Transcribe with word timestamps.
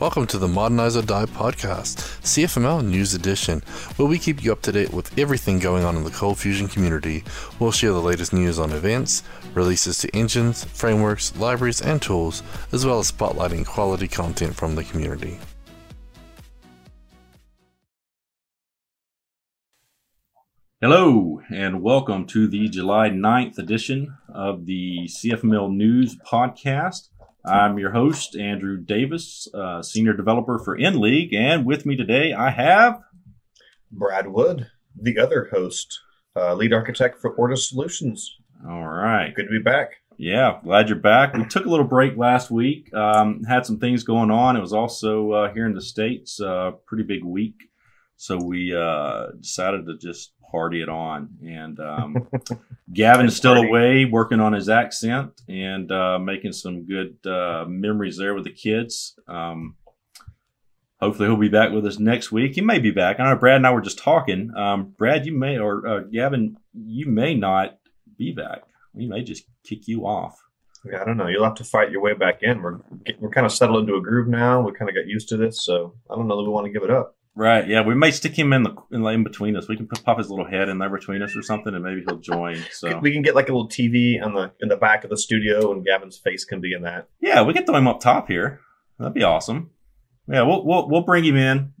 Welcome 0.00 0.28
to 0.28 0.38
the 0.38 0.46
Modernize 0.46 0.96
or 0.96 1.02
Die 1.02 1.24
podcast, 1.24 1.96
CFML 2.22 2.86
News 2.86 3.14
Edition, 3.14 3.64
where 3.96 4.06
we 4.06 4.20
keep 4.20 4.44
you 4.44 4.52
up 4.52 4.62
to 4.62 4.70
date 4.70 4.92
with 4.92 5.18
everything 5.18 5.58
going 5.58 5.82
on 5.82 5.96
in 5.96 6.04
the 6.04 6.12
Cold 6.12 6.38
Fusion 6.38 6.68
community. 6.68 7.24
We'll 7.58 7.72
share 7.72 7.90
the 7.90 8.00
latest 8.00 8.32
news 8.32 8.60
on 8.60 8.70
events, 8.70 9.24
releases 9.54 9.98
to 9.98 10.16
engines, 10.16 10.62
frameworks, 10.62 11.36
libraries, 11.36 11.82
and 11.82 12.00
tools, 12.00 12.44
as 12.70 12.86
well 12.86 13.00
as 13.00 13.10
spotlighting 13.10 13.66
quality 13.66 14.06
content 14.06 14.54
from 14.54 14.76
the 14.76 14.84
community. 14.84 15.36
Hello, 20.80 21.42
and 21.52 21.82
welcome 21.82 22.24
to 22.26 22.46
the 22.46 22.68
July 22.68 23.10
9th 23.10 23.58
edition 23.58 24.16
of 24.32 24.64
the 24.66 25.08
CFML 25.08 25.74
News 25.74 26.16
Podcast. 26.18 27.08
I'm 27.48 27.78
your 27.78 27.92
host, 27.92 28.36
Andrew 28.36 28.76
Davis, 28.76 29.48
uh, 29.54 29.80
Senior 29.80 30.12
Developer 30.12 30.58
for 30.58 30.76
InLeague, 30.76 31.34
and 31.34 31.64
with 31.64 31.86
me 31.86 31.96
today 31.96 32.34
I 32.34 32.50
have 32.50 33.00
Brad 33.90 34.28
Wood, 34.28 34.66
the 34.94 35.18
other 35.18 35.48
host, 35.50 35.98
uh, 36.36 36.54
Lead 36.54 36.74
Architect 36.74 37.20
for 37.20 37.34
Ortus 37.36 37.68
Solutions. 37.68 38.36
All 38.68 38.86
right. 38.86 39.34
Good 39.34 39.44
to 39.44 39.50
be 39.50 39.62
back. 39.62 39.92
Yeah, 40.18 40.58
glad 40.62 40.88
you're 40.88 40.98
back. 40.98 41.32
We 41.32 41.44
took 41.46 41.64
a 41.64 41.70
little 41.70 41.86
break 41.86 42.16
last 42.16 42.50
week, 42.50 42.92
um, 42.92 43.44
had 43.44 43.64
some 43.64 43.78
things 43.78 44.02
going 44.04 44.30
on. 44.30 44.56
It 44.56 44.60
was 44.60 44.74
also 44.74 45.30
uh, 45.32 45.54
here 45.54 45.64
in 45.64 45.74
the 45.74 45.80
States, 45.80 46.40
uh, 46.40 46.72
pretty 46.86 47.04
big 47.04 47.24
week. 47.24 47.54
So 48.16 48.36
we 48.36 48.74
uh, 48.74 49.28
decided 49.40 49.86
to 49.86 49.96
just 49.96 50.32
party 50.50 50.82
it 50.82 50.88
on. 50.88 51.28
And 51.44 51.78
um, 51.80 52.28
Gavin 52.92 53.26
is 53.26 53.36
still 53.36 53.54
party. 53.54 53.68
away 53.68 54.04
working 54.04 54.40
on 54.40 54.52
his 54.52 54.68
accent 54.68 55.40
and 55.48 55.90
uh, 55.90 56.18
making 56.18 56.52
some 56.52 56.84
good 56.86 57.16
uh, 57.26 57.64
memories 57.68 58.16
there 58.16 58.34
with 58.34 58.44
the 58.44 58.52
kids. 58.52 59.18
Um, 59.26 59.76
hopefully, 61.00 61.28
he'll 61.28 61.36
be 61.36 61.48
back 61.48 61.72
with 61.72 61.86
us 61.86 61.98
next 61.98 62.32
week. 62.32 62.54
He 62.54 62.60
may 62.60 62.78
be 62.78 62.90
back. 62.90 63.20
I 63.20 63.24
know 63.24 63.36
Brad 63.36 63.56
and 63.56 63.66
I 63.66 63.72
were 63.72 63.80
just 63.80 63.98
talking. 63.98 64.52
Um, 64.56 64.94
Brad, 64.96 65.26
you 65.26 65.32
may, 65.32 65.58
or 65.58 65.86
uh, 65.86 66.00
Gavin, 66.00 66.56
you 66.74 67.06
may 67.06 67.34
not 67.34 67.78
be 68.16 68.32
back. 68.32 68.62
We 68.92 69.06
may 69.06 69.22
just 69.22 69.44
kick 69.64 69.86
you 69.86 70.06
off. 70.06 70.36
Yeah, 70.84 71.02
I 71.02 71.04
don't 71.04 71.16
know. 71.16 71.26
You'll 71.26 71.44
have 71.44 71.54
to 71.56 71.64
fight 71.64 71.90
your 71.90 72.00
way 72.00 72.14
back 72.14 72.42
in. 72.42 72.62
We're 72.62 72.78
we're 73.18 73.30
kind 73.30 73.46
of 73.46 73.52
settled 73.52 73.80
into 73.80 73.96
a 73.96 74.00
groove 74.00 74.28
now. 74.28 74.60
We 74.60 74.72
kind 74.72 74.88
of 74.88 74.94
got 74.94 75.06
used 75.06 75.28
to 75.30 75.36
this, 75.36 75.64
so 75.64 75.94
I 76.10 76.14
don't 76.14 76.28
know 76.28 76.36
that 76.36 76.44
we 76.44 76.48
want 76.48 76.66
to 76.66 76.72
give 76.72 76.84
it 76.84 76.90
up. 76.90 77.17
Right. 77.38 77.68
Yeah, 77.68 77.82
we 77.82 77.94
may 77.94 78.10
stick 78.10 78.36
him 78.36 78.52
in 78.52 78.64
the 78.64 78.74
in, 78.90 79.06
in 79.06 79.22
between 79.22 79.56
us. 79.56 79.68
We 79.68 79.76
can 79.76 79.86
put, 79.86 80.02
pop 80.02 80.18
his 80.18 80.28
little 80.28 80.44
head 80.44 80.68
in 80.68 80.78
there 80.78 80.90
between 80.90 81.22
us 81.22 81.36
or 81.36 81.42
something, 81.42 81.72
and 81.72 81.84
maybe 81.84 82.02
he'll 82.04 82.18
join. 82.18 82.58
So 82.72 82.98
We 82.98 83.12
can 83.12 83.22
get 83.22 83.36
like 83.36 83.48
a 83.48 83.52
little 83.52 83.68
TV 83.68 84.20
on 84.20 84.34
the 84.34 84.50
in 84.60 84.68
the 84.68 84.76
back 84.76 85.04
of 85.04 85.10
the 85.10 85.16
studio, 85.16 85.70
and 85.70 85.84
Gavin's 85.84 86.18
face 86.18 86.44
can 86.44 86.60
be 86.60 86.72
in 86.72 86.82
that. 86.82 87.08
yeah, 87.20 87.42
we 87.42 87.54
can 87.54 87.64
throw 87.64 87.76
him 87.76 87.86
up 87.86 88.00
top 88.00 88.26
here. 88.26 88.58
That'd 88.98 89.14
be 89.14 89.22
awesome. 89.22 89.70
Yeah, 90.26 90.42
we'll 90.42 90.64
we'll 90.66 90.88
we'll 90.88 91.02
bring 91.02 91.24
him 91.24 91.36
in. 91.36 91.74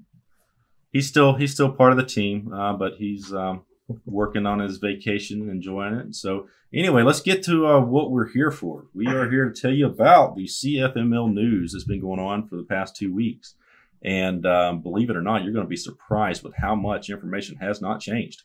He's 0.92 1.08
still 1.08 1.34
he's 1.34 1.54
still 1.54 1.72
part 1.72 1.90
of 1.90 1.98
the 1.98 2.06
team, 2.06 2.52
uh, 2.52 2.74
but 2.74 2.92
he's 2.98 3.34
um, 3.34 3.62
working 4.06 4.46
on 4.46 4.60
his 4.60 4.76
vacation, 4.78 5.50
enjoying 5.50 5.94
it. 5.94 6.14
So 6.14 6.46
anyway, 6.72 7.02
let's 7.02 7.20
get 7.20 7.42
to 7.46 7.66
uh, 7.66 7.80
what 7.80 8.12
we're 8.12 8.28
here 8.28 8.52
for. 8.52 8.86
We 8.94 9.08
are 9.08 9.28
here 9.28 9.50
to 9.50 9.60
tell 9.60 9.72
you 9.72 9.86
about 9.86 10.36
the 10.36 10.44
CFML 10.44 11.32
news 11.32 11.72
that's 11.72 11.82
been 11.82 12.00
going 12.00 12.20
on 12.20 12.46
for 12.46 12.54
the 12.54 12.62
past 12.62 12.94
two 12.94 13.12
weeks. 13.12 13.56
And 14.02 14.46
um, 14.46 14.80
believe 14.82 15.10
it 15.10 15.16
or 15.16 15.22
not, 15.22 15.42
you're 15.42 15.52
going 15.52 15.64
to 15.66 15.68
be 15.68 15.76
surprised 15.76 16.42
with 16.44 16.54
how 16.56 16.74
much 16.74 17.10
information 17.10 17.56
has 17.56 17.80
not 17.80 18.00
changed. 18.00 18.42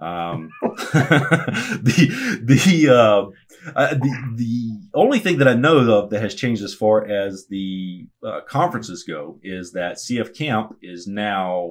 Um, 0.00 0.50
the 0.62 2.40
the, 2.42 2.88
uh, 2.92 3.70
uh, 3.76 3.94
the 3.94 4.32
the 4.34 4.70
only 4.94 5.18
thing 5.20 5.38
that 5.38 5.48
I 5.48 5.54
know 5.54 5.78
of 5.98 6.10
that 6.10 6.20
has 6.20 6.34
changed 6.34 6.62
as 6.62 6.74
far 6.74 7.06
as 7.06 7.46
the 7.48 8.06
uh, 8.26 8.40
conferences 8.48 9.04
go 9.06 9.38
is 9.42 9.72
that 9.72 9.96
CF 9.96 10.36
Camp 10.36 10.76
is 10.82 11.06
now 11.06 11.68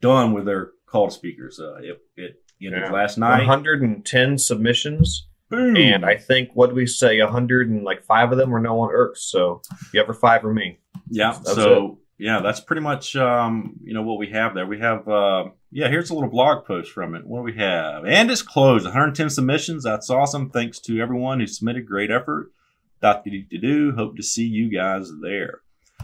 done 0.00 0.32
with 0.32 0.46
their 0.46 0.70
call 0.86 1.08
to 1.08 1.12
speakers. 1.14 1.60
Uh, 1.60 1.76
it 1.76 1.98
it 2.16 2.36
ended 2.64 2.82
Yeah. 2.84 2.90
last 2.92 3.18
night. 3.18 3.38
110 3.46 4.38
submissions, 4.38 5.28
Boom. 5.50 5.76
and 5.76 6.04
I 6.06 6.16
think 6.16 6.50
what 6.54 6.68
did 6.68 6.76
we 6.76 6.86
say? 6.86 7.20
100 7.20 7.68
and 7.68 7.84
like 7.84 8.02
five 8.04 8.32
of 8.32 8.38
them 8.38 8.50
were 8.50 8.60
Nolan 8.60 8.90
Erck's. 8.94 9.30
So 9.30 9.60
the 9.92 10.02
other 10.02 10.14
five 10.14 10.44
are 10.44 10.52
me. 10.54 10.78
Yeah. 11.10 11.32
That's 11.32 11.54
so 11.54 11.98
yeah, 12.18 12.40
that's 12.40 12.60
pretty 12.60 12.82
much 12.82 13.16
um, 13.16 13.74
you 13.82 13.94
know 13.94 14.02
what 14.02 14.18
we 14.18 14.30
have 14.30 14.54
there. 14.54 14.66
We 14.66 14.80
have 14.80 15.08
uh, 15.08 15.44
yeah. 15.70 15.88
Here's 15.88 16.10
a 16.10 16.14
little 16.14 16.30
blog 16.30 16.64
post 16.64 16.92
from 16.92 17.14
it. 17.14 17.26
What 17.26 17.40
do 17.40 17.44
we 17.44 17.56
have? 17.56 18.04
And 18.04 18.30
it's 18.30 18.42
closed. 18.42 18.84
110 18.84 19.30
submissions. 19.30 19.84
That's 19.84 20.10
awesome. 20.10 20.50
Thanks 20.50 20.78
to 20.80 21.00
everyone 21.00 21.40
who 21.40 21.46
submitted. 21.46 21.86
Great 21.86 22.10
effort. 22.10 22.52
Dot 23.00 23.24
do 23.24 23.42
do. 23.42 23.92
Hope 23.96 24.16
to 24.16 24.22
see 24.22 24.44
you 24.46 24.70
guys 24.70 25.10
there. 25.20 25.60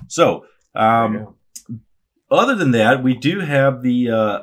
So 0.08 0.46
um, 0.74 1.16
go. 1.16 1.36
other 2.30 2.56
than 2.56 2.72
that, 2.72 3.02
we 3.02 3.14
do 3.14 3.40
have 3.40 3.82
the 3.82 4.10
uh, 4.10 4.42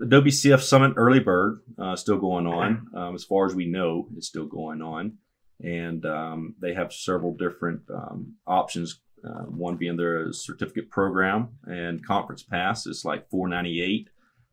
Adobe 0.00 0.30
CF 0.30 0.62
Summit 0.62 0.94
Early 0.96 1.20
Bird 1.20 1.60
uh, 1.78 1.96
still 1.96 2.18
going 2.18 2.46
on. 2.46 2.86
Um, 2.94 3.14
as 3.14 3.24
far 3.24 3.46
as 3.46 3.54
we 3.54 3.66
know, 3.66 4.08
it's 4.16 4.28
still 4.28 4.46
going 4.46 4.82
on, 4.82 5.18
and 5.62 6.04
um, 6.06 6.54
they 6.60 6.74
have 6.74 6.92
several 6.92 7.34
different 7.34 7.82
um, 7.92 8.34
options. 8.46 9.00
Uh, 9.24 9.44
one 9.44 9.76
being 9.76 9.96
their 9.96 10.32
certificate 10.32 10.90
program 10.90 11.48
and 11.66 12.04
conference 12.04 12.42
pass 12.42 12.86
is 12.86 13.04
like 13.04 13.28
four 13.30 13.48
ninety 13.48 13.82
eight. 13.82 14.08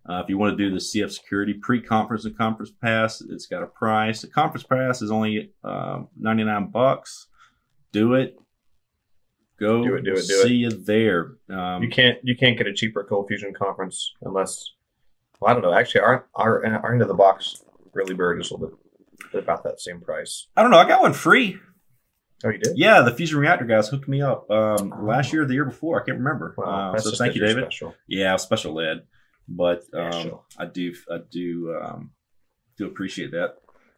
Uh, 0.09 0.21
if 0.23 0.29
you 0.29 0.37
want 0.37 0.57
to 0.57 0.63
do 0.63 0.71
the 0.71 0.79
CF 0.79 1.11
Security 1.11 1.53
pre-conference 1.53 2.23
and 2.23 2.37
conference 2.37 2.71
pass, 2.81 3.21
it's 3.21 3.45
got 3.45 3.61
a 3.61 3.67
price. 3.67 4.21
The 4.21 4.29
conference 4.29 4.65
pass 4.65 5.01
is 5.01 5.11
only 5.11 5.51
uh, 5.63 6.03
ninety 6.17 6.43
nine 6.43 6.67
bucks. 6.67 7.27
Do 7.91 8.13
it. 8.13 8.37
Go 9.59 9.83
Do 9.83 9.95
it, 9.95 10.03
do 10.03 10.13
it, 10.13 10.27
do 10.27 10.41
see 10.43 10.53
you 10.53 10.69
there. 10.69 11.37
Um, 11.49 11.81
you 11.83 11.89
can't 11.89 12.19
you 12.23 12.35
can't 12.37 12.57
get 12.57 12.67
a 12.67 12.73
cheaper 12.73 13.03
Cold 13.03 13.27
Fusion 13.27 13.53
conference 13.53 14.13
unless 14.21 14.71
well 15.39 15.51
I 15.51 15.53
don't 15.53 15.63
know 15.63 15.73
actually 15.73 16.01
our 16.01 16.27
our 16.35 16.65
our 16.65 16.93
Into 16.93 17.05
the 17.05 17.13
Box 17.13 17.63
really 17.93 18.13
is 18.39 18.51
a 18.51 18.55
little 18.55 18.77
bit 19.31 19.43
about 19.43 19.63
that 19.63 19.79
same 19.81 19.99
price. 19.99 20.47
I 20.55 20.61
don't 20.61 20.71
know. 20.71 20.77
I 20.77 20.87
got 20.87 21.01
one 21.01 21.13
free. 21.13 21.57
Oh, 22.43 22.49
you 22.49 22.59
did? 22.59 22.77
Yeah, 22.77 23.01
the 23.01 23.11
FusionReactor 23.11 23.67
guys 23.67 23.89
hooked 23.89 24.07
me 24.07 24.21
up 24.21 24.49
um, 24.51 24.93
last 25.05 25.33
year 25.33 25.41
or 25.41 25.45
the 25.45 25.55
year 25.55 25.65
before. 25.65 26.01
I 26.01 26.05
can't 26.05 26.19
remember. 26.19 26.53
Well, 26.57 26.69
Uh, 26.69 26.97
so 26.99 27.11
thank 27.15 27.33
you, 27.35 27.41
David. 27.41 27.63
Special. 27.65 27.95
Yeah, 28.07 28.35
special 28.35 28.79
ed, 28.79 29.03
but 29.47 29.83
um, 29.93 30.11
Special. 30.11 30.45
I 30.57 30.65
do 30.65 30.93
I 31.11 31.17
do 31.31 31.75
um, 31.81 32.11
do 32.77 32.85
appreciate 32.85 33.31
that. 33.31 33.55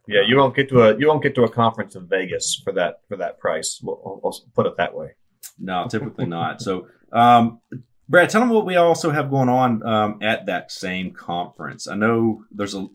Yeah, 0.08 0.22
you 0.26 0.38
won't 0.38 0.56
get 0.56 0.70
to 0.70 0.82
a 0.84 0.98
you 0.98 1.08
won't 1.08 1.22
get 1.22 1.36
to 1.36 1.44
a 1.44 1.50
conference 1.50 1.96
in 1.96 2.08
Vegas 2.08 2.60
for 2.64 2.72
that 2.74 3.02
for 3.10 3.18
that 3.18 3.40
price. 3.40 3.80
We'll, 3.84 4.22
I'll 4.24 4.34
put 4.56 4.66
it 4.66 4.78
that 4.78 4.96
way. 4.96 5.16
No, 5.60 5.88
typically 5.90 6.26
not. 6.26 6.62
So, 6.62 6.88
um, 7.12 7.60
Brad, 8.08 8.30
tell 8.30 8.42
them 8.42 8.50
what 8.50 8.66
we 8.66 8.76
also 8.78 9.12
have 9.12 9.30
going 9.30 9.50
on 9.50 9.86
um, 9.86 10.20
at 10.22 10.46
that 10.48 10.72
same 10.72 11.12
conference. 11.12 11.88
I 11.88 11.96
know 11.96 12.46
there's 12.52 12.74
a 12.74 12.88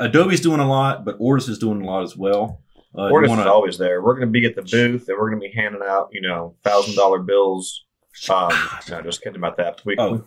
Adobe's 0.00 0.40
doing 0.40 0.60
a 0.60 0.68
lot, 0.68 1.04
but 1.04 1.18
Ortus 1.18 1.48
is 1.48 1.58
doing 1.58 1.82
a 1.82 1.84
lot 1.84 2.02
as 2.04 2.16
well. 2.16 2.62
Uh, 2.96 3.06
you 3.08 3.12
Ortus 3.14 3.28
wanna- 3.28 3.42
is 3.42 3.46
always 3.48 3.78
there. 3.78 4.02
We're 4.02 4.14
going 4.14 4.28
to 4.28 4.32
be 4.40 4.46
at 4.46 4.54
the 4.54 4.62
booth 4.62 5.08
and 5.08 5.18
we're 5.18 5.30
going 5.30 5.42
to 5.42 5.48
be 5.48 5.52
handing 5.54 5.82
out 5.86 6.08
you 6.12 6.20
know 6.20 6.54
thousand 6.62 6.94
dollar 6.94 7.18
bills. 7.18 7.84
Um, 8.30 8.50
no, 8.88 9.02
just 9.02 9.22
kidding 9.22 9.36
about 9.38 9.56
that. 9.56 9.80
We, 9.84 9.96
Oh. 9.98 10.24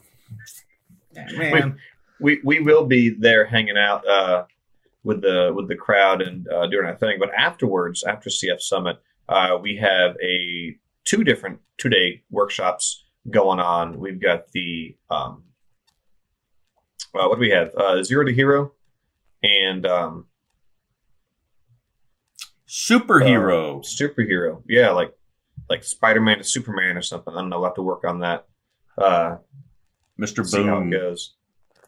man. 1.38 1.78
we 2.20 2.40
we 2.44 2.60
will 2.60 2.86
be 2.86 3.10
there 3.10 3.46
hanging 3.46 3.78
out 3.78 4.06
uh, 4.08 4.46
with 5.04 5.22
the 5.22 5.52
with 5.56 5.68
the 5.70 5.76
crowd 5.76 6.22
and 6.22 6.48
uh, 6.50 6.68
doing 6.68 6.86
our 6.86 6.96
thing. 6.98 7.18
But 7.20 7.30
afterwards, 7.38 8.04
after 8.04 8.30
CF 8.30 8.60
Summit, 8.62 8.98
uh, 9.30 9.58
we 9.62 9.78
have 9.78 10.16
a 10.22 10.76
two 11.06 11.24
different 11.24 11.60
two 11.78 11.90
day 11.90 12.24
workshops 12.30 13.06
going 13.30 13.60
on. 13.60 13.98
We've 14.00 14.22
got 14.22 14.52
the 14.52 14.96
um, 15.10 15.44
uh, 17.16 17.28
what 17.28 17.36
do 17.36 17.42
we 17.42 17.52
have? 17.52 17.74
Uh, 17.76 18.04
Zero 18.04 18.26
to 18.26 18.34
Hero 18.34 18.74
and 19.44 19.86
um, 19.86 20.26
superhero. 22.68 23.80
uh, 23.80 23.82
superhero. 23.82 24.62
Yeah, 24.68 24.92
like 24.92 25.14
like 25.70 25.84
Spider 25.84 26.22
Man 26.22 26.38
to 26.38 26.44
Superman 26.44 26.98
or 26.98 27.02
something. 27.02 27.34
I 27.34 27.38
don't 27.42 27.50
know. 27.50 27.60
We'll 27.60 27.70
have 27.70 27.76
to 27.76 27.82
work 27.82 28.04
on 28.06 28.20
that. 28.20 28.46
Uh, 28.98 29.38
Mr. 30.20 30.46
see 30.46 30.64
how 30.64 30.78
it 30.78 30.82
Boom. 30.82 30.90
goes. 30.92 31.34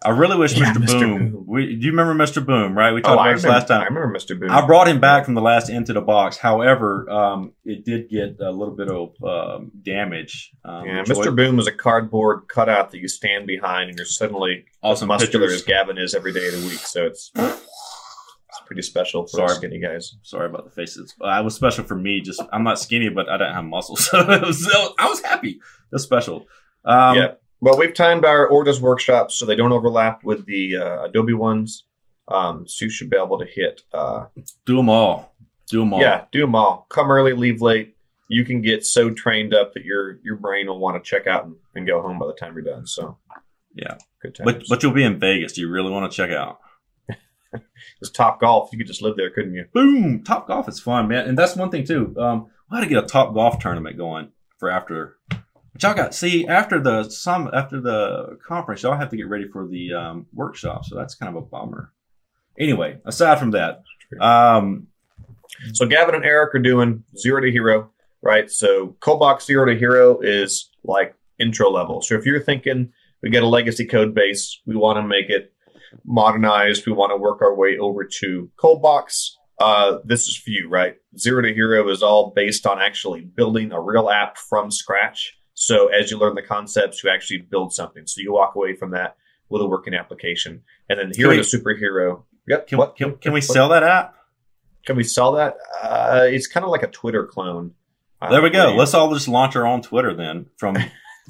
I 0.01 0.11
really 0.11 0.37
wish 0.37 0.55
Yeah, 0.57 0.71
Mr. 0.73 0.77
Mr. 0.85 0.99
Boom. 1.01 1.31
Boom. 1.31 1.43
We, 1.45 1.75
do 1.75 1.85
you 1.85 1.91
remember 1.91 2.13
Mr. 2.23 2.45
Boom? 2.45 2.77
Right, 2.77 2.93
we 2.93 3.01
Oh, 3.01 3.03
talked 3.15 3.19
I 3.19 3.23
about 3.31 3.35
this 3.35 3.43
remember, 3.43 3.59
last 3.59 3.67
time. 3.67 3.81
I 3.81 3.85
remember 3.85 4.17
Mr. 4.17 4.39
Boom. 4.39 4.49
I 4.51 4.65
brought 4.65 4.87
him 4.87 5.01
back 5.01 5.25
from 5.25 5.33
the 5.33 5.41
last 5.41 5.69
Into 5.69 5.91
the 5.91 5.99
Box. 6.01 6.37
However, 6.37 7.09
um, 7.09 7.51
it 7.65 7.83
did 7.83 8.09
get 8.09 8.37
a 8.39 8.49
little 8.51 8.75
bit 8.75 8.87
of 8.89 9.13
um, 9.23 9.71
damage. 9.81 10.51
Um, 10.63 10.85
Yeah, 10.85 11.03
Joy- 11.03 11.15
Mr. 11.15 11.35
Boom 11.35 11.59
is 11.59 11.67
a 11.67 11.73
cardboard 11.73 12.47
cutout 12.47 12.91
that 12.91 12.99
you 12.99 13.09
stand 13.09 13.45
behind, 13.45 13.89
and 13.89 13.97
you're 13.97 14.05
suddenly 14.05 14.65
Awesome 14.81 15.11
as 15.11 15.19
muscular 15.21 15.47
pictures. 15.47 15.61
as 15.63 15.67
Gavin 15.67 15.97
is 15.97 16.15
every 16.15 16.31
day 16.31 16.47
of 16.47 16.53
the 16.53 16.65
week. 16.67 16.79
So 16.79 17.05
it's 17.05 17.31
pretty 18.69 18.83
special 18.83 19.23
for 19.25 19.37
Sorry. 19.37 19.55
skinny 19.55 19.79
guys. 19.79 20.15
Sorry 20.21 20.45
about 20.45 20.63
the 20.63 20.69
faces. 20.69 21.15
Uh, 21.19 21.39
it 21.39 21.43
was 21.43 21.55
special 21.55 21.83
for 21.83 21.95
me. 21.95 22.21
Just 22.21 22.39
I'm 22.53 22.63
not 22.63 22.77
skinny, 22.79 23.09
but 23.09 23.27
I 23.27 23.37
don't 23.37 23.51
have 23.53 23.65
muscles, 23.65 24.05
so, 24.11 24.23
was, 24.27 24.71
I 24.99 25.09
was 25.09 25.21
happy. 25.21 25.59
Was 25.91 26.03
special. 26.03 26.45
Um, 26.85 27.15
yeah. 27.17 27.31
Well, 27.61 27.79
we've 27.79 27.95
timed 27.95 28.25
our 28.25 28.47
Ortus 28.47 28.79
workshops 28.79 29.33
so 29.39 29.47
they 29.47 29.55
don't 29.55 29.71
overlap 29.71 30.23
with 30.23 30.45
the 30.45 30.77
uh, 30.77 31.05
Adobe 31.05 31.33
ones. 31.33 31.85
Um, 32.27 32.67
so 32.67 32.85
you 32.85 32.91
should 32.91 33.09
be 33.09 33.17
able 33.17 33.39
to 33.39 33.45
hit. 33.45 33.81
Uh, 33.91 34.25
Do 34.67 34.75
them 34.77 34.87
all. 34.89 35.33
Do 35.67 35.79
them 35.79 35.93
all. 35.93 35.99
yeah, 36.01 36.25
do 36.31 36.41
them 36.41 36.53
all. 36.53 36.85
Come 36.89 37.09
early, 37.11 37.33
leave 37.33 37.59
late. 37.61 37.95
you 38.29 38.45
can 38.45 38.61
get 38.61 38.85
so 38.85 39.09
trained 39.09 39.55
up 39.55 39.73
that 39.73 39.83
your 39.83 40.19
your 40.23 40.35
brain 40.35 40.67
will 40.67 40.79
want 40.79 41.03
to 41.03 41.09
check 41.09 41.25
out 41.25 41.45
and, 41.45 41.55
and 41.75 41.87
go 41.87 42.01
home 42.03 42.19
by 42.19 42.27
the 42.27 42.33
time 42.33 42.53
you're 42.53 42.63
done. 42.63 42.85
So 42.85 43.17
Yeah. 43.73 43.97
good 44.21 44.35
times. 44.35 44.45
But 44.45 44.63
but 44.69 44.83
you'll 44.83 44.93
be 44.93 45.03
in 45.03 45.19
Vegas. 45.19 45.53
Do 45.53 45.61
you 45.61 45.69
really 45.69 45.89
want 45.91 46.11
to 46.11 46.15
check 46.15 46.29
out? 46.31 46.59
it's 48.01 48.11
Top 48.11 48.39
Golf. 48.39 48.69
You 48.71 48.77
could 48.77 48.87
just 48.87 49.01
live 49.01 49.15
there, 49.17 49.29
couldn't 49.29 49.53
you? 49.53 49.65
Boom! 49.73 50.23
Top 50.23 50.47
golf 50.47 50.67
is 50.69 50.79
fun, 50.79 51.07
man, 51.07 51.27
and 51.27 51.37
that's 51.37 51.55
one 51.55 51.69
thing 51.69 51.85
too. 51.85 52.15
Um, 52.17 52.47
we 52.69 52.77
got 52.77 52.83
to 52.83 52.89
get 52.89 53.03
a 53.03 53.07
top 53.07 53.33
golf 53.33 53.59
tournament 53.59 53.97
going 53.97 54.29
for 54.57 54.69
after. 54.69 55.17
But 55.29 55.83
y'all 55.83 55.93
got 55.93 56.13
see 56.15 56.47
after 56.47 56.79
the 56.79 57.09
some 57.09 57.49
after 57.53 57.79
the 57.79 58.37
conference, 58.47 58.83
y'all 58.83 58.97
have 58.97 59.09
to 59.09 59.17
get 59.17 59.27
ready 59.27 59.47
for 59.47 59.67
the 59.67 59.93
um, 59.93 60.27
workshop, 60.33 60.85
so 60.85 60.95
that's 60.95 61.15
kind 61.15 61.35
of 61.35 61.43
a 61.43 61.45
bummer. 61.45 61.93
Anyway, 62.59 62.97
aside 63.05 63.39
from 63.39 63.51
that, 63.51 63.83
um, 64.19 64.87
So 65.73 65.85
Gavin 65.85 66.15
and 66.15 66.25
Eric 66.25 66.55
are 66.55 66.59
doing 66.59 67.03
zero 67.17 67.41
to 67.41 67.51
hero, 67.51 67.91
right? 68.21 68.49
So 68.49 68.95
Coldbox 68.99 69.43
zero 69.43 69.65
to 69.65 69.77
hero 69.77 70.19
is 70.19 70.69
like 70.83 71.15
intro 71.39 71.69
level. 71.69 72.01
So 72.01 72.15
if 72.15 72.25
you're 72.25 72.41
thinking 72.41 72.91
we 73.21 73.29
get 73.29 73.43
a 73.43 73.47
legacy 73.47 73.85
code 73.85 74.13
base, 74.13 74.61
we 74.65 74.75
want 74.75 74.97
to 74.97 75.03
make 75.03 75.29
it 75.29 75.53
modernized, 76.05 76.85
we 76.85 76.93
want 76.93 77.11
to 77.11 77.17
work 77.17 77.41
our 77.41 77.55
way 77.55 77.77
over 77.77 78.03
to 78.05 78.49
Coldbox. 78.57 79.31
Uh, 79.59 79.97
this 80.05 80.27
is 80.27 80.37
for 80.37 80.49
you, 80.51 80.69
right? 80.69 80.95
Zero 81.17 81.41
to 81.41 81.53
hero 81.53 81.89
is 81.89 82.01
all 82.01 82.31
based 82.35 82.65
on 82.65 82.79
actually 82.81 83.21
building 83.21 83.71
a 83.71 83.81
real 83.81 84.09
app 84.09 84.37
from 84.37 84.71
scratch. 84.71 85.37
So 85.53 85.87
as 85.87 86.09
you 86.09 86.17
learn 86.17 86.35
the 86.35 86.41
concepts, 86.41 87.03
you 87.03 87.09
actually 87.09 87.39
build 87.39 87.73
something. 87.73 88.03
So 88.07 88.21
you 88.21 88.31
walk 88.31 88.55
away 88.55 88.75
from 88.75 88.91
that 88.91 89.17
with 89.49 89.61
a 89.61 89.67
working 89.67 89.93
application. 89.93 90.61
And 90.87 90.99
then 90.99 91.11
hero 91.13 91.35
to 91.35 91.41
superhero. 91.41 92.23
Yep. 92.47 92.67
can, 92.67 92.77
what? 92.77 92.95
can, 92.95 93.17
can 93.17 93.33
we 93.33 93.39
What? 93.39 93.43
sell 93.43 93.69
that 93.69 93.83
app? 93.83 94.15
Can 94.85 94.95
we 94.95 95.03
sell 95.03 95.33
that? 95.33 95.57
Uh, 95.83 96.27
it's 96.29 96.47
kind 96.47 96.63
of 96.63 96.69
like 96.71 96.83
a 96.83 96.87
Twitter 96.87 97.25
clone. 97.25 97.73
Uh, 98.21 98.29
There 98.31 98.41
we 98.41 98.49
go. 98.49 98.73
Let's 98.75 98.93
all 98.93 99.13
just 99.13 99.27
launch 99.27 99.55
our 99.57 99.67
own 99.67 99.81
Twitter 99.81 100.13
then. 100.13 100.45
From 100.57 100.77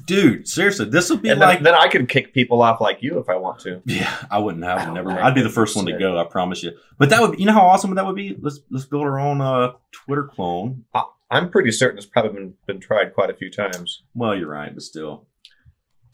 dude, 0.06 0.48
seriously, 0.48 0.86
this 0.86 1.10
would 1.10 1.22
be 1.22 1.28
and 1.30 1.40
like 1.40 1.58
then, 1.58 1.64
then 1.64 1.74
I 1.74 1.88
can 1.88 2.06
kick 2.06 2.32
people 2.34 2.62
off 2.62 2.80
like 2.80 3.02
you 3.02 3.18
if 3.18 3.28
I 3.28 3.36
want 3.36 3.60
to. 3.60 3.82
Yeah, 3.84 4.14
I 4.30 4.38
wouldn't. 4.38 4.64
I 4.64 4.74
would 4.76 4.88
Oh, 4.90 4.92
never. 4.94 5.08
man. 5.10 5.18
I'd 5.18 5.34
be 5.34 5.42
the 5.42 5.48
first 5.48 5.76
one 5.76 5.86
to 5.86 5.98
go. 5.98 6.18
I 6.18 6.24
promise 6.24 6.62
you. 6.62 6.72
But 6.98 7.10
that 7.10 7.20
would. 7.20 7.38
You 7.38 7.46
know 7.46 7.52
how 7.52 7.66
awesome 7.66 7.94
that 7.94 8.06
would 8.06 8.16
be. 8.16 8.36
Let's 8.40 8.60
let's 8.70 8.86
build 8.86 9.02
our 9.04 9.18
own 9.18 9.40
uh, 9.40 9.72
Twitter 9.92 10.24
clone. 10.24 10.84
I'm 11.30 11.48
pretty 11.50 11.70
certain 11.70 11.96
it's 11.98 12.06
probably 12.06 12.32
been, 12.32 12.54
been 12.66 12.80
tried 12.80 13.14
quite 13.14 13.30
a 13.30 13.34
few 13.34 13.50
times. 13.50 14.02
Well, 14.14 14.34
you're 14.34 14.48
right, 14.48 14.74
but 14.74 14.82
still. 14.82 15.26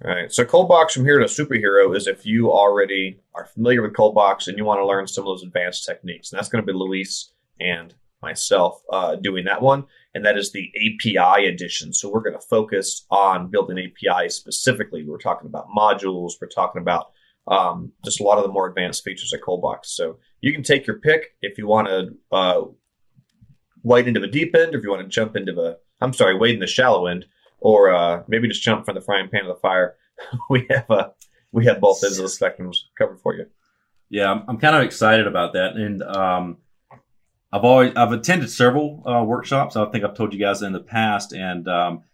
All 0.05 0.11
right. 0.15 0.31
So 0.31 0.45
cold 0.45 0.69
box 0.69 0.93
from 0.93 1.05
here 1.07 1.19
to 1.19 1.25
superhero 1.25 1.97
is 1.97 2.07
if 2.07 2.27
you 2.27 2.53
already 2.53 3.21
are 3.35 3.47
familiar 3.47 3.81
with 3.81 3.97
cold 3.97 4.15
box 4.15 4.47
and 4.47 4.59
you 4.59 4.65
want 4.67 4.79
to 4.81 4.87
learn 4.87 5.07
some 5.07 5.23
of 5.23 5.29
those 5.29 5.43
advanced 5.43 5.87
techniques. 5.87 6.31
And 6.31 6.39
that's 6.39 6.51
going 6.51 6.63
to 6.63 6.71
be 6.71 6.77
Luis 6.77 7.31
and 7.59 7.95
myself 8.21 8.83
uh, 8.93 9.15
doing 9.17 9.47
that 9.47 9.63
one. 9.63 9.85
And 10.17 10.25
that 10.25 10.39
is 10.39 10.51
the 10.51 10.73
API 10.75 11.45
edition. 11.45 11.93
So 11.93 12.09
we're 12.09 12.23
going 12.23 12.33
to 12.33 12.47
focus 12.49 13.05
on 13.11 13.51
building 13.51 13.79
APIs 13.79 14.35
specifically. 14.35 15.05
We're 15.05 15.19
talking 15.19 15.47
about 15.47 15.69
modules. 15.69 16.33
We're 16.41 16.49
talking 16.49 16.81
about 16.81 17.11
um, 17.47 17.93
just 18.03 18.19
a 18.19 18.23
lot 18.23 18.39
of 18.39 18.45
the 18.45 18.51
more 18.51 18.67
advanced 18.67 19.05
features 19.05 19.35
of 19.35 19.43
Coldbox. 19.43 19.81
So 19.85 20.17
you 20.41 20.55
can 20.55 20.63
take 20.63 20.87
your 20.87 21.01
pick 21.01 21.35
if 21.43 21.59
you 21.59 21.67
want 21.67 21.89
to 21.89 22.17
uh, 22.33 22.63
wade 23.83 24.09
into 24.09 24.19
the 24.21 24.27
deep 24.27 24.55
end 24.57 24.75
or 24.75 24.79
if 24.79 24.85
you 24.85 24.91
want 24.91 25.03
to 25.03 25.09
jump 25.09 25.37
into 25.37 25.53
the, 25.53 25.79
I'm 26.01 26.15
sorry, 26.15 26.35
wade 26.35 26.55
in 26.55 26.61
the 26.61 26.67
shallow 26.67 27.09
end 27.09 27.27
or 27.61 27.95
uh, 27.95 28.23
maybe 28.27 28.49
just 28.49 28.63
jump 28.63 28.87
from 28.87 28.95
the 28.95 29.03
frying 29.03 29.29
pan 29.29 29.43
to 29.43 29.49
the 29.49 29.61
fire. 29.61 29.97
we 30.49 30.67
have 30.71 30.91
uh, 30.91 31.11
we 31.53 31.67
have 31.67 31.79
both 31.79 32.03
ends 32.03 32.19
of 32.19 32.25
the 32.25 32.31
spectrums 32.31 32.79
covered 32.97 33.21
for 33.21 33.35
you. 33.35 33.45
Yeah, 34.09 34.31
I'm, 34.31 34.45
I'm 34.49 34.59
kind 34.59 34.77
of 34.77 34.83
excited 34.83 35.27
about 35.27 35.53
that, 35.53 35.75
and 35.75 36.03
um, 36.03 36.57
I've 37.53 37.65
always 37.65 37.93
I've 37.97 38.13
attended 38.13 38.51
several 38.51 39.03
uh, 39.07 39.23
workshops. 39.23 39.77
I 39.77 39.85
think 39.87 40.05
I've 40.05 40.17
told 40.17 40.33
you 40.33 40.39
guys 40.39 40.63
in 40.63 40.73
the 40.73 40.81
past, 40.81 41.33
and 41.33 41.69
um, 41.69 42.05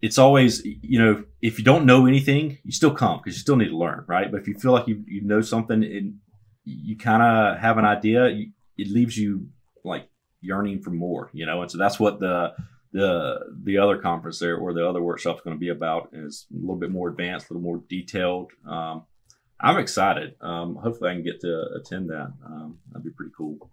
it's 0.00 0.18
always 0.18 0.64
you 0.64 0.98
know 0.98 1.24
if 1.42 1.58
you 1.58 1.64
don't 1.64 1.84
know 1.84 2.06
anything, 2.06 2.58
you 2.64 2.72
still 2.72 2.94
come 2.94 3.18
because 3.18 3.36
you 3.36 3.40
still 3.40 3.56
need 3.56 3.68
to 3.68 3.76
learn, 3.76 4.04
right? 4.06 4.30
But 4.30 4.40
if 4.40 4.48
you 4.48 4.54
feel 4.54 4.72
like 4.72 4.88
you 4.88 5.04
you 5.06 5.22
know 5.22 5.40
something 5.40 5.84
and 5.84 6.18
you 6.64 6.96
kind 6.96 7.22
of 7.22 7.58
have 7.58 7.78
an 7.78 7.84
idea, 7.84 8.28
you, 8.28 8.50
it 8.76 8.88
leaves 8.88 9.16
you 9.16 9.48
like 9.84 10.08
yearning 10.40 10.80
for 10.80 10.90
more, 10.90 11.30
you 11.32 11.46
know. 11.46 11.62
And 11.62 11.70
so 11.70 11.78
that's 11.78 12.00
what 12.00 12.20
the 12.20 12.54
the 12.92 13.38
the 13.62 13.78
other 13.78 13.98
conference 13.98 14.38
there 14.38 14.56
or 14.56 14.72
the 14.72 14.88
other 14.88 15.02
workshop 15.02 15.36
is 15.36 15.42
going 15.42 15.56
to 15.56 15.60
be 15.60 15.68
about 15.68 16.10
is 16.12 16.46
a 16.52 16.58
little 16.58 16.76
bit 16.76 16.90
more 16.90 17.08
advanced, 17.08 17.50
a 17.50 17.52
little 17.52 17.62
more 17.62 17.82
detailed. 17.88 18.52
Um, 18.66 19.04
I'm 19.60 19.78
excited. 19.78 20.36
Um, 20.40 20.76
hopefully, 20.76 21.10
I 21.10 21.14
can 21.14 21.22
get 21.22 21.40
to 21.42 21.66
attend 21.74 22.08
that. 22.08 22.32
Um, 22.44 22.78
that'd 22.90 23.04
be 23.04 23.10
pretty 23.10 23.32
cool. 23.36 23.70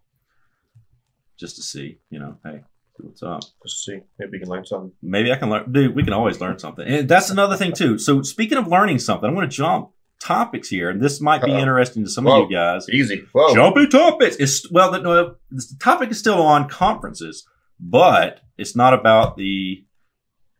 Just 1.39 1.55
to 1.57 1.61
see, 1.61 1.99
you 2.09 2.19
know, 2.19 2.37
hey, 2.43 2.61
see 2.97 3.03
what's 3.05 3.21
up. 3.23 3.41
Just 3.41 3.85
to 3.85 3.91
see, 3.91 3.99
maybe 4.19 4.31
we 4.33 4.39
can 4.39 4.49
learn 4.49 4.65
something. 4.65 4.91
Maybe 5.01 5.31
I 5.31 5.35
can 5.35 5.49
learn. 5.49 5.71
Dude, 5.71 5.95
we 5.95 6.03
can 6.03 6.13
always 6.13 6.41
learn 6.41 6.57
something, 6.59 6.87
and 6.87 7.07
that's 7.07 7.29
another 7.29 7.55
thing 7.57 7.73
too. 7.73 7.97
So, 7.97 8.21
speaking 8.23 8.57
of 8.57 8.67
learning 8.67 8.99
something, 8.99 9.27
I'm 9.27 9.35
going 9.35 9.49
to 9.49 9.55
jump 9.55 9.91
topics 10.19 10.67
here, 10.69 10.89
and 10.89 10.99
this 11.01 11.21
might 11.21 11.43
be 11.43 11.51
Uh-oh. 11.51 11.59
interesting 11.59 12.03
to 12.03 12.09
some 12.09 12.25
Whoa. 12.25 12.43
of 12.43 12.49
you 12.49 12.55
guys. 12.57 12.89
Easy. 12.89 13.23
Whoa. 13.33 13.53
Jumpy 13.53 13.87
topics. 13.87 14.35
It's 14.37 14.69
well, 14.71 14.91
the, 14.91 14.99
no, 14.99 15.35
the 15.51 15.65
topic 15.79 16.09
is 16.09 16.17
still 16.19 16.41
on 16.41 16.67
conferences, 16.67 17.45
but 17.79 18.41
it's 18.57 18.75
not 18.75 18.93
about 18.95 19.37
the 19.37 19.83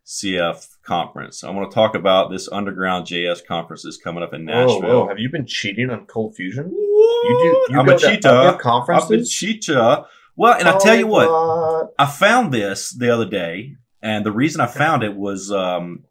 CF 0.06 0.66
conference. 0.84 1.44
I 1.44 1.50
want 1.50 1.70
to 1.70 1.74
talk 1.74 1.94
about 1.94 2.30
this 2.30 2.48
underground 2.50 3.06
JS 3.06 3.44
conference 3.46 3.82
that's 3.82 3.98
coming 3.98 4.22
up 4.22 4.32
in 4.32 4.44
Nashville. 4.44 4.80
whoa. 4.80 5.08
Have 5.08 5.18
you 5.18 5.28
been 5.30 5.44
cheating 5.46 5.90
on 5.90 6.06
Cold 6.06 6.34
Fusion? 6.36 6.64
What? 6.64 7.24
You 7.28 7.38
do. 7.68 7.72
You 7.74 7.80
I'm 7.80 7.86
go 7.86 7.96
a 7.96 7.98
cheetah. 7.98 8.28
other 8.30 8.48
I'm 8.50 8.54
a 8.54 8.58
conferences. 8.58 9.30
cheetah. 9.30 10.06
Well, 10.38 10.56
and 10.56 10.68
I 10.68 10.78
tell 10.78 10.96
you 10.96 11.08
what, 11.08 11.28
what. 11.28 11.94
I 11.98 12.06
found 12.06 12.54
this 12.54 12.92
the 12.92 13.12
other 13.12 13.28
day, 13.28 13.74
and 14.00 14.24
the 14.24 14.30
reason 14.30 14.60
I 14.60 14.66
found 14.66 15.02
it 15.02 15.16
was 15.16 15.50
um, 15.50 16.04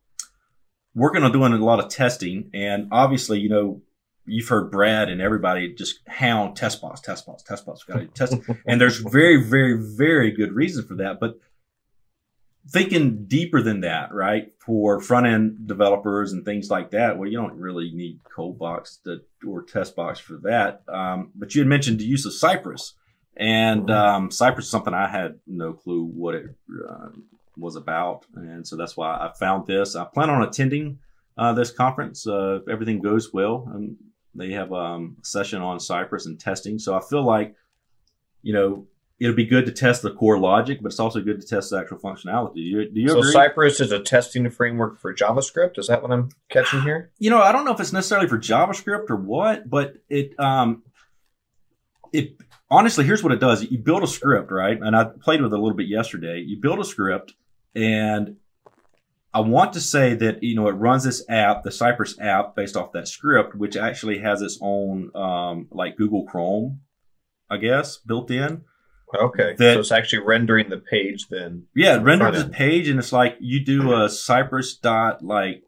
working 0.94 1.24
on 1.24 1.32
doing 1.32 1.54
a 1.54 1.64
lot 1.64 1.80
of 1.80 1.90
testing, 1.90 2.50
and 2.54 2.90
obviously, 2.92 3.40
you 3.40 3.48
know, 3.48 3.82
you've 4.26 4.50
heard 4.50 4.70
Brad 4.70 5.08
and 5.08 5.22
everybody 5.22 5.74
just 5.74 6.00
hound 6.10 6.58
test 6.58 6.82
box, 6.82 7.00
test 7.00 7.26
box, 7.26 7.42
test 7.42 7.66
box, 7.66 7.86
got 7.86 8.00
to 8.00 8.08
test, 8.08 8.36
and 8.68 8.82
there's 8.82 8.98
very, 8.98 9.42
very, 9.42 9.82
very 9.82 10.32
good 10.32 10.52
reason 10.52 10.86
for 10.86 10.96
that, 10.96 11.22
but 11.22 11.40
thinking 12.70 13.28
deeper 13.28 13.62
than 13.62 13.80
that, 13.80 14.14
right? 14.14 14.52
For 14.60 15.00
front 15.00 15.28
end 15.28 15.68
developers 15.68 16.34
and 16.34 16.44
things 16.44 16.70
like 16.70 16.92
that, 16.92 17.18
well, 17.18 17.30
you 17.30 17.38
don't 17.38 17.56
really 17.56 17.92
need 17.94 18.20
cold 18.30 18.60
box 18.60 19.00
to, 19.06 19.22
or 19.48 19.64
test 19.64 19.96
box 19.96 20.20
for 20.20 20.38
that. 20.44 20.84
Um, 20.90 21.32
but 21.34 21.56
you 21.56 21.62
had 21.62 21.70
mentioned 21.70 22.00
the 22.00 22.04
use 22.04 22.26
of 22.26 22.34
Cypress, 22.34 22.94
and 23.38 23.90
um, 23.92 24.32
Cypress 24.32 24.66
is 24.66 24.72
something 24.72 24.94
I 24.94 25.08
had 25.08 25.40
no 25.46 25.74
clue 25.74 26.04
what 26.04 26.36
it 26.36 26.46
uh, 26.90 27.10
was 27.56 27.76
about, 27.76 28.26
and 28.36 28.68
so 28.68 28.76
that's 28.76 28.98
why 28.98 29.16
I 29.16 29.32
found 29.40 29.68
this. 29.68 29.96
I 29.96 30.06
plan 30.06 30.30
on 30.30 30.44
attending 30.44 31.00
uh, 31.38 31.54
this 31.54 31.72
conference 31.72 32.28
uh, 32.28 32.60
if 32.62 32.68
everything 32.68 33.00
goes 33.00 33.32
well. 33.32 33.70
And 33.74 33.96
they 34.34 34.52
have 34.52 34.72
um, 34.74 35.18
a 35.22 35.26
session 35.26 35.62
on 35.62 35.80
Cypress 35.80 36.26
and 36.26 36.40
testing, 36.40 36.80
so 36.80 36.96
I 36.96 37.02
feel 37.02 37.24
like 37.24 37.56
you 38.42 38.54
know 38.54 38.88
it'll 39.20 39.36
be 39.36 39.46
good 39.46 39.66
to 39.66 39.72
test 39.72 40.04
the 40.04 40.12
core 40.12 40.40
logic, 40.40 40.80
but 40.82 40.92
it's 40.92 41.00
also 41.00 41.22
good 41.22 41.42
to 41.42 41.48
test 41.48 41.72
the 41.72 41.80
actual 41.80 41.98
functionality. 41.98 42.56
Do 42.56 42.62
you, 42.62 42.90
do 42.92 43.02
you 43.02 43.08
So 43.10 43.20
agree? 43.20 43.32
Cypress 43.32 43.80
is 43.80 43.92
a 43.92 44.00
testing 44.00 44.48
framework 44.52 45.00
for 45.00 45.12
JavaScript. 45.14 45.80
Is 45.80 45.88
that 45.88 46.04
what 46.04 46.12
I'm 46.12 46.30
catching 46.50 46.82
here? 46.82 47.12
you 47.18 47.32
know, 47.32 47.42
I 47.42 47.52
don't 47.52 47.66
know 47.66 47.74
if 47.74 47.80
it's 47.80 47.94
necessarily 47.94 48.28
for 48.28 48.38
JavaScript 48.38 49.10
or 49.10 49.16
what, 49.16 49.70
but 49.70 49.96
it 50.10 50.40
um 50.40 50.84
it 52.14 52.38
honestly 52.70 53.06
here's 53.06 53.24
what 53.24 53.32
it 53.34 53.40
does. 53.40 53.64
You 53.64 53.78
build 53.78 54.04
a 54.04 54.08
script, 54.08 54.52
right? 54.52 54.80
And 54.82 54.96
I 54.96 55.06
played 55.06 55.42
with 55.42 55.54
it 55.54 55.58
a 55.58 55.62
little 55.62 55.78
bit 55.78 55.88
yesterday. 55.88 56.40
You 56.46 56.60
build 56.60 56.80
a 56.80 56.86
script 56.86 57.34
and 57.76 58.38
I 59.34 59.42
want 59.42 59.74
to 59.74 59.82
say 59.82 60.16
that 60.16 60.42
you 60.42 60.56
know 60.56 60.68
it 60.68 60.72
runs 60.74 61.04
this 61.04 61.24
app, 61.30 61.64
the 61.64 61.72
Cypress 61.72 62.20
app, 62.20 62.56
based 62.56 62.76
off 62.76 62.94
that 62.94 63.08
script, 63.08 63.54
which 63.56 63.76
actually 63.76 64.20
has 64.20 64.42
its 64.42 64.58
own 64.62 65.12
um, 65.16 65.68
like 65.72 65.96
Google 65.98 66.26
Chrome, 66.26 66.80
I 67.50 67.58
guess, 67.58 67.98
built 67.98 68.32
in. 68.32 68.64
Okay. 69.14 69.54
That- 69.58 69.74
so 69.76 69.80
it's 69.82 69.92
actually 69.92 70.24
rendering 70.26 70.70
the 70.70 70.78
page 70.78 71.28
then. 71.30 71.68
Yeah, 71.76 71.98
it 71.98 72.04
renders 72.04 72.20
Front 72.24 72.34
this 72.36 72.44
end. 72.46 72.54
page, 72.54 72.88
and 72.90 73.00
it's 73.00 73.14
like 73.14 73.38
you 73.40 73.64
do 73.64 73.94
a 73.94 74.10
Cypress 74.10 74.76
dot 74.78 75.24
like 75.24 75.64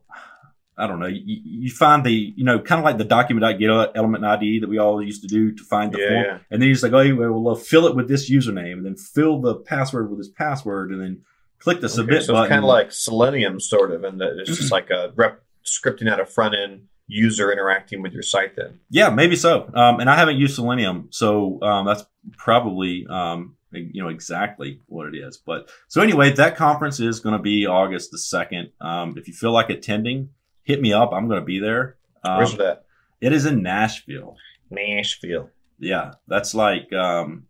I 0.80 0.88
don't 0.88 1.00
know. 1.00 1.08
You, 1.08 1.22
you 1.44 1.70
find 1.72 2.04
the 2.06 2.12
you 2.14 2.44
know 2.44 2.60
kind 2.60 2.80
of 2.80 2.86
like 2.86 2.98
the 2.98 3.04
document.get 3.04 3.92
element 3.96 4.24
ID 4.26 4.60
that 4.62 4.70
we 4.70 4.78
all 4.78 5.02
used 5.04 5.22
to 5.24 5.28
do 5.28 5.52
to 5.52 5.64
find 5.64 5.92
the 5.94 6.00
Yeah, 6.00 6.08
form, 6.08 6.24
yeah. 6.26 6.38
and 6.50 6.62
then 6.62 6.68
you're 6.70 6.74
just 6.76 6.84
like, 6.84 6.94
oh, 6.94 6.98
anyway, 7.00 7.28
well, 7.28 7.50
uh, 7.50 7.56
fill 7.56 7.86
it 7.88 7.96
with 7.96 8.08
this 8.08 8.30
username, 8.32 8.74
and 8.74 8.86
then 8.86 8.96
fill 8.96 9.42
the 9.42 9.56
password 9.56 10.10
with 10.10 10.20
this 10.20 10.30
password, 10.30 10.92
and 10.92 11.02
then 11.02 11.22
click 11.60 11.82
the 11.82 11.88
Okay, 11.88 11.96
submit 11.96 12.24
so 12.24 12.34
button. 12.34 12.46
it's 12.46 12.50
kind 12.50 12.64
of 12.64 12.68
like 12.70 12.92
Selenium, 12.92 13.60
sort 13.60 13.92
of, 13.92 14.04
and 14.04 14.20
that 14.22 14.38
it's 14.40 14.58
just 14.58 14.72
like 14.78 14.90
a 14.90 15.12
rep 15.16 15.44
scripting 15.66 16.10
out 16.10 16.20
a 16.20 16.26
front 16.26 16.56
end 16.56 16.84
user 17.08 17.52
interacting 17.52 18.02
with 18.02 18.14
your 18.14 18.22
site. 18.24 18.56
Then 18.56 18.80
Yeah, 18.90 19.10
maybe 19.10 19.36
so. 19.36 19.70
Um, 19.74 20.00
and 20.00 20.10
I 20.10 20.16
haven't 20.16 20.38
used 20.38 20.56
Selenium, 20.56 21.08
so 21.12 21.60
um, 21.62 21.86
that's 21.86 22.06
probably 22.38 23.06
um, 23.10 23.56
you 23.72 24.02
know 24.02 24.10
exactly 24.10 24.80
what 24.88 25.08
it 25.08 25.18
is. 25.18 25.38
But 25.38 25.70
so 25.88 26.02
anyway, 26.02 26.32
that 26.34 26.56
conference 26.56 27.00
is 27.00 27.20
going 27.20 27.34
to 27.38 27.42
be 27.42 27.66
August 27.66 28.12
the 28.12 28.18
second. 28.18 28.72
Um, 28.80 29.16
if 29.18 29.28
you 29.28 29.34
feel 29.34 29.52
like 29.52 29.70
attending, 29.70 30.30
hit 30.70 30.80
me 30.80 30.94
up. 30.94 31.12
I'm 31.12 31.28
going 31.28 31.40
to 31.40 31.46
be 31.46 31.60
there. 31.60 31.98
Um, 32.24 32.38
where's 32.38 32.56
that? 32.58 32.86
it 33.20 33.34
is 33.34 33.46
in 33.46 33.64
Nashville. 33.64 34.36
Nashville. 34.70 35.50
Yeah, 35.80 36.12
that's 36.28 36.54
like 36.54 36.94
um, 36.94 37.48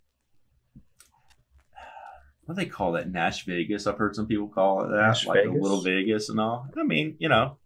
what 2.46 2.56
do 2.56 2.64
they 2.64 2.70
call 2.70 2.94
that? 2.94 3.12
Nash 3.12 3.46
Vegas. 3.46 3.88
I've 3.88 3.98
heard 3.98 4.16
some 4.16 4.26
people 4.26 4.48
call 4.48 4.84
it 4.84 4.90
that, 4.90 5.02
Nash 5.02 5.26
like 5.26 5.44
Vegas? 5.44 5.60
a 5.60 5.62
little 5.62 5.82
Vegas 5.82 6.30
and 6.30 6.40
all. 6.40 6.68
I 6.78 6.84
mean, 6.84 7.18
you 7.20 7.28
know, 7.28 7.58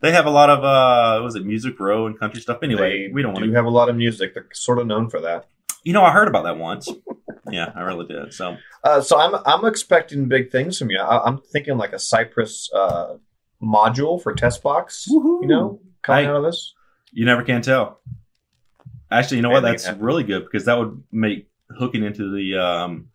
they 0.00 0.12
have 0.12 0.26
a 0.26 0.30
lot 0.30 0.50
of 0.50 0.62
uh, 0.62 1.20
what 1.20 1.24
was 1.24 1.36
it 1.36 1.46
Music 1.46 1.80
Row 1.80 2.06
and 2.06 2.18
country 2.18 2.40
stuff. 2.40 2.58
Anyway, 2.62 3.08
they 3.08 3.12
we 3.12 3.22
don't 3.22 3.32
want 3.32 3.46
to. 3.46 3.52
have 3.52 3.64
a 3.64 3.70
lot 3.70 3.88
of 3.88 3.96
music. 3.96 4.34
They're 4.34 4.48
sort 4.52 4.78
of 4.78 4.86
known 4.86 5.08
for 5.08 5.20
that. 5.20 5.46
You 5.84 5.92
know, 5.94 6.02
I 6.02 6.10
heard 6.10 6.28
about 6.28 6.44
that 6.44 6.58
once. 6.58 6.88
yeah, 7.50 7.72
I 7.74 7.80
really 7.82 8.06
did. 8.06 8.34
So 8.34 8.56
Uh, 8.84 9.00
so 9.00 9.18
I'm 9.18 9.40
I'm 9.46 9.64
expecting 9.64 10.28
big 10.28 10.50
things 10.50 10.78
from 10.78 10.90
you. 10.90 10.98
I, 10.98 11.24
I'm 11.24 11.38
thinking 11.38 11.78
like 11.78 11.92
a 11.92 11.98
Cypress 11.98 12.68
uh, 12.74 13.14
module 13.62 14.20
for 14.22 14.32
test 14.34 14.62
box. 14.62 15.06
Woohoo. 15.10 15.42
You 15.42 15.48
know, 15.48 15.80
coming 16.02 16.24
Hey. 16.24 16.30
out 16.30 16.36
of 16.36 16.42
this. 16.44 16.74
you 17.12 17.24
never 17.24 17.42
can 17.42 17.62
tell. 17.62 18.00
Actually, 19.10 19.38
you 19.38 19.42
know 19.42 19.50
what? 19.50 19.60
That's 19.62 19.90
really 19.92 20.22
good 20.24 20.44
because 20.44 20.66
that 20.66 20.78
would 20.78 21.02
make 21.10 21.48
hooking 21.78 22.04
into 22.04 22.30
the 22.34 22.58
um, 22.58 23.08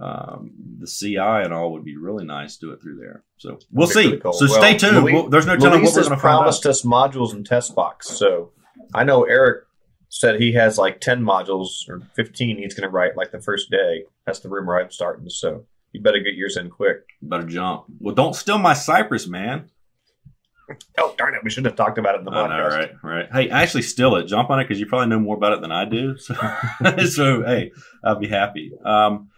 um, 0.00 0.50
the 0.78 0.86
CI 0.86 1.16
and 1.18 1.52
all 1.52 1.72
would 1.72 1.84
be 1.84 1.96
really 1.96 2.24
nice. 2.24 2.56
to 2.56 2.66
Do 2.66 2.72
it 2.72 2.80
through 2.82 2.96
there. 2.96 3.22
So 3.36 3.58
we'll 3.70 3.86
see. 3.86 4.16
cool. 4.18 4.32
So 4.32 4.46
Well, 4.46 4.54
stay 4.60 4.76
tuned. 4.78 4.96
Louis- 4.98 5.12
We'll- 5.12 5.28
there's 5.28 5.46
no 5.46 5.56
telling 5.56 5.80
Luis 5.80 5.90
what 5.94 6.04
we're 6.04 6.08
going 6.08 6.16
to 6.16 6.20
promised 6.20 6.64
us 6.66 6.82
modules 6.82 7.32
and 7.34 7.44
test 7.44 7.74
box. 7.74 8.08
So 8.08 8.52
I 8.94 9.04
know 9.04 9.24
Eric 9.24 9.64
said 10.08 10.40
he 10.40 10.52
has 10.52 10.78
like 10.78 11.00
ten 11.00 11.22
modules 11.22 11.88
or 11.88 12.00
fifteen. 12.14 12.56
He's 12.58 12.74
going 12.74 12.88
to 12.88 12.92
write 12.92 13.16
like 13.16 13.30
the 13.30 13.40
first 13.40 13.70
day. 13.70 14.04
That's 14.26 14.40
the 14.40 14.48
rumor 14.48 14.80
I'm 14.80 14.90
starting. 14.90 15.28
So 15.28 15.66
you 15.92 16.00
better 16.00 16.20
get 16.20 16.34
yours 16.34 16.56
in 16.56 16.70
quick. 16.70 16.98
Better 17.22 17.44
jump. 17.44 17.84
Well, 17.98 18.14
don't 18.14 18.34
steal 18.34 18.58
my 18.58 18.74
Cypress, 18.74 19.26
man. 19.26 19.70
Oh 20.98 21.14
darn 21.18 21.34
it! 21.34 21.42
We 21.42 21.50
should 21.50 21.64
have 21.64 21.74
talked 21.74 21.98
about 21.98 22.14
it 22.14 22.18
in 22.18 22.24
the 22.26 22.30
I 22.30 22.46
know, 22.46 22.64
podcast. 22.64 22.70
right, 22.70 22.90
right. 23.02 23.28
Hey, 23.32 23.50
actually, 23.50 23.82
steal 23.82 24.14
it. 24.16 24.26
Jump 24.26 24.50
on 24.50 24.60
it 24.60 24.64
because 24.64 24.78
you 24.78 24.86
probably 24.86 25.08
know 25.08 25.18
more 25.18 25.36
about 25.36 25.52
it 25.52 25.60
than 25.62 25.72
I 25.72 25.84
do. 25.84 26.16
So, 26.16 26.34
so 27.10 27.42
hey, 27.42 27.72
I'll 28.04 28.20
be 28.20 28.28
happy. 28.28 28.70
Um, 28.84 29.30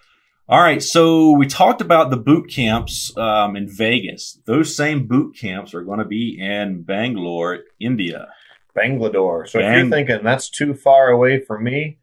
all 0.48 0.60
right. 0.60 0.82
So 0.82 1.30
we 1.30 1.46
talked 1.46 1.80
about 1.80 2.10
the 2.10 2.16
boot 2.18 2.50
camps 2.50 3.16
um, 3.16 3.56
in 3.56 3.66
Vegas. 3.66 4.38
Those 4.44 4.76
same 4.76 5.06
boot 5.06 5.36
camps 5.36 5.72
are 5.72 5.82
going 5.82 6.00
to 6.00 6.04
be 6.04 6.38
in 6.38 6.82
Bangalore, 6.82 7.60
India. 7.80 8.28
Bangalore. 8.74 9.46
So 9.46 9.58
if 9.58 9.74
you're 9.74 9.88
thinking 9.90 10.20
that's 10.22 10.50
too 10.50 10.74
far 10.74 11.08
away 11.08 11.40
for 11.40 11.58
me, 11.58 11.98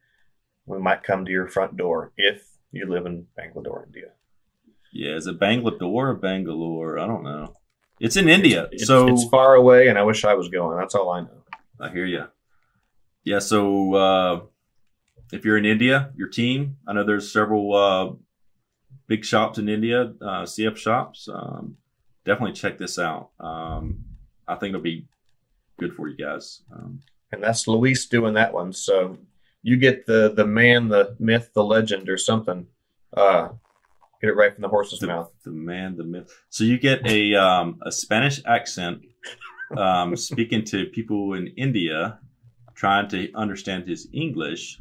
we 0.66 0.80
might 0.80 1.04
come 1.04 1.26
to 1.26 1.32
your 1.32 1.48
front 1.48 1.78
door 1.78 2.12
if 2.16 2.48
you 2.72 2.88
live 2.88 3.06
in 3.06 3.26
Bangalore, 3.36 3.86
India. 3.86 4.10
Yeah, 4.92 5.16
is 5.16 5.28
it 5.28 5.40
Bangalore 5.40 6.10
or 6.10 6.14
Bangalore? 6.16 7.00
I 7.00 7.08
don't 7.08 7.24
know. 7.24 7.54
It's 8.00 8.16
in 8.16 8.30
India. 8.30 8.70
It's, 8.72 8.88
so 8.88 9.08
it's 9.10 9.28
far 9.30 9.56
away, 9.56 9.88
and 9.90 9.98
I 9.98 10.04
wish 10.04 10.24
I 10.24 10.34
was 10.34 10.50
going. 10.50 10.78
That's 10.78 10.96
all 10.96 11.10
I 11.12 11.22
know. 11.22 11.44
I 11.80 11.90
hear 11.90 12.06
you. 12.06 12.26
Yeah, 13.24 13.40
so 13.40 13.94
uh, 13.94 14.42
if 15.32 15.46
you're 15.46 15.58
in 15.58 15.66
India, 15.66 16.12
your 16.16 16.30
team, 16.30 16.78
I 16.88 16.94
know 16.94 17.04
there's 17.04 17.32
several 17.32 17.76
uh, 17.76 18.14
big 19.08 19.26
shops 19.26 19.58
in 19.58 19.68
India, 19.70 20.14
uh, 20.22 20.44
CF 20.44 20.78
shops. 20.78 21.28
Um, 21.32 21.78
definitely 22.26 22.54
check 22.54 22.78
this 22.78 22.98
out. 22.98 23.32
Um, 23.40 24.06
I 24.48 24.56
think 24.56 24.70
it'll 24.70 24.82
be 24.82 25.08
good 25.78 25.94
for 25.94 26.08
you 26.08 26.18
guys. 26.18 26.62
Um, 26.72 27.02
And 27.32 27.44
that's 27.44 27.68
Luis 27.68 28.08
doing 28.08 28.34
that 28.36 28.54
one. 28.54 28.74
So 28.74 29.18
you 29.62 29.78
get 29.78 30.06
the 30.06 30.32
the 30.34 30.48
man, 30.48 30.88
the 30.88 31.16
myth, 31.20 31.52
the 31.54 31.64
legend, 31.64 32.10
or 32.10 32.18
something. 32.18 32.68
Uh, 33.16 33.50
get 34.22 34.30
it 34.30 34.36
right 34.36 34.54
from 34.54 34.62
the 34.62 34.68
horse's 34.70 35.00
the, 35.00 35.08
mouth. 35.08 35.32
the 35.44 35.52
man, 35.52 35.98
the 35.98 36.04
myth. 36.04 36.32
So 36.50 36.64
you 36.64 36.78
get 36.78 37.06
a 37.06 37.36
um, 37.36 37.80
a 37.86 37.92
Spanish 37.92 38.42
accent 38.46 39.02
um, 39.78 40.16
speaking 40.16 40.64
to 40.66 40.86
people 40.88 41.34
in 41.34 41.48
India, 41.58 42.20
trying 42.76 43.08
to 43.10 43.32
understand 43.36 43.88
his 43.88 44.08
English. 44.14 44.80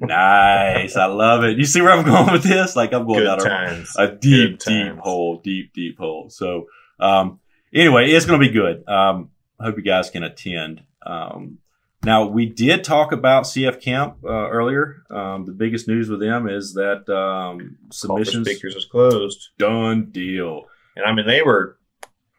Nice, 0.00 0.96
I 0.96 1.06
love 1.06 1.44
it. 1.44 1.56
You 1.56 1.64
see 1.64 1.80
where 1.80 1.92
I'm 1.92 2.04
going 2.04 2.32
with 2.32 2.42
this? 2.42 2.76
Like 2.76 2.92
I'm 2.92 3.06
going 3.06 3.20
Good 3.20 3.38
down 3.38 3.40
a, 3.40 3.44
times. 3.48 3.94
a 3.96 4.08
deep, 4.08 4.20
Good 4.20 4.58
deep 4.58 4.86
times. 4.88 5.00
hole, 5.02 5.40
deep, 5.42 5.72
deep 5.72 5.98
hole. 5.98 6.28
So, 6.30 6.66
um, 7.00 7.40
anyway, 7.72 8.10
it's 8.10 8.26
going 8.26 8.40
to 8.40 8.46
be 8.46 8.52
good. 8.52 8.86
Um, 8.88 9.30
I 9.58 9.64
hope 9.64 9.76
you 9.76 9.82
guys 9.82 10.10
can 10.10 10.22
attend. 10.24 10.82
Um, 11.06 11.58
now 12.04 12.26
we 12.26 12.46
did 12.46 12.84
talk 12.84 13.12
about 13.12 13.44
CF 13.44 13.80
Camp 13.80 14.16
uh, 14.24 14.48
earlier. 14.50 15.02
Um, 15.10 15.44
the 15.46 15.52
biggest 15.52 15.88
news 15.88 16.08
with 16.08 16.20
them 16.20 16.48
is 16.48 16.74
that 16.74 17.08
um, 17.08 17.76
submissions 17.92 18.48
speakers 18.48 18.74
is 18.74 18.84
closed. 18.84 19.48
done 19.58 20.10
deal. 20.10 20.62
And 20.96 21.04
I 21.06 21.12
mean, 21.14 21.26
they 21.26 21.42
were 21.42 21.78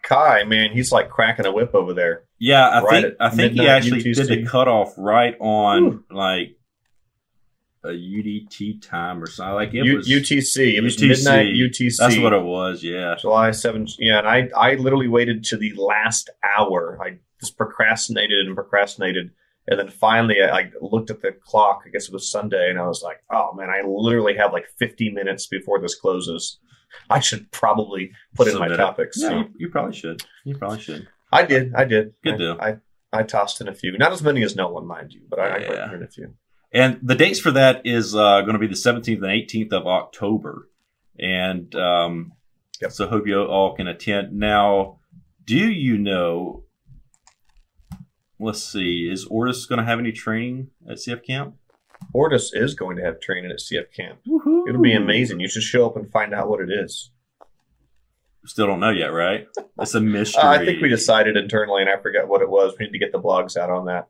Kai. 0.04 0.44
Man, 0.44 0.72
he's 0.72 0.92
like 0.92 1.10
cracking 1.10 1.46
a 1.46 1.52
whip 1.52 1.74
over 1.74 1.94
there. 1.94 2.24
Yeah, 2.40 2.68
I 2.68 2.82
Right 2.84 3.04
think 3.04 3.16
I 3.20 3.30
think 3.30 3.54
he 3.54 3.68
actually 3.68 4.04
UTC. 4.04 4.16
did 4.16 4.28
the 4.28 4.46
cutoff 4.46 4.94
right 4.98 5.36
on 5.40 5.84
Whew. 5.84 6.04
like 6.12 6.58
a 7.84 7.90
UDT 7.90 8.82
time 8.88 9.22
or 9.24 9.28
something. 9.28 9.54
Like 9.56 9.74
it 9.74 9.86
U- 9.86 9.98
was 9.98 10.08
UTC. 10.10 10.74
It 10.76 10.82
was 10.82 10.98
UTC. 10.98 11.08
midnight 11.08 11.48
UTC. 11.54 11.98
That's 11.98 12.18
what 12.18 12.34
it 12.34 12.44
was. 12.44 12.84
Yeah. 12.84 13.16
July 13.20 13.50
7th. 13.52 13.94
Yeah, 14.00 14.20
and 14.20 14.28
I, 14.28 14.50
I 14.56 14.74
literally 14.76 15.08
waited 15.08 15.44
to 15.46 15.58
the 15.58 15.74
last 15.76 16.30
hour. 16.58 16.98
I 17.02 17.18
just 17.40 17.58
procrastinated 17.58 18.46
and 18.48 18.56
procrastinated. 18.56 19.32
And 19.68 19.80
then 19.80 19.90
finally, 19.90 20.42
I, 20.42 20.60
I 20.60 20.72
looked 20.80 21.10
at 21.10 21.22
the 21.22 21.32
clock. 21.32 21.84
I 21.86 21.90
guess 21.90 22.08
it 22.08 22.14
was 22.14 22.30
Sunday, 22.30 22.70
and 22.70 22.78
I 22.80 22.88
was 22.88 23.02
like, 23.04 23.18
oh 23.32 23.54
man, 23.54 23.70
I 23.70 23.82
literally 23.86 24.36
have 24.38 24.54
like 24.54 24.68
50 24.78 25.10
minutes 25.12 25.48
before 25.48 25.80
this 25.82 25.96
closes. 25.96 26.60
I 27.10 27.20
should 27.20 27.52
probably 27.52 28.12
put 28.36 28.48
in 28.48 28.58
my 28.58 28.68
topics. 28.70 29.18
Yeah, 29.20 29.30
So 29.30 29.38
you, 29.40 29.46
you 29.58 29.70
probably 29.70 29.96
should. 29.96 30.24
You 30.44 30.56
probably 30.58 30.80
should. 30.82 31.08
I 31.32 31.44
did. 31.46 31.74
I 31.74 31.86
did. 31.86 32.14
Good 32.24 32.36
I, 32.36 32.38
deal. 32.38 32.58
I, 32.62 32.76
I 33.12 33.24
tossed 33.24 33.60
in 33.62 33.68
a 33.68 33.74
few. 33.74 33.98
Not 33.98 34.12
as 34.12 34.22
many 34.22 34.44
as 34.44 34.56
Nolan, 34.56 34.86
mind 34.88 35.12
you, 35.14 35.22
but 35.30 35.40
I, 35.40 35.48
I 35.56 35.58
Yeah. 35.60 35.86
put 35.88 35.96
in 35.96 36.04
a 36.04 36.08
few. 36.08 36.36
And 36.72 37.00
the 37.02 37.16
dates 37.16 37.40
for 37.40 37.52
that 37.52 37.82
is 37.86 38.16
uh, 38.16 38.42
going 38.42 38.54
to 38.54 38.60
be 38.60 38.68
the 38.68 38.74
17th 38.74 39.16
and 39.16 39.26
18th 39.26 39.74
of 39.74 39.88
October. 39.88 40.70
And 41.18 41.74
um, 41.76 42.34
Yep. 42.82 42.92
so 42.92 43.08
hope 43.08 43.26
you 43.26 43.42
all 43.42 43.76
can 43.76 43.88
attend. 43.88 44.34
Now, 44.34 45.00
do 45.46 45.56
you 45.58 45.98
know? 45.98 46.65
Let's 48.40 48.64
see. 48.64 49.10
Is 49.12 49.28
Ortus 49.28 49.68
going 49.68 49.80
to 49.80 49.86
have 49.86 50.00
any 50.00 50.12
training 50.12 50.70
at 50.90 50.98
CF 50.98 51.26
Camp? 51.26 51.56
Ortus 52.14 52.50
is 52.54 52.74
going 52.74 52.98
to 52.98 53.04
have 53.04 53.20
training 53.20 53.52
at 53.52 53.60
CF 53.60 53.94
Camp. 53.96 54.20
Woohoo! 54.28 54.68
It'll 54.68 54.82
be 54.82 54.94
amazing. 54.94 55.40
You 55.40 55.48
should 55.48 55.64
show 55.64 55.86
up 55.86 55.96
and 55.96 56.12
find 56.12 56.34
out 56.34 56.50
what 56.50 56.62
it 56.62 56.70
is. 56.70 57.12
Still 58.46 58.68
don't 58.68 58.80
know 58.80 58.92
yet, 58.92 59.08
right? 59.08 59.48
It's 59.80 59.96
a 59.96 60.02
mystery. 60.02 60.44
Uh, 60.44 60.50
I 60.50 60.66
think 60.66 60.82
we 60.82 60.90
decided 60.90 61.36
internally, 61.36 61.82
and 61.82 61.90
I 61.90 62.00
forget 62.02 62.28
what 62.28 62.42
it 62.42 62.50
was. 62.50 62.76
We 62.78 62.86
need 62.86 62.92
to 62.92 63.00
get 63.00 63.12
the 63.12 63.22
blogs 63.22 63.58
out 63.58 63.72
on 63.72 63.86
that. 63.86 64.08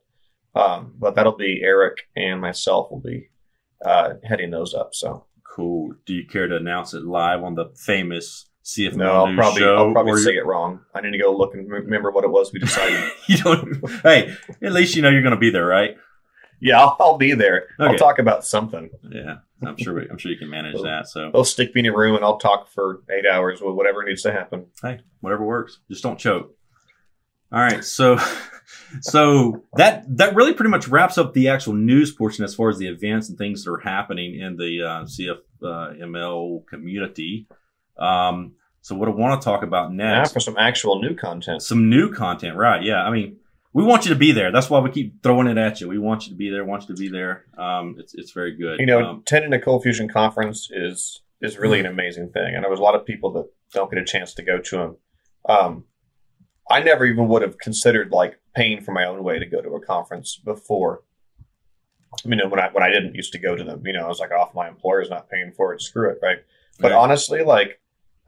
Um, 0.55 0.93
but 0.97 1.15
that'll 1.15 1.37
be 1.37 1.61
Eric 1.63 1.99
and 2.15 2.41
myself 2.41 2.89
will 2.91 2.99
be 2.99 3.29
uh, 3.85 4.15
heading 4.23 4.51
those 4.51 4.73
up. 4.73 4.89
So 4.93 5.25
Cool. 5.55 5.93
Do 6.05 6.13
you 6.13 6.27
care 6.27 6.47
to 6.47 6.57
announce 6.57 6.93
it 6.93 7.05
live 7.05 7.41
on 7.41 7.55
the 7.55 7.71
famous 7.77 8.49
CF 8.65 8.95
no, 8.95 9.25
I'll 9.25 9.35
probably? 9.35 9.63
I'll 9.63 9.91
probably 9.91 10.21
say 10.21 10.35
it 10.35 10.45
wrong. 10.45 10.79
I 10.93 11.01
need 11.01 11.11
to 11.11 11.19
go 11.19 11.31
look 11.35 11.53
and 11.53 11.69
remember 11.69 12.09
what 12.09 12.23
it 12.23 12.31
was 12.31 12.51
we 12.51 12.59
decided. 12.59 12.99
you 13.27 13.37
don't. 13.37 13.89
Hey, 14.01 14.35
at 14.61 14.73
least 14.73 14.95
you 14.95 15.03
know 15.03 15.09
you're 15.09 15.21
going 15.21 15.35
to 15.35 15.39
be 15.39 15.51
there, 15.51 15.65
right? 15.67 15.97
yeah, 16.59 16.79
I'll, 16.79 16.97
I'll 16.99 17.17
be 17.17 17.33
there. 17.33 17.67
Okay. 17.79 17.91
I'll 17.91 17.97
talk 17.97 18.17
about 18.17 18.43
something. 18.43 18.89
Yeah, 19.03 19.37
I'm 19.63 19.77
sure. 19.77 19.99
I'm 19.99 20.17
sure 20.17 20.31
you 20.31 20.37
can 20.37 20.49
manage 20.49 20.81
that. 20.81 21.07
So 21.07 21.29
They'll 21.31 21.43
stick 21.43 21.75
me 21.75 21.81
in 21.81 21.85
a 21.87 21.95
room 21.95 22.15
and 22.15 22.25
I'll 22.25 22.39
talk 22.39 22.69
for 22.69 23.03
eight 23.09 23.25
hours 23.31 23.61
with 23.61 23.75
whatever 23.75 24.03
needs 24.03 24.23
to 24.23 24.31
happen. 24.31 24.65
hey, 24.81 24.99
whatever 25.21 25.45
works. 25.45 25.79
Just 25.89 26.01
don't 26.01 26.17
choke. 26.17 26.55
All 27.51 27.59
right, 27.59 27.83
so 27.83 28.17
so 29.01 29.63
that 29.75 30.05
that 30.17 30.33
really 30.35 30.53
pretty 30.53 30.71
much 30.71 30.87
wraps 30.87 31.19
up 31.19 31.33
the 31.33 31.49
actual 31.49 31.73
news 31.73 32.11
portion 32.11 32.43
as 32.43 32.55
far 32.55 32.69
as 32.69 32.79
the 32.79 32.87
events 32.87 33.29
and 33.29 33.37
things 33.37 33.63
that 33.63 33.71
are 33.71 33.79
happening 33.79 34.39
in 34.39 34.57
the 34.57 34.81
uh, 34.81 35.03
CFML 35.61 36.65
community. 36.65 37.47
Um, 37.97 38.53
so 38.81 38.95
what 38.95 39.07
I 39.09 39.11
want 39.11 39.41
to 39.41 39.45
talk 39.45 39.63
about 39.63 39.93
Now 39.93 40.19
next, 40.19 40.33
for 40.33 40.39
some 40.39 40.57
actual 40.57 41.01
new 41.01 41.15
content. 41.15 41.61
some 41.63 41.89
new 41.89 42.11
content, 42.11 42.55
right? 42.55 42.83
Yeah, 42.83 43.03
I 43.03 43.09
mean, 43.09 43.37
we 43.73 43.83
want 43.83 44.05
you 44.05 44.09
to 44.13 44.19
be 44.19 44.31
there. 44.31 44.51
That's 44.51 44.69
why 44.69 44.79
we 44.79 44.91
keep 44.91 45.21
throwing 45.23 45.47
it 45.47 45.57
at 45.57 45.81
you. 45.81 45.87
We 45.89 45.97
want 45.97 46.25
you 46.25 46.29
to 46.31 46.35
be 46.37 46.49
there. 46.49 46.63
Want 46.63 46.83
you 46.87 46.95
to 46.95 46.99
be 46.99 47.09
there. 47.09 47.45
Um, 47.57 47.95
it's 47.99 48.13
it's 48.13 48.31
very 48.31 48.55
good. 48.55 48.79
You 48.79 48.85
know, 48.85 49.03
Um, 49.03 49.19
attending 49.21 49.53
a 49.53 49.59
Cold 49.59 49.83
Fusion 49.83 50.07
conference 50.07 50.69
is 50.71 51.21
is 51.41 51.57
really 51.57 51.79
an 51.79 51.85
amazing 51.85 52.29
thing, 52.29 52.53
and 52.55 52.63
there 52.63 52.71
was 52.71 52.79
a 52.79 52.83
lot 52.83 52.95
of 52.95 53.05
people 53.05 53.31
that 53.33 53.45
don't 53.73 53.89
get 53.91 53.99
a 53.99 54.05
chance 54.05 54.33
to 54.35 54.43
go 54.43 54.59
to 54.59 54.77
them. 54.77 54.97
Um, 55.49 55.83
I 56.69 56.81
never 56.81 57.05
even 57.05 57.27
would 57.27 57.41
have 57.41 57.57
considered 57.57 58.11
like 58.11 58.39
paying 58.55 58.81
for 58.81 58.91
my 58.93 59.05
own 59.05 59.23
way 59.23 59.37
to 59.39 59.45
go 59.45 59.61
to 59.61 59.69
a 59.75 59.81
conference 59.81 60.37
before. 60.37 61.01
You 62.23 62.35
know, 62.37 62.47
when 62.47 62.59
I 62.59 62.69
when 62.71 62.83
I 62.83 62.89
didn't 62.89 63.15
used 63.15 63.33
to 63.33 63.39
go 63.39 63.55
to 63.55 63.63
them, 63.63 63.81
you 63.85 63.93
know, 63.93 64.05
I 64.05 64.07
was 64.07 64.19
like, 64.19 64.31
"Off, 64.31 64.53
my 64.55 64.67
employer's 64.69 65.09
not 65.09 65.29
paying 65.29 65.51
for 65.51 65.73
it. 65.73 65.81
Screw 65.81 66.09
it, 66.11 66.19
right?" 66.21 66.37
But 66.79 66.91
Right. 66.91 66.97
honestly, 66.97 67.43
like, 67.43 67.79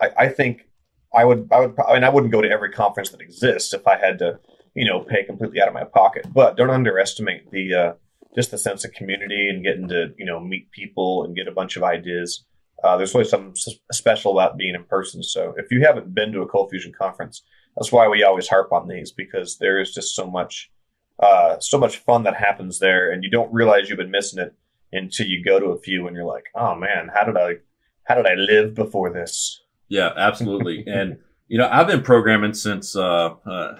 I, 0.02 0.10
I 0.18 0.28
think 0.30 0.68
I 1.16 1.26
would, 1.26 1.48
I 1.52 1.60
would, 1.62 1.76
I 1.80 1.94
mean, 1.94 2.04
I 2.04 2.10
wouldn't 2.10 2.32
go 2.32 2.42
to 2.42 2.50
every 2.50 2.72
conference 2.72 3.10
that 3.10 3.22
exists 3.22 3.74
if 3.74 3.88
I 3.88 3.98
had 3.98 4.20
to, 4.20 4.40
you 4.76 4.86
know, 4.86 5.02
pay 5.02 5.24
completely 5.24 5.62
out 5.62 5.68
of 5.68 5.74
my 5.74 5.84
pocket. 5.84 6.26
But 6.34 6.58
don't 6.58 6.70
underestimate 6.70 7.50
the 7.52 7.74
uh, 7.74 7.94
just 8.36 8.52
the 8.52 8.58
sense 8.58 8.86
of 8.86 8.92
community 8.92 9.50
and 9.50 9.64
getting 9.64 9.88
to, 9.88 10.14
you 10.18 10.26
know, 10.26 10.40
meet 10.40 10.72
people 10.72 11.24
and 11.24 11.36
get 11.36 11.48
a 11.48 11.52
bunch 11.52 11.78
of 11.78 11.84
ideas. 11.84 12.46
Uh, 12.84 12.96
there's 12.96 13.16
always 13.16 13.30
something 13.30 13.56
special 13.92 14.32
about 14.34 14.58
being 14.58 14.76
in 14.76 14.84
person. 14.84 15.24
So 15.24 15.56
if 15.58 15.72
you 15.72 15.84
haven't 15.84 16.14
been 16.14 16.32
to 16.34 16.42
a 16.42 16.48
Cold 16.48 16.70
Fusion 16.70 16.94
conference, 16.94 17.42
that's 17.76 17.92
why 17.92 18.08
we 18.08 18.24
always 18.24 18.48
harp 18.48 18.72
on 18.72 18.88
these 18.88 19.12
because 19.12 19.58
there 19.58 19.80
is 19.80 19.94
just 19.94 20.14
so 20.14 20.30
much, 20.30 20.70
uh, 21.20 21.58
so 21.60 21.80
much 21.80 21.98
fun 21.98 22.24
that 22.24 22.36
happens 22.36 22.78
there, 22.78 23.12
and 23.12 23.24
you 23.24 23.32
don't 23.32 23.52
realize 23.52 23.90
you've 23.90 23.98
been 23.98 24.12
missing 24.12 24.40
it 24.40 24.54
until 24.92 25.26
you 25.26 25.44
go 25.44 25.60
to 25.60 25.68
a 25.68 25.80
few 25.80 26.06
and 26.06 26.16
you're 26.16 26.26
like, 26.26 26.46
oh 26.54 26.76
man, 26.76 27.10
how 27.14 27.24
did 27.24 27.38
I, 27.38 27.56
How 28.04 28.16
did 28.16 28.26
I 28.26 28.36
live 28.36 28.74
before 28.74 29.12
this? 29.12 29.62
Yeah, 29.90 30.12
absolutely. 30.16 30.84
and 30.88 31.18
you 31.48 31.58
know, 31.58 31.70
I've 31.72 31.88
been 31.88 32.02
programming 32.02 32.54
since 32.54 32.96
uh, 32.96 33.36
uh 33.46 33.76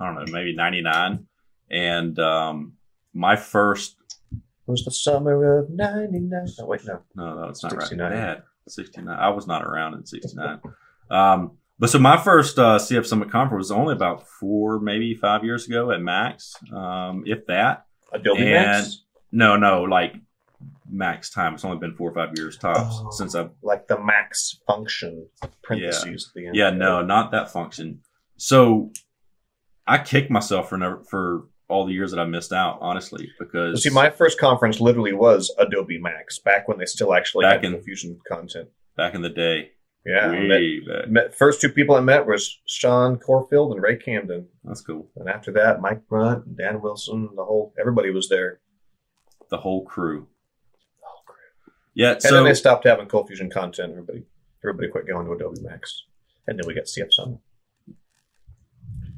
I 0.00 0.06
don't 0.06 0.14
know, 0.16 0.32
maybe 0.32 0.54
'99, 0.54 1.26
and 1.70 2.18
um, 2.18 2.72
my 3.14 3.36
first 3.36 3.96
It 4.32 4.40
was 4.66 4.84
the 4.84 4.90
summer 4.90 5.58
of 5.60 5.70
'99. 5.70 6.46
Oh 6.60 6.66
wait, 6.66 6.84
no. 6.84 7.00
no, 7.14 7.34
no, 7.34 7.48
it's 7.48 7.62
not 7.62 7.72
69. 7.72 8.10
right. 8.10 8.16
Bad. 8.36 8.42
69. 8.68 9.16
I 9.16 9.28
was 9.30 9.46
not 9.46 9.64
around 9.64 9.94
in 9.94 10.04
69. 10.04 10.60
Um, 11.10 11.52
but 11.78 11.90
so 11.90 11.98
my 11.98 12.16
first 12.16 12.58
uh, 12.58 12.78
CF 12.78 13.06
Summit 13.06 13.30
conference 13.30 13.66
was 13.66 13.70
only 13.70 13.92
about 13.94 14.26
four, 14.26 14.80
maybe 14.80 15.14
five 15.14 15.44
years 15.44 15.66
ago 15.66 15.90
at 15.92 16.00
Max, 16.00 16.54
um, 16.72 17.22
if 17.26 17.46
that. 17.46 17.86
Adobe 18.12 18.42
And- 18.42 18.50
Max, 18.50 19.04
No, 19.30 19.56
no, 19.56 19.82
like 19.82 20.14
max 20.88 21.30
time. 21.30 21.54
It's 21.54 21.64
only 21.64 21.78
been 21.78 21.94
four 21.94 22.10
or 22.10 22.14
five 22.14 22.36
years 22.36 22.56
tops 22.58 23.00
Oh. 23.04 23.10
since 23.10 23.34
I've 23.34 23.50
like 23.62 23.86
the 23.88 23.98
Max 24.02 24.60
function 24.66 25.26
parentheses 25.62 26.28
at 26.28 26.34
the 26.34 26.46
end. 26.48 26.56
Yeah, 26.56 26.70
no, 26.70 27.02
not 27.02 27.30
that 27.32 27.50
function. 27.50 28.00
So 28.36 28.92
I 29.86 29.98
kicked 29.98 30.30
myself 30.30 30.68
for 30.68 30.76
never, 30.78 31.02
for 31.10 31.44
all 31.68 31.86
the 31.86 31.92
years 31.92 32.10
that 32.12 32.20
I 32.20 32.24
missed 32.26 32.52
out, 32.52 32.78
honestly, 32.80 33.28
because 33.38 33.82
See, 33.82 33.90
my 33.90 34.10
first 34.10 34.38
conference 34.38 34.80
literally 34.80 35.12
was 35.12 35.52
Adobe 35.58 35.98
Max 36.00 36.38
back 36.38 36.68
when 36.68 36.78
they 36.78 36.84
still 36.86 37.12
actually 37.14 37.44
Back 37.44 37.64
had 37.64 37.74
in- 37.74 37.82
Fusion 37.82 38.18
content. 38.28 38.68
back 38.96 39.14
in 39.14 39.22
the 39.22 39.28
day, 39.28 39.70
Yeah, 40.04 40.30
met, 40.30 41.10
met, 41.10 41.34
first 41.34 41.60
two 41.60 41.68
people 41.68 41.96
I 41.96 42.00
met 42.00 42.26
was 42.26 42.60
Sean 42.68 43.18
Corfield 43.18 43.72
and 43.72 43.82
Ray 43.82 43.96
Camden, 43.96 44.46
That's 44.64 44.80
cool. 44.82 45.10
and 45.16 45.28
after 45.28 45.50
that, 45.52 45.80
Mike 45.80 46.06
Brunt, 46.08 46.46
and 46.46 46.56
Dan 46.56 46.80
Wilson, 46.80 47.30
the 47.34 47.44
whole 47.44 47.74
everybody 47.80 48.10
was 48.10 48.28
there. 48.28 48.60
The 49.50 49.58
whole 49.58 49.84
crew. 49.84 50.28
Yeah, 51.96 52.12
And 52.12 52.22
so 52.22 52.34
then 52.34 52.44
they 52.44 52.52
stopped 52.54 52.86
having 52.86 53.06
Cold 53.06 53.26
Fusion 53.28 53.48
content. 53.50 53.90
Everybody, 53.92 54.24
everybody 54.62 54.88
quit 54.88 55.06
going 55.06 55.24
to 55.26 55.32
Adobe 55.32 55.62
Max, 55.62 56.04
and 56.46 56.58
then 56.58 56.66
we 56.66 56.74
got 56.74 56.84
CF 56.84 57.10
Summit. 57.10 57.38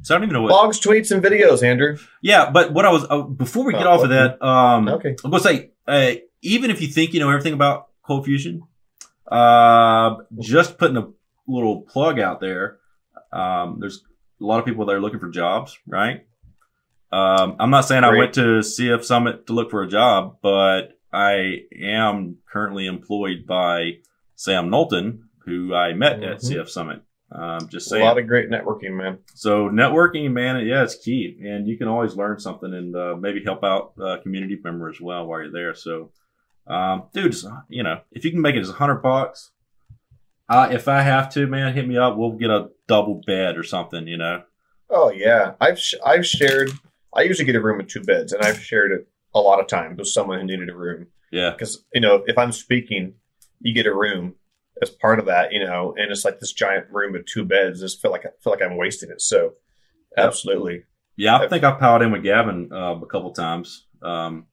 so 0.02 0.14
I 0.14 0.18
don't 0.18 0.28
even 0.28 0.35
know 0.35 0.42
what. 0.42 0.52
Blogs, 0.52 0.80
tweets, 0.80 1.11
and 1.11 1.23
videos. 1.23 1.62
Andrew. 1.62 1.99
Yeah, 2.23 2.50
but 2.50 2.73
what 2.73 2.85
I 2.87 2.90
was 2.92 3.04
uh, 3.11 3.23
before 3.23 3.64
we 3.66 3.73
get 3.73 3.87
Oh, 3.87 3.90
off 3.94 4.04
of 4.04 4.11
that, 4.11 4.40
um, 4.40 4.88
Okay. 4.88 5.16
I'm 5.25 5.30
gonna 5.32 5.42
say, 5.42 5.70
uh, 5.88 6.12
even 6.42 6.70
if 6.70 6.80
you 6.80 6.87
think 6.88 7.14
you 7.14 7.20
know 7.20 7.28
everything 7.30 7.52
about 7.52 7.88
cold 8.06 8.25
fusion, 8.25 8.62
uh, 9.26 10.16
just 10.38 10.78
putting 10.78 10.97
a 10.97 11.08
little 11.49 11.82
plug 11.82 12.20
out 12.20 12.40
there. 12.40 12.78
Um, 13.32 13.78
there's 13.80 14.04
a 14.40 14.44
lot 14.44 14.61
of 14.61 14.64
people 14.64 14.87
that 14.87 14.92
are 14.94 15.00
looking 15.00 15.18
for 15.20 15.28
jobs, 15.30 15.76
right? 15.87 16.26
Um, 17.11 17.56
I'm 17.58 17.70
not 17.70 17.82
saying 17.82 18.04
I 18.04 18.16
went 18.16 18.35
to 18.35 18.61
CF 18.61 19.02
Summit 19.02 19.47
to 19.49 19.52
look 19.52 19.70
for 19.70 19.82
a 19.82 19.88
job, 19.88 20.37
but 20.42 20.98
I 21.12 21.62
am 21.80 22.36
currently 22.50 22.86
employed 22.86 23.46
by 23.46 23.98
Sam 24.36 24.70
Knowlton, 24.70 25.24
who 25.44 25.74
I 25.74 25.92
met 25.94 26.22
at 26.22 26.38
Mhm. 26.38 26.44
CF 26.48 26.68
Summit. 26.68 27.00
Um, 27.30 27.68
just 27.68 27.86
A 27.88 27.90
saying. 27.90 28.04
lot 28.04 28.18
of 28.18 28.26
great 28.26 28.48
networking, 28.50 28.92
man. 28.96 29.18
So 29.34 29.68
networking, 29.68 30.32
man, 30.32 30.64
yeah, 30.66 30.82
it's 30.82 30.94
key, 30.94 31.38
and 31.44 31.66
you 31.68 31.76
can 31.76 31.86
always 31.88 32.16
learn 32.16 32.38
something 32.38 32.72
and 32.72 32.96
uh, 32.96 33.16
maybe 33.16 33.42
help 33.44 33.62
out 33.64 33.92
a 34.00 34.18
community 34.18 34.58
member 34.62 34.88
as 34.88 34.98
well 35.00 35.26
while 35.26 35.42
you're 35.42 35.52
there. 35.52 35.74
So, 35.74 36.10
um, 36.66 37.04
dude, 37.12 37.34
you 37.68 37.82
know, 37.82 38.00
if 38.12 38.24
you 38.24 38.30
can 38.30 38.40
make 38.40 38.54
it 38.56 38.60
as 38.60 38.70
a 38.70 38.74
hundred 38.74 39.02
bucks, 39.02 39.50
uh, 40.48 40.68
if 40.72 40.88
I 40.88 41.02
have 41.02 41.30
to, 41.34 41.46
man, 41.46 41.74
hit 41.74 41.86
me 41.86 41.98
up. 41.98 42.16
We'll 42.16 42.32
get 42.32 42.48
a 42.50 42.70
double 42.86 43.20
bed 43.26 43.58
or 43.58 43.62
something, 43.62 44.06
you 44.06 44.16
know. 44.16 44.42
Oh 44.88 45.10
yeah, 45.10 45.52
I've 45.60 45.78
sh- 45.78 45.96
I've 46.04 46.24
shared. 46.26 46.70
I 47.14 47.22
usually 47.22 47.44
get 47.44 47.56
a 47.56 47.60
room 47.60 47.76
with 47.76 47.88
two 47.88 48.02
beds, 48.02 48.32
and 48.32 48.42
I've 48.42 48.58
shared 48.62 48.92
it 48.92 49.06
a 49.38 49.40
lot 49.40 49.61
of 49.61 49.66
times 49.66 49.99
with 49.99 50.09
someone 50.09 50.40
who 50.40 50.47
needed 50.47 50.68
a 50.68 50.76
room. 50.76 51.07
Yeah, 51.30 51.50
Because 51.50 51.85
you 51.92 52.00
know, 52.00 52.25
if 52.26 52.38
I'm 52.38 52.52
speaking, 52.52 53.14
you 53.61 53.75
get 53.75 53.87
a 53.87 53.95
room 53.95 54.35
as 54.80 54.90
part 54.90 55.18
of 55.18 55.26
that, 55.26 55.52
you 55.52 55.64
know, 55.64 55.95
and 55.97 56.11
it's 56.11 56.25
like 56.25 56.40
this 56.40 56.52
giant 56.52 56.87
room 56.90 57.12
with 57.12 57.26
two 57.26 57.45
beds. 57.45 57.83
I 57.83 57.85
just 57.85 58.00
feel 58.00 58.11
like 58.11 58.25
I 58.25 58.30
feel 58.42 58.52
like 58.52 58.62
I'm 58.62 58.76
wasting 58.76 59.11
it. 59.11 59.21
So, 59.21 59.54
absolutely, 60.16 60.84
yeah. 61.17 61.36
I 61.36 61.49
think 61.49 61.65
I 61.65 61.73
piled 61.73 62.02
in 62.02 62.12
with 62.12 62.23
Gavin 62.23 62.71
uh, 62.73 62.95
a 62.95 63.06
couple 63.06 63.32
times. 63.32 63.86
Um, 64.00 64.47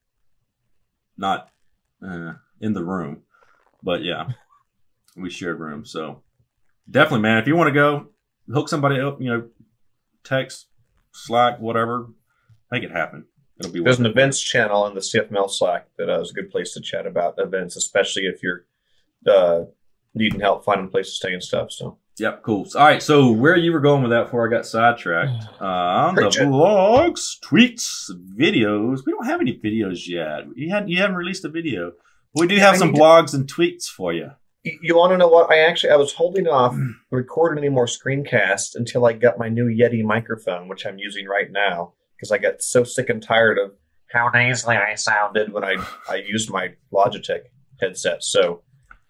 not 1.18 1.50
uh, 2.06 2.34
in 2.60 2.74
the 2.74 2.84
room, 2.84 3.22
but 3.84 4.04
yeah, 4.04 4.28
we 5.16 5.30
shared 5.30 5.60
rooms. 5.60 5.92
So 5.92 6.24
definitely, 6.90 7.22
man, 7.22 7.38
if 7.38 7.48
you 7.48 7.56
want 7.56 7.68
to 7.68 7.74
go, 7.74 8.08
hook 8.52 8.68
somebody 8.68 9.00
up. 9.00 9.22
You 9.22 9.30
know, 9.30 9.48
text, 10.24 10.68
Slack, 11.14 11.60
whatever, 11.60 12.08
make 12.72 12.84
it 12.84 12.92
happen. 12.92 13.26
It'll 13.60 13.72
be 13.72 13.82
there's 13.82 14.00
an 14.00 14.06
it. 14.06 14.10
events 14.12 14.42
channel 14.42 14.84
on 14.84 14.96
the 14.96 15.02
CFML 15.02 15.50
Slack 15.50 15.88
that 15.98 16.10
uh, 16.10 16.20
is 16.22 16.32
a 16.32 16.34
good 16.34 16.50
place 16.52 16.74
to 16.74 16.82
chat 16.82 17.06
about 17.08 17.36
events, 17.38 17.76
especially 17.76 18.24
if 18.24 18.44
you're 18.44 18.66
uh, 19.28 19.62
needing 20.14 20.40
help 20.42 20.66
finding 20.66 20.88
a 20.88 20.90
place 20.90 21.08
to 21.08 21.14
stay 21.16 21.34
and 21.34 21.44
stuff. 21.44 21.72
So, 21.72 21.98
Yep, 22.18 22.44
cool. 22.44 22.64
So, 22.64 22.80
all 22.80 22.86
right, 22.86 23.04
so 23.04 23.30
where 23.32 23.58
you 23.58 23.74
were 23.74 23.82
going 23.82 24.02
with 24.02 24.12
that 24.12 24.26
before 24.26 24.48
I 24.48 24.50
got 24.52 24.66
sidetracked? 24.66 25.44
Um, 25.62 26.16
the 26.16 26.22
Preach 26.22 26.38
it. 26.40 26.48
blogs, 26.48 27.38
tweets, 27.44 28.10
videos. 28.38 29.00
We 29.06 29.12
don't 29.12 29.26
have 29.26 29.42
any 29.42 29.58
videos 29.58 30.08
yet. 30.08 30.44
You 30.56 30.70
hadn't 30.70 30.90
you 30.90 31.00
haven't 31.00 31.16
released 31.18 31.44
a 31.46 31.50
video. 31.50 31.92
But 32.34 32.42
we 32.42 32.48
do 32.48 32.58
have 32.58 32.76
I 32.76 32.78
some 32.78 32.90
need 32.90 32.96
to- 32.98 33.02
blogs 33.02 33.34
and 33.34 33.48
tweets 33.52 33.86
for 33.88 34.14
you. 34.14 34.32
You 34.82 34.98
want 34.98 35.12
to 35.14 35.18
know 35.18 35.28
what? 35.28 35.52
I 35.52 35.60
actually 35.60 35.92
I 35.92 35.96
was 35.98 36.14
holding 36.14 36.48
off 36.48 36.76
recording 37.12 37.64
any 37.64 37.70
more 37.70 37.86
screencasts 37.86 38.76
until 38.76 39.06
I 39.06 39.14
got 39.14 39.38
my 39.38 39.48
new 39.50 39.66
Yeti 39.68 40.04
microphone, 40.04 40.68
which 40.68 40.86
I'm 40.86 40.98
using 40.98 41.28
right 41.28 41.52
now, 41.52 41.94
because 42.16 42.32
I 42.32 42.38
got 42.38 42.62
so 42.62 42.84
sick 42.84 43.10
and 43.10 43.22
tired 43.22 43.58
of 43.58 43.72
how 44.12 44.30
nasally 44.30 44.78
I 44.78 44.96
sounded 44.96 45.52
when 45.54 45.64
I 45.64 45.76
I 46.10 46.16
used 46.28 46.50
my 46.52 46.74
Logitech 46.94 47.42
headset. 47.82 48.24
So 48.24 48.62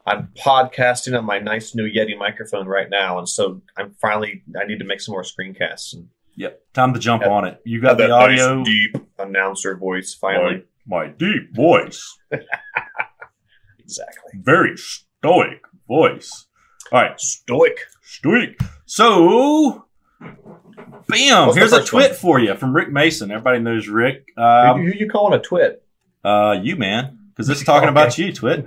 I'm 0.08 0.30
podcasting 0.38 1.18
on 1.18 1.26
my 1.26 1.40
nice 1.40 1.76
new 1.76 1.90
Yeti 1.90 2.18
microphone 2.18 2.68
right 2.68 2.90
now, 2.90 3.18
and 3.20 3.28
so 3.28 3.62
I'm 3.78 3.96
finally 4.02 4.44
I 4.60 4.66
need 4.66 4.80
to 4.80 4.86
make 4.86 5.02
some 5.02 5.14
more 5.14 5.24
screencasts 5.24 5.94
and 5.94 6.08
Yep, 6.38 6.60
time 6.74 6.94
to 6.94 7.00
jump 7.00 7.24
Have- 7.24 7.32
on 7.32 7.46
it. 7.46 7.62
You 7.66 7.80
got 7.82 7.96
the 7.98 8.04
that 8.08 8.12
audio. 8.12 8.56
nice, 8.58 8.66
deep 8.68 8.98
announcer 9.18 9.78
voice 9.78 10.14
finally. 10.14 10.66
My, 10.86 11.06
my 11.06 11.12
deep 11.14 11.56
voice, 11.56 12.04
Exactly. 13.80 14.32
very 14.42 14.76
stoic 14.78 15.62
voice. 15.88 16.48
All 16.92 17.02
right, 17.02 17.20
Stoic. 17.20 17.80
stoic. 18.04 18.60
So, 18.86 19.85
bam! 20.20 21.48
What's 21.48 21.58
Here's 21.58 21.74
a 21.74 21.84
twit 21.84 22.12
one? 22.12 22.20
for 22.20 22.40
you 22.40 22.56
from 22.56 22.76
Rick 22.76 22.92
Mason. 22.92 23.32
Everybody 23.32 23.60
knows 23.60 23.88
Rick. 23.88 24.32
who, 24.36 24.42
Um, 24.42 24.82
who 24.82 24.92
you 24.98 25.10
calling 25.10 25.38
a 25.38 25.42
twit? 25.42 25.84
Uh, 26.24 26.58
you 26.62 26.76
man, 26.76 27.20
because 27.30 27.48
this 27.48 27.60
is 27.60 27.64
talking 27.64 27.90
Okay. 27.90 27.92
about 27.92 28.18
you, 28.18 28.34
Twit. 28.34 28.66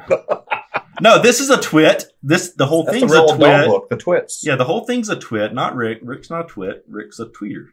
no, 1.01 1.21
this 1.21 1.41
is 1.41 1.51
a 1.51 1.57
twit. 1.61 2.05
This 2.23 2.53
the 2.53 2.67
whole 2.67 2.85
That's 2.85 2.95
the 2.95 3.01
thing's 3.01 3.13
real 3.13 3.31
a 3.33 3.37
twit. 3.37 3.67
book, 3.67 3.89
the 3.91 3.97
twits. 3.97 4.45
Yeah, 4.47 4.55
the 4.57 4.65
whole 4.65 4.85
thing's 4.85 5.09
a 5.09 5.17
twit, 5.17 5.53
not 5.55 5.75
Rick. 5.75 5.99
Rick's 6.03 6.31
not 6.31 6.45
a 6.45 6.49
twit. 6.49 6.85
Rick's 6.89 7.19
a 7.19 7.27
tweeter. 7.27 7.69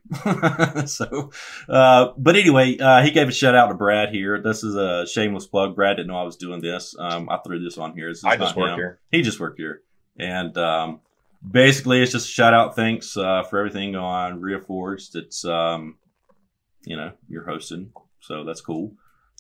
so, 0.90 1.32
uh, 1.70 2.14
but 2.18 2.36
anyway, 2.36 2.78
uh, 2.80 3.04
he 3.04 3.12
gave 3.12 3.28
a 3.28 3.32
shout 3.32 3.54
out 3.56 3.68
to 3.68 3.74
Brad 3.76 4.10
here. 4.10 4.42
This 4.42 4.64
is 4.64 4.76
a 4.76 5.06
shameless 5.08 5.46
plug. 5.46 5.76
Brad 5.76 5.98
didn't 5.98 6.08
know 6.10 6.18
I 6.18 6.24
was 6.24 6.36
doing 6.38 6.62
this. 6.62 6.96
Um, 6.98 7.30
I 7.30 7.38
threw 7.46 7.64
this 7.64 7.78
on 7.78 7.94
here. 7.94 8.10
This 8.10 8.20
is 8.20 8.24
I 8.26 8.38
just 8.38 8.56
work 8.56 8.76
here. 8.76 9.00
He 9.12 9.22
just 9.22 9.40
worked 9.40 9.60
here, 9.60 9.82
and 10.18 10.58
um, 10.58 11.02
basically, 11.50 12.02
it's 12.02 12.12
just 12.12 12.28
a 12.28 12.32
shout 12.32 12.54
out. 12.54 12.76
Thanks 12.76 13.18
uh, 13.18 13.44
for 13.44 13.60
everything 13.60 13.96
on 13.96 14.42
Reforged. 14.42 15.16
It's 15.16 15.46
um, 15.46 15.98
you 16.84 16.96
know 16.96 17.12
you're 17.28 17.46
hosting, 17.46 17.92
so 18.20 18.44
that's 18.44 18.62
cool. 18.62 18.94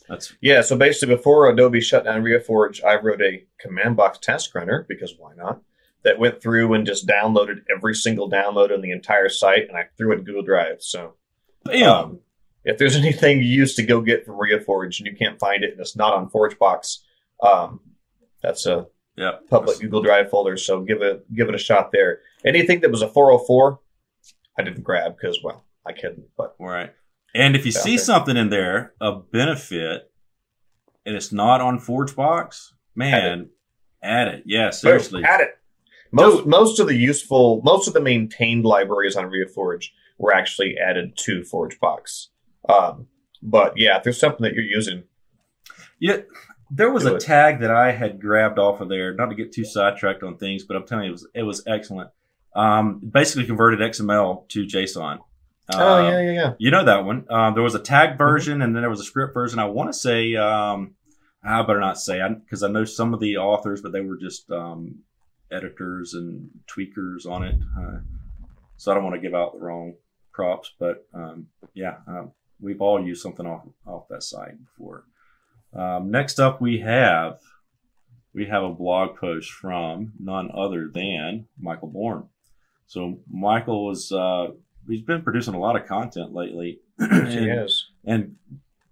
That's 0.07 0.33
Yeah, 0.41 0.61
so 0.61 0.77
basically, 0.77 1.15
before 1.15 1.49
Adobe 1.49 1.81
shut 1.81 2.05
down 2.05 2.23
RIAForge, 2.23 2.83
I 2.83 2.95
wrote 3.01 3.21
a 3.21 3.45
command 3.59 3.95
box 3.95 4.19
task 4.19 4.53
runner 4.53 4.85
because 4.87 5.15
why 5.17 5.33
not? 5.35 5.61
That 6.03 6.19
went 6.19 6.39
through 6.39 6.73
and 6.75 6.85
just 6.85 7.07
downloaded 7.07 7.63
every 7.75 7.95
single 7.95 8.29
download 8.29 8.71
on 8.71 8.81
the 8.81 8.91
entire 8.91 9.29
site, 9.29 9.67
and 9.67 9.75
I 9.75 9.85
threw 9.97 10.13
it 10.13 10.19
in 10.19 10.23
Google 10.23 10.43
Drive. 10.43 10.77
So, 10.81 11.15
bam. 11.63 11.89
um, 11.89 12.19
if 12.63 12.77
there's 12.77 12.95
anything 13.03 13.39
you 13.39 13.49
used 13.49 13.75
to 13.77 13.83
go 13.83 14.01
get 14.01 14.25
from 14.25 14.35
RIAForge 14.35 14.99
and 14.99 15.07
you 15.07 15.15
can't 15.15 15.39
find 15.39 15.63
it 15.63 15.71
and 15.71 15.79
it's 15.79 15.95
not 15.95 16.13
on 16.13 16.29
ForgeBox, 16.29 16.99
um, 17.41 17.79
that's 18.43 18.67
a 18.67 18.85
Yeah. 19.17 19.31
public 19.49 19.79
Google 19.79 20.01
Drive 20.01 20.29
folder. 20.29 20.57
So 20.57 20.81
give 20.81 21.01
it 21.01 21.25
give 21.33 21.47
it 21.49 21.55
a 21.55 21.59
shot 21.59 21.91
there. 21.91 22.19
Anything 22.45 22.81
that 22.81 22.91
was 22.91 23.01
a 23.01 23.07
404, 23.07 23.79
I 24.57 24.63
didn't 24.63 24.83
grab 24.83 25.15
because 25.15 25.39
well, 25.43 25.63
I 25.85 25.93
couldn't. 25.93 26.25
But 26.37 26.55
Right. 26.59 26.93
And 27.33 27.55
if 27.55 27.65
you 27.65 27.71
see 27.71 27.97
there. 27.97 28.05
something 28.05 28.37
in 28.37 28.49
there, 28.49 28.93
a 29.01 29.13
benefit, 29.17 30.09
and 31.05 31.15
it's 31.15 31.31
not 31.33 31.59
on 31.59 31.79
ForgeBox, 31.79 32.71
man, 32.95 33.49
add 34.01 34.27
it. 34.29 34.43
Yeah, 34.45 34.69
seriously. 34.69 35.23
Add 35.23 35.41
it. 35.41 35.57
Most 36.11 36.45
most 36.45 36.79
of 36.79 36.87
the 36.87 36.95
useful, 36.95 37.61
most 37.63 37.87
of 37.87 37.93
the 37.93 37.99
maintained 37.99 38.63
libraries 38.63 39.15
on 39.17 39.29
RIAForge 39.29 39.89
were 40.17 40.33
actually 40.33 40.77
added 40.77 41.17
to 41.17 41.41
ForgeBox. 41.41 42.27
Um, 42.69 43.07
but 43.41 43.73
yeah, 43.77 43.97
if 43.97 44.03
there's 44.03 44.19
something 44.19 44.43
that 44.43 44.53
you're 44.53 44.63
using, 44.63 45.03
Yeah, 45.99 46.19
there 46.71 46.91
was 46.91 47.05
a 47.05 47.15
it. 47.15 47.21
tag 47.21 47.59
that 47.59 47.71
I 47.71 47.91
had 47.91 48.21
grabbed 48.21 48.59
off 48.59 48.81
of 48.81 48.89
there. 48.89 49.13
Not 49.13 49.27
to 49.27 49.35
get 49.35 49.53
too 49.53 49.65
sidetracked 49.65 50.23
on 50.23 50.37
things, 50.37 50.63
but 50.63 50.75
I'm 50.75 50.85
telling 50.85 51.05
you, 51.05 51.09
it 51.09 51.13
was 51.13 51.27
it 51.35 51.43
was 51.43 51.63
excellent. 51.67 52.09
Um, 52.55 52.99
basically 52.99 53.45
converted 53.45 53.79
XML 53.79 54.47
to 54.49 54.65
JSON. 54.65 55.19
oh 55.73 55.97
Um, 55.97 56.05
yeah, 56.05 56.21
yeah, 56.21 56.31
yeah. 56.31 56.53
You 56.57 56.71
know 56.71 56.85
that 56.85 57.05
one. 57.05 57.25
Um, 57.29 57.53
there 57.53 57.63
was 57.63 57.75
a 57.75 57.79
tag 57.79 58.17
version 58.17 58.61
and 58.61 58.73
then 58.73 58.81
there 58.81 58.89
was 58.89 59.01
a 59.01 59.05
script 59.05 59.33
version. 59.33 59.59
I 59.59 59.65
want 59.65 59.89
to 59.89 59.93
say, 59.93 60.35
um, 60.35 60.95
I 61.43 61.61
better 61.63 61.81
not 61.81 61.99
say 61.99 62.21
because 62.43 62.63
I, 62.63 62.67
I, 62.67 62.71
know 62.71 62.85
some 62.85 63.13
of 63.13 63.19
the 63.19 63.37
authors, 63.37 63.81
but 63.81 63.91
they 63.91 64.01
were 64.01 64.17
just 64.17 64.49
um, 64.51 64.99
editors 65.51 66.13
and 66.13 66.49
tweakers 66.67 67.29
on 67.29 67.43
it. 67.43 67.55
Uh, 67.77 67.99
so 68.77 68.91
I 68.91 68.95
don't 68.95 69.03
want 69.03 69.15
to 69.15 69.21
give 69.21 69.35
out 69.35 69.53
the 69.53 69.59
wrong 69.59 69.95
props, 70.33 70.71
but 70.79 71.07
um, 71.13 71.47
yeah, 71.73 71.97
um, 72.07 72.31
we've 72.59 72.81
all 72.81 73.05
used 73.05 73.21
something 73.21 73.45
off 73.45 73.63
off 73.85 74.07
that 74.09 74.23
site 74.23 74.57
before. 74.65 75.05
Um, 75.75 76.11
next 76.11 76.39
up, 76.39 76.61
we 76.61 76.79
have 76.79 77.39
we 78.33 78.45
have 78.45 78.63
a 78.63 78.69
blog 78.69 79.17
post 79.17 79.51
from 79.51 80.13
none 80.19 80.51
other 80.53 80.89
than 80.93 81.47
Michael 81.59 81.87
Born. 81.87 82.27
So 82.87 83.19
Michael 83.31 83.85
was 83.85 84.11
uh, 84.11 84.47
he's 84.87 85.01
been 85.01 85.21
producing 85.21 85.53
a 85.53 85.59
lot 85.59 85.75
of 85.75 85.87
content 85.87 86.33
lately. 86.33 86.79
and, 86.99 87.27
he. 87.27 87.67
And 88.05 88.35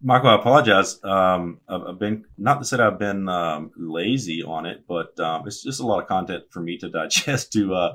Michael, 0.02 0.32
I 0.32 0.36
apologize. 0.36 1.02
Um, 1.04 1.62
I've 1.68 1.98
been 1.98 2.26
not 2.38 2.60
to 2.60 2.66
say 2.66 2.78
I've 2.78 3.00
been 3.00 3.30
um, 3.30 3.72
lazy 3.78 4.44
on 4.44 4.66
it, 4.66 4.84
but 4.86 5.18
um, 5.20 5.48
it's 5.48 5.64
just 5.64 5.80
a 5.80 5.86
lot 5.86 6.02
of 6.02 6.10
content 6.10 6.44
for 6.50 6.60
me 6.60 6.78
to 6.80 6.90
digest 6.90 7.54
to, 7.54 7.74
uh, 7.74 7.94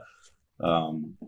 um, 0.61 1.19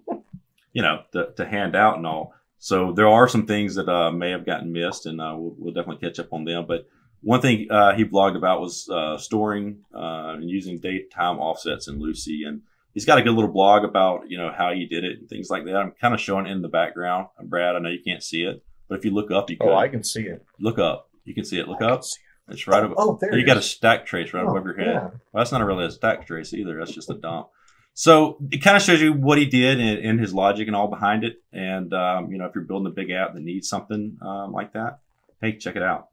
you 0.72 0.80
know, 0.80 1.02
to, 1.12 1.32
to, 1.36 1.44
hand 1.44 1.76
out 1.76 1.98
and 1.98 2.06
all. 2.06 2.32
So 2.58 2.92
there 2.92 3.08
are 3.08 3.28
some 3.28 3.46
things 3.46 3.74
that 3.74 3.88
uh, 3.90 4.10
may 4.10 4.30
have 4.30 4.46
gotten 4.46 4.72
missed, 4.72 5.04
and 5.04 5.20
uh, 5.20 5.34
we'll, 5.36 5.54
we'll, 5.58 5.74
definitely 5.74 6.06
catch 6.06 6.18
up 6.18 6.32
on 6.32 6.44
them. 6.44 6.64
But 6.66 6.86
one 7.22 7.40
thing 7.40 7.68
uh, 7.70 7.94
he 7.94 8.04
blogged 8.04 8.36
about 8.36 8.60
was 8.60 8.88
uh, 8.88 9.18
storing 9.18 9.84
uh, 9.94 10.34
and 10.34 10.48
using 10.48 10.78
date 10.78 11.10
time 11.10 11.38
offsets 11.38 11.88
in 11.88 11.98
Lucee, 11.98 12.44
and 12.46 12.62
he's 12.94 13.04
got 13.04 13.18
a 13.18 13.22
good 13.22 13.34
little 13.34 13.52
blog 13.52 13.84
about 13.84 14.30
you 14.30 14.38
know 14.38 14.52
how 14.56 14.72
he 14.72 14.86
did 14.86 15.04
it 15.04 15.18
and 15.18 15.28
things 15.28 15.48
like 15.50 15.64
that. 15.64 15.76
I'm 15.76 15.92
kind 15.92 16.14
of 16.14 16.20
showing 16.20 16.46
it 16.46 16.52
in 16.52 16.62
the 16.62 16.68
background. 16.68 17.28
Brad, 17.42 17.76
I 17.76 17.78
know 17.78 17.90
you 17.90 18.02
can't 18.04 18.22
see 18.22 18.42
it 18.42 18.64
but 18.90 18.98
if 18.98 19.04
you 19.04 19.12
look 19.12 19.30
up, 19.30 19.48
you 19.48 19.56
can. 19.56 19.68
Oh, 19.68 19.76
I 19.76 19.88
can 19.88 20.02
see 20.02 20.24
it. 20.24 20.44
Look 20.58 20.80
up. 20.80 21.08
You 21.24 21.32
can 21.32 21.44
see 21.44 21.60
it. 21.60 21.68
Look 21.68 21.80
up. 21.80 22.00
It. 22.00 22.54
It's 22.54 22.66
right 22.66 22.82
above. 22.82 22.96
Oh, 22.98 23.18
there. 23.20 23.38
You 23.38 23.46
got 23.46 23.56
a 23.56 23.62
stack 23.62 24.04
trace 24.04 24.34
right 24.34 24.44
oh, 24.44 24.50
above 24.50 24.64
your 24.64 24.76
head. 24.76 24.94
Yeah. 24.94 25.00
Well, 25.02 25.20
that's 25.32 25.52
not 25.52 25.64
really 25.64 25.86
a 25.86 25.90
stack 25.92 26.26
trace 26.26 26.52
either. 26.52 26.76
That's 26.76 26.92
just 26.92 27.08
a 27.08 27.14
dump. 27.14 27.46
So 27.94 28.38
it 28.50 28.58
kind 28.58 28.76
of 28.76 28.82
shows 28.82 29.00
you 29.00 29.12
what 29.12 29.38
he 29.38 29.46
did 29.46 29.78
and, 29.78 30.18
his 30.18 30.34
logic 30.34 30.66
and 30.66 30.74
all 30.74 30.88
behind 30.88 31.22
it. 31.22 31.36
And 31.52 31.94
um, 31.94 32.32
you 32.32 32.38
know, 32.38 32.46
if 32.46 32.54
you're 32.56 32.64
building 32.64 32.88
a 32.88 32.94
big 32.94 33.10
app 33.10 33.34
that 33.34 33.42
needs 33.42 33.68
something 33.68 34.18
um, 34.22 34.52
like 34.52 34.72
that, 34.72 34.98
hey, 35.40 35.56
check 35.56 35.76
it 35.76 35.82
out. 35.82 36.08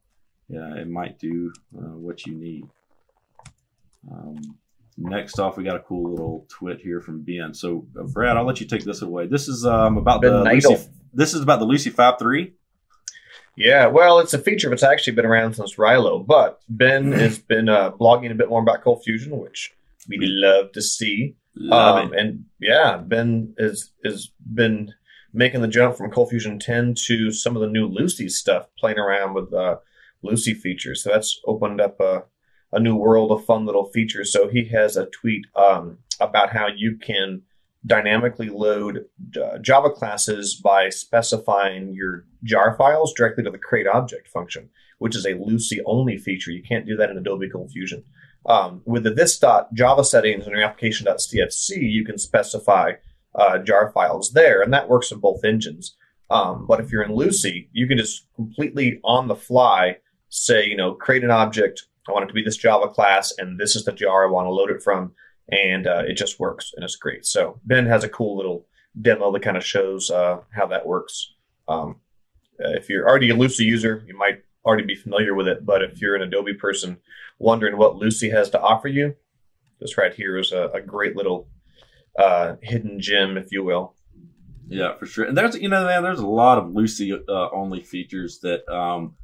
Yeah, 0.50 0.76
it 0.76 0.88
might 0.88 1.20
do 1.20 1.52
uh, 1.78 1.96
what 1.98 2.26
you 2.26 2.34
need. 2.34 2.68
Um, 4.10 4.58
next 4.98 5.40
off, 5.40 5.58
we 5.58 5.64
got 5.64 5.76
a 5.76 5.82
cool 5.82 6.12
little 6.12 6.46
twit 6.50 6.80
here 6.80 7.02
from 7.02 7.22
Ben. 7.22 7.54
So, 7.54 7.86
uh, 8.00 8.04
Brad, 8.04 8.38
I'll 8.38 8.46
let 8.46 8.62
you 8.62 8.68
take 8.68 8.84
this 8.84 9.02
away. 9.02 9.28
This 9.28 9.48
is 9.48 9.66
um, 9.66 9.98
about 9.98 10.22
ben 10.22 10.32
the 10.32 10.44
Lucee. 10.44 10.90
this 11.14 11.34
is 11.34 11.42
about 11.42 11.60
the 11.60 11.66
Lucee 11.66 11.90
Five 11.90 12.18
Three. 12.20 12.54
Yeah, 13.58 13.88
well, 13.88 14.20
it's 14.20 14.36
a 14.36 14.40
feature 14.40 14.70
that's 14.70 14.84
actually 14.84 15.14
been 15.14 15.26
around 15.26 15.56
since 15.56 15.76
Railo, 15.76 16.26
but 16.26 16.62
Ben 16.70 17.12
has 17.14 17.40
been 17.40 17.68
uh, 17.68 17.92
blogging 17.92 18.32
a 18.32 18.36
bit 18.36 18.50
more 18.50 18.62
about 18.62 18.84
Cold 18.84 19.04
Fusion, 19.04 19.38
which 19.38 19.74
we 20.08 20.18
love 20.22 20.72
to 20.74 20.82
see. 20.82 21.36
Love 21.56 22.06
um, 22.06 22.14
and 22.14 22.46
yeah, 22.60 22.98
Ben 22.98 23.56
has 23.58 23.92
has 24.06 24.30
been 24.54 24.94
making 25.34 25.62
the 25.62 25.68
jump 25.68 25.96
from 25.98 26.12
Cold 26.12 26.30
Fusion 26.30 26.60
10 26.60 26.96
to 27.06 27.32
some 27.32 27.56
of 27.56 27.62
the 27.62 27.68
new 27.68 27.88
Lucee 27.88 28.30
stuff, 28.30 28.68
playing 28.78 28.98
around 28.98 29.34
with 29.34 29.54
uh, 29.54 29.78
Lucee 30.24 30.54
features. 30.54 31.04
So 31.04 31.12
that's 31.12 31.40
opened 31.46 31.82
up 31.82 32.00
a, 32.00 32.24
a 32.72 32.80
new 32.80 32.96
world 32.96 33.32
of 33.32 33.46
fun 33.46 33.66
little 33.66 33.90
features. 33.92 34.32
So 34.32 34.48
he 34.48 34.66
has 34.70 34.98
a 34.98 35.08
tweet 35.08 35.46
um, 35.56 36.00
about 36.20 36.52
how 36.52 36.68
you 36.68 36.98
can 36.98 37.44
dynamically 37.86 38.50
load 38.50 39.06
uh, 39.42 39.58
Java 39.60 39.90
classes 39.90 40.56
by 40.56 40.90
specifying 40.90 41.94
your 41.94 42.26
jar 42.44 42.76
files 42.76 43.14
directly 43.14 43.44
to 43.44 43.52
the 43.52 43.58
create 43.58 43.88
object 43.88 44.28
function, 44.28 44.70
which 44.98 45.16
is 45.16 45.26
a 45.26 45.36
Lucee 45.36 45.82
only 45.86 46.18
feature. 46.18 46.52
You 46.52 46.64
can't 46.64 46.86
do 46.86 46.98
that 46.98 47.10
in 47.10 47.18
Adobe 47.18 47.50
Fusion. 47.72 48.04
Um, 48.46 48.82
with 48.86 49.04
the 49.04 49.12
this.java 49.12 50.04
settings 50.04 50.48
in 50.48 50.54
your 50.54 50.64
application.cfc, 50.64 51.70
you 51.78 52.06
can 52.06 52.18
specify 52.18 52.94
uh, 53.36 53.60
jar 53.60 53.92
files 53.92 54.32
there, 54.32 54.62
and 54.62 54.74
that 54.74 54.90
works 54.90 55.12
in 55.12 55.20
both 55.20 55.44
engines. 55.44 55.96
Um, 56.30 56.66
but 56.68 56.80
if 56.80 56.92
you're 56.92 57.04
in 57.04 57.14
Lucee, 57.14 57.70
you 57.72 57.88
can 57.88 57.98
just 57.98 58.26
completely 58.36 59.00
on 59.04 59.28
the 59.28 59.36
fly 59.36 59.98
say, 60.30 60.66
you 60.66 60.76
know, 60.76 60.94
create 60.94 61.24
an 61.24 61.32
object. 61.32 61.84
I 62.08 62.12
want 62.12 62.24
it 62.24 62.28
to 62.28 62.34
be 62.34 62.44
this 62.44 62.58
Java 62.58 62.88
class, 62.88 63.34
and 63.38 63.60
this 63.60 63.76
is 63.76 63.86
the 63.86 63.92
jar 63.92 64.26
I 64.26 64.32
want 64.32 64.46
to 64.46 64.52
load 64.52 64.72
it 64.72 64.82
from 64.82 65.14
and 65.50 65.88
uh, 65.88 66.04
it 66.06 66.16
just 66.16 66.40
works 66.40 66.74
and 66.76 66.84
it's 66.84 66.96
great. 66.96 67.26
So 67.26 67.60
Ben 67.64 67.86
has 67.86 68.04
a 68.04 68.10
cool 68.10 68.36
little 68.36 68.66
demo 69.00 69.32
that 69.32 69.44
kind 69.44 69.58
of 69.58 69.66
shows 69.66 70.10
uh, 70.10 70.40
how 70.52 70.68
that 70.68 70.86
works. 70.86 71.34
Um, 71.68 71.98
if 72.60 72.90
you're 72.90 73.08
already 73.08 73.30
a 73.30 73.36
Lucee 73.36 73.64
user, 73.64 74.04
you 74.08 74.18
might 74.18 74.42
already 74.66 74.84
be 74.84 74.96
familiar 74.96 75.36
with 75.36 75.48
it. 75.48 75.66
But 75.66 75.84
if 75.84 76.02
you're 76.02 76.16
an 76.16 76.24
Adobe 76.24 76.56
person 76.56 76.98
wondering 77.40 77.78
what 77.78 77.96
Lucee 77.96 78.30
has 78.30 78.50
to 78.52 78.62
offer 78.62 78.88
you, 78.88 79.16
this 79.80 79.98
right 79.98 80.14
here 80.14 80.38
is 80.38 80.52
a, 80.52 80.70
a 80.74 80.82
great 80.82 81.16
little 81.16 81.48
uh, 82.18 82.56
hidden 82.62 83.00
gem, 83.00 83.38
if 83.38 83.52
you 83.52 83.64
will. 83.64 83.96
Yeah, 84.68 84.96
for 84.96 85.06
sure. 85.06 85.26
And 85.26 85.38
there's 85.38 85.56
you 85.56 85.70
know 85.70 85.86
man, 85.86 86.04
there's 86.04 86.20
a 86.20 86.28
lot 86.28 86.58
of 86.58 86.74
Lucee 86.74 87.14
uh, 87.14 87.50
only 87.52 87.82
features 87.82 88.40
that 88.40 88.68
um, 88.68 89.16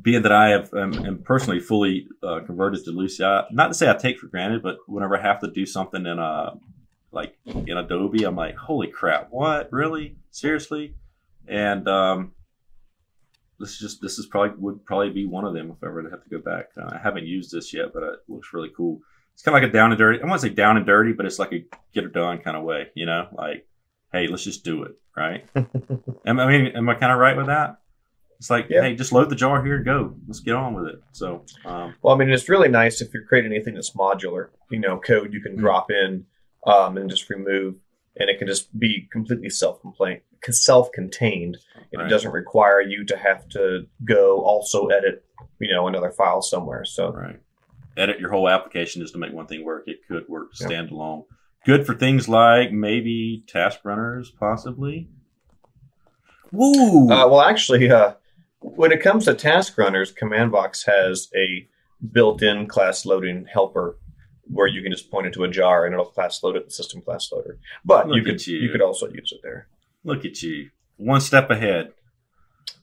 being 0.00 0.22
that 0.22 0.32
I 0.32 0.50
have 0.50 0.72
um, 0.72 0.94
am 1.04 1.18
personally 1.22 1.60
fully 1.60 2.08
uh, 2.22 2.40
converted 2.46 2.84
to 2.84 2.90
Lucee, 2.90 3.24
I, 3.24 3.44
not 3.50 3.68
to 3.68 3.74
say 3.74 3.90
I 3.90 3.94
take 3.94 4.18
for 4.18 4.26
granted, 4.26 4.62
but 4.62 4.78
whenever 4.86 5.16
I 5.16 5.22
have 5.22 5.40
to 5.40 5.50
do 5.50 5.66
something 5.66 6.06
in 6.06 6.18
a 6.18 6.54
like 7.10 7.36
in 7.44 7.76
Adobe, 7.76 8.24
I'm 8.24 8.36
like, 8.36 8.56
holy 8.56 8.86
crap, 8.86 9.28
what 9.30 9.70
really 9.70 10.16
seriously? 10.30 10.94
And 11.46 11.86
um, 11.86 12.32
this 13.58 13.70
is 13.70 13.78
just 13.78 14.00
this 14.00 14.18
is 14.18 14.26
probably 14.26 14.56
would 14.58 14.84
probably 14.86 15.10
be 15.10 15.26
one 15.26 15.44
of 15.44 15.52
them 15.52 15.70
if 15.70 15.76
I 15.82 15.88
ever 15.88 16.08
have 16.10 16.24
to 16.24 16.30
go 16.30 16.38
back. 16.38 16.70
Uh, 16.76 16.90
I 16.94 16.98
haven't 16.98 17.26
used 17.26 17.52
this 17.52 17.74
yet, 17.74 17.92
but 17.92 18.02
it 18.02 18.20
looks 18.28 18.54
really 18.54 18.70
cool. 18.74 19.00
It's 19.34 19.42
kind 19.42 19.56
of 19.56 19.62
like 19.62 19.70
a 19.70 19.72
down 19.72 19.92
and 19.92 19.98
dirty. 19.98 20.22
I 20.22 20.26
want 20.26 20.40
to 20.40 20.48
say 20.48 20.54
down 20.54 20.76
and 20.76 20.86
dirty, 20.86 21.12
but 21.12 21.26
it's 21.26 21.38
like 21.38 21.52
a 21.52 21.64
get 21.92 22.04
it 22.04 22.12
done 22.12 22.38
kind 22.38 22.56
of 22.56 22.64
way. 22.64 22.88
You 22.94 23.06
know, 23.06 23.28
like 23.32 23.66
hey, 24.12 24.26
let's 24.28 24.44
just 24.44 24.64
do 24.64 24.84
it, 24.84 24.92
right? 25.16 25.46
am, 26.26 26.38
I 26.38 26.46
mean, 26.46 26.66
am 26.76 26.88
I 26.88 26.94
kind 26.94 27.12
of 27.12 27.18
right 27.18 27.36
with 27.36 27.46
that? 27.46 27.78
It's 28.42 28.50
like, 28.50 28.66
yeah. 28.68 28.82
hey, 28.82 28.96
just 28.96 29.12
load 29.12 29.30
the 29.30 29.36
jar 29.36 29.64
here 29.64 29.76
and 29.76 29.84
go. 29.84 30.16
Let's 30.26 30.40
get 30.40 30.56
on 30.56 30.74
with 30.74 30.88
it. 30.88 31.00
So, 31.12 31.44
um, 31.64 31.94
well, 32.02 32.12
I 32.12 32.18
mean, 32.18 32.28
it's 32.28 32.48
really 32.48 32.68
nice 32.68 33.00
if 33.00 33.14
you're 33.14 33.22
creating 33.22 33.52
anything 33.52 33.74
that's 33.74 33.92
modular. 33.92 34.48
You 34.68 34.80
know, 34.80 34.98
code 34.98 35.32
you 35.32 35.40
can 35.40 35.52
mm-hmm. 35.52 35.60
drop 35.60 35.92
in 35.92 36.26
um, 36.66 36.96
and 36.96 37.08
just 37.08 37.30
remove, 37.30 37.76
and 38.16 38.28
it 38.28 38.40
can 38.40 38.48
just 38.48 38.76
be 38.76 39.08
completely 39.12 39.48
self-complaint, 39.48 40.24
self-contained, 40.50 41.56
and 41.92 42.00
right. 42.00 42.06
it 42.08 42.10
doesn't 42.10 42.32
require 42.32 42.80
you 42.80 43.04
to 43.04 43.16
have 43.16 43.48
to 43.50 43.86
go 44.04 44.40
also 44.40 44.88
edit, 44.88 45.24
you 45.60 45.72
know, 45.72 45.86
another 45.86 46.10
file 46.10 46.42
somewhere. 46.42 46.84
So, 46.84 47.12
right, 47.12 47.38
edit 47.96 48.18
your 48.18 48.32
whole 48.32 48.48
application 48.48 49.02
just 49.02 49.12
to 49.12 49.20
make 49.20 49.32
one 49.32 49.46
thing 49.46 49.64
work. 49.64 49.84
It 49.86 50.00
could 50.08 50.28
work 50.28 50.52
standalone. 50.54 51.26
Good 51.64 51.86
for 51.86 51.94
things 51.94 52.28
like 52.28 52.72
maybe 52.72 53.44
task 53.46 53.78
runners, 53.84 54.32
possibly. 54.32 55.10
Woo! 56.50 57.04
Uh, 57.04 57.28
well, 57.28 57.40
actually, 57.40 57.88
uh, 57.88 58.14
when 58.62 58.92
it 58.92 59.02
comes 59.02 59.24
to 59.26 59.34
task 59.34 59.76
runners, 59.76 60.12
CommandBox 60.12 60.86
has 60.86 61.28
a 61.36 61.68
built-in 62.10 62.66
class 62.66 63.06
loading 63.06 63.46
helper 63.52 63.98
where 64.44 64.66
you 64.66 64.82
can 64.82 64.92
just 64.92 65.10
point 65.10 65.26
it 65.26 65.32
to 65.34 65.44
a 65.44 65.48
jar 65.48 65.86
and 65.86 65.94
it'll 65.94 66.06
class 66.06 66.42
load 66.42 66.56
it 66.56 66.64
in 66.64 66.70
system 66.70 67.00
class 67.00 67.30
loader. 67.32 67.58
But 67.84 68.08
Look 68.08 68.16
you 68.16 68.24
could 68.24 68.46
you. 68.46 68.58
you. 68.58 68.70
could 68.70 68.82
also 68.82 69.08
use 69.08 69.32
it 69.32 69.40
there. 69.42 69.68
Look 70.04 70.24
at 70.24 70.42
you, 70.42 70.70
one 70.96 71.20
step 71.20 71.50
ahead. 71.50 71.92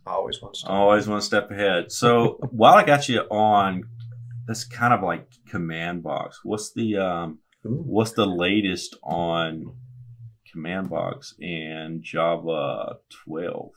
Always 0.05 0.41
one 0.41 0.53
step. 0.53 0.71
Always 0.71 1.07
one 1.07 1.21
step 1.21 1.51
ahead. 1.51 1.91
So 1.91 2.39
while 2.51 2.75
I 2.75 2.83
got 2.83 3.09
you 3.09 3.21
on, 3.29 3.83
that's 4.47 4.63
kind 4.63 4.93
of 4.93 5.03
like 5.03 5.27
CommandBox. 5.51 6.37
What's 6.43 6.71
the 6.71 6.97
um, 6.97 7.39
what's 7.63 8.13
the 8.13 8.25
latest 8.25 8.95
on 9.03 9.75
CommandBox 10.53 11.33
and 11.41 12.01
Java 12.01 12.97
twelve? 13.09 13.71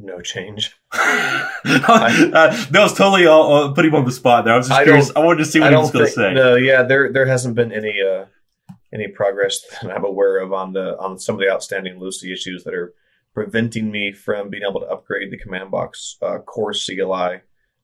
No 0.00 0.20
change. 0.20 0.76
I, 0.92 2.30
uh, 2.32 2.66
that 2.70 2.82
was 2.82 2.94
totally 2.94 3.26
all, 3.26 3.52
uh, 3.52 3.72
putting 3.72 3.90
him 3.90 3.96
on 3.96 4.04
the 4.04 4.12
spot 4.12 4.44
there. 4.44 4.54
I 4.54 4.56
was 4.56 4.68
just 4.68 4.80
I 4.80 4.84
curious. 4.84 5.10
I 5.16 5.18
wanted 5.18 5.38
to 5.38 5.44
see 5.44 5.58
what 5.58 5.70
he 5.70 5.76
was 5.76 5.90
going 5.90 6.06
to 6.06 6.10
say. 6.10 6.32
No, 6.34 6.54
yeah, 6.54 6.84
there 6.84 7.12
there 7.12 7.26
hasn't 7.26 7.56
been 7.56 7.72
any 7.72 8.00
uh, 8.00 8.26
any 8.94 9.08
progress 9.08 9.60
that 9.82 9.90
I'm 9.90 10.04
aware 10.04 10.38
of 10.38 10.52
on 10.52 10.72
the 10.72 10.96
on 10.98 11.18
some 11.18 11.34
of 11.34 11.40
the 11.40 11.50
outstanding 11.50 11.98
Lucee 11.98 12.32
issues 12.32 12.62
that 12.62 12.74
are 12.74 12.94
preventing 13.34 13.90
me 13.90 14.12
from 14.12 14.50
being 14.50 14.62
able 14.68 14.80
to 14.80 14.86
upgrade 14.86 15.32
the 15.32 15.38
CommandBox 15.38 16.22
uh, 16.22 16.38
core 16.42 16.72
CLI 16.72 17.40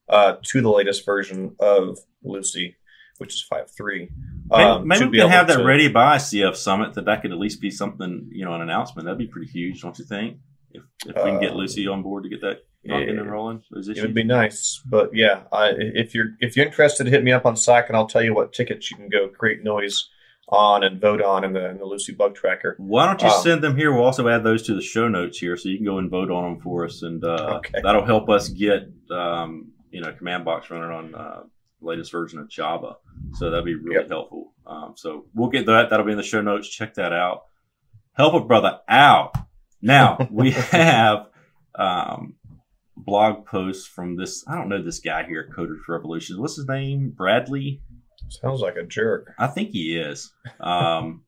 uh, 0.07 0.35
to 0.41 0.61
the 0.61 0.69
latest 0.69 1.05
version 1.05 1.55
of 1.59 1.99
Lucee, 2.23 2.75
which 3.17 3.33
is 3.33 3.45
5.3. 3.49 4.09
Um, 4.51 4.87
maybe, 4.87 5.05
maybe 5.05 5.11
we 5.11 5.17
can 5.19 5.29
have 5.29 5.47
that 5.47 5.57
to, 5.57 5.63
ready 5.63 5.87
by 5.87 6.17
CF 6.17 6.55
Summit 6.55 6.93
that 6.95 7.05
that 7.05 7.21
could 7.21 7.31
at 7.31 7.37
least 7.37 7.61
be 7.61 7.71
something, 7.71 8.29
you 8.31 8.43
know, 8.43 8.53
an 8.53 8.61
announcement. 8.61 9.05
That'd 9.05 9.17
be 9.17 9.27
pretty 9.27 9.49
huge, 9.49 9.81
don't 9.81 9.97
you 9.97 10.05
think? 10.05 10.37
If, 11.05 11.15
if 11.15 11.23
we 11.23 11.31
can 11.31 11.39
get 11.39 11.55
Lucee 11.55 11.87
on 11.87 12.03
board 12.03 12.23
to 12.23 12.29
get 12.29 12.41
that 12.41 12.65
knocking 12.83 13.17
and 13.17 13.31
rolling. 13.31 13.63
It 13.71 14.01
would 14.01 14.13
be 14.13 14.23
nice, 14.23 14.81
but 14.85 15.09
yeah, 15.13 15.43
I, 15.51 15.73
if 15.77 16.13
you're 16.13 16.35
if 16.39 16.55
you're 16.55 16.65
interested, 16.65 17.07
hit 17.07 17.23
me 17.23 17.31
up 17.31 17.45
on 17.45 17.55
Slack 17.55 17.87
and 17.87 17.97
I'll 17.97 18.07
tell 18.07 18.23
you 18.23 18.33
what 18.33 18.53
tickets 18.53 18.91
you 18.91 18.97
can 18.97 19.09
go 19.09 19.27
create 19.27 19.63
noise 19.63 20.09
on 20.49 20.83
and 20.83 21.01
vote 21.01 21.21
on 21.21 21.43
in 21.43 21.53
the, 21.53 21.69
in 21.69 21.77
the 21.79 21.85
Lucee 21.85 22.13
bug 22.13 22.35
tracker. 22.35 22.75
Why 22.77 23.07
don't 23.07 23.21
you 23.21 23.29
um, 23.29 23.41
send 23.41 23.63
them 23.63 23.75
here? 23.75 23.91
We'll 23.91 24.03
also 24.03 24.27
add 24.27 24.43
those 24.43 24.61
to 24.63 24.75
the 24.75 24.81
show 24.81 25.07
notes 25.07 25.39
here, 25.39 25.57
so 25.57 25.69
you 25.69 25.77
can 25.77 25.85
go 25.85 25.97
and 25.97 26.09
vote 26.09 26.29
on 26.29 26.43
them 26.43 26.61
for 26.61 26.85
us, 26.85 27.01
and 27.01 27.23
uh, 27.23 27.57
okay. 27.57 27.79
that'll 27.81 28.05
help 28.05 28.29
us 28.29 28.49
get 28.49 28.89
um, 29.11 29.71
you 29.91 30.01
know 30.01 30.11
command 30.13 30.45
box 30.45 30.69
running 30.69 30.91
on 30.91 31.15
uh, 31.15 31.43
latest 31.81 32.11
version 32.11 32.39
of 32.39 32.49
Java. 32.49 32.97
So 33.33 33.49
that'd 33.49 33.65
be 33.65 33.75
really 33.75 33.95
Yep. 33.95 34.09
helpful. 34.09 34.53
Um, 34.67 34.93
so 34.95 35.25
we'll 35.33 35.49
get 35.49 35.65
that. 35.67 35.89
That'll 35.89 36.05
be 36.05 36.11
in 36.11 36.17
the 36.17 36.23
show 36.23 36.41
notes. 36.41 36.69
Check 36.69 36.95
that 36.95 37.13
out. 37.13 37.45
Help 38.13 38.33
a 38.33 38.39
brother 38.39 38.79
out. 38.87 39.35
Now 39.81 40.27
we 40.31 40.51
have 40.51 41.27
um, 41.75 42.35
blog 42.97 43.45
posts 43.45 43.87
from 43.87 44.15
this. 44.15 44.43
I 44.47 44.55
don't 44.55 44.69
know 44.69 44.83
this 44.83 44.99
guy 44.99 45.25
here 45.25 45.47
at 45.49 45.55
Coders 45.55 45.79
Revolution. 45.87 46.41
What's 46.41 46.55
his 46.55 46.67
name? 46.67 47.13
Bradley. 47.15 47.81
Sounds 48.29 48.61
like 48.61 48.75
a 48.75 48.83
jerk. 48.83 49.33
I 49.37 49.47
think 49.47 49.69
he 49.71 49.97
is. 49.97 50.33
Um, 50.59 51.23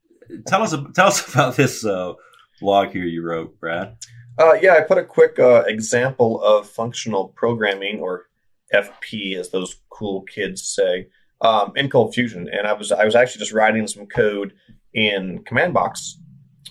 tell 0.47 0.63
us 0.63 0.75
tell 0.95 1.07
us 1.07 1.33
about 1.33 1.55
this 1.55 1.85
uh, 1.85 2.13
blog 2.59 2.89
here 2.89 3.05
you 3.05 3.23
wrote, 3.23 3.59
Brad. 3.59 3.97
Uh, 4.37 4.53
yeah, 4.61 4.73
I 4.73 4.81
put 4.81 4.97
a 4.97 5.03
quick 5.03 5.39
uh, 5.39 5.63
example 5.67 6.41
of 6.43 6.69
functional 6.69 7.29
programming, 7.29 7.99
or 7.99 8.25
FP, 8.73 9.35
as 9.35 9.49
those 9.49 9.75
cool 9.89 10.23
kids 10.23 10.63
say, 10.63 11.07
um, 11.41 11.71
in 11.75 11.89
Cold 11.89 12.13
Fusion, 12.13 12.47
and 12.51 12.67
I 12.67 12.73
was 12.73 12.91
I 12.91 13.05
was 13.05 13.15
actually 13.15 13.39
just 13.39 13.53
writing 13.53 13.87
some 13.87 14.05
code 14.05 14.53
in 14.93 15.43
Command 15.43 15.73
Box, 15.73 16.19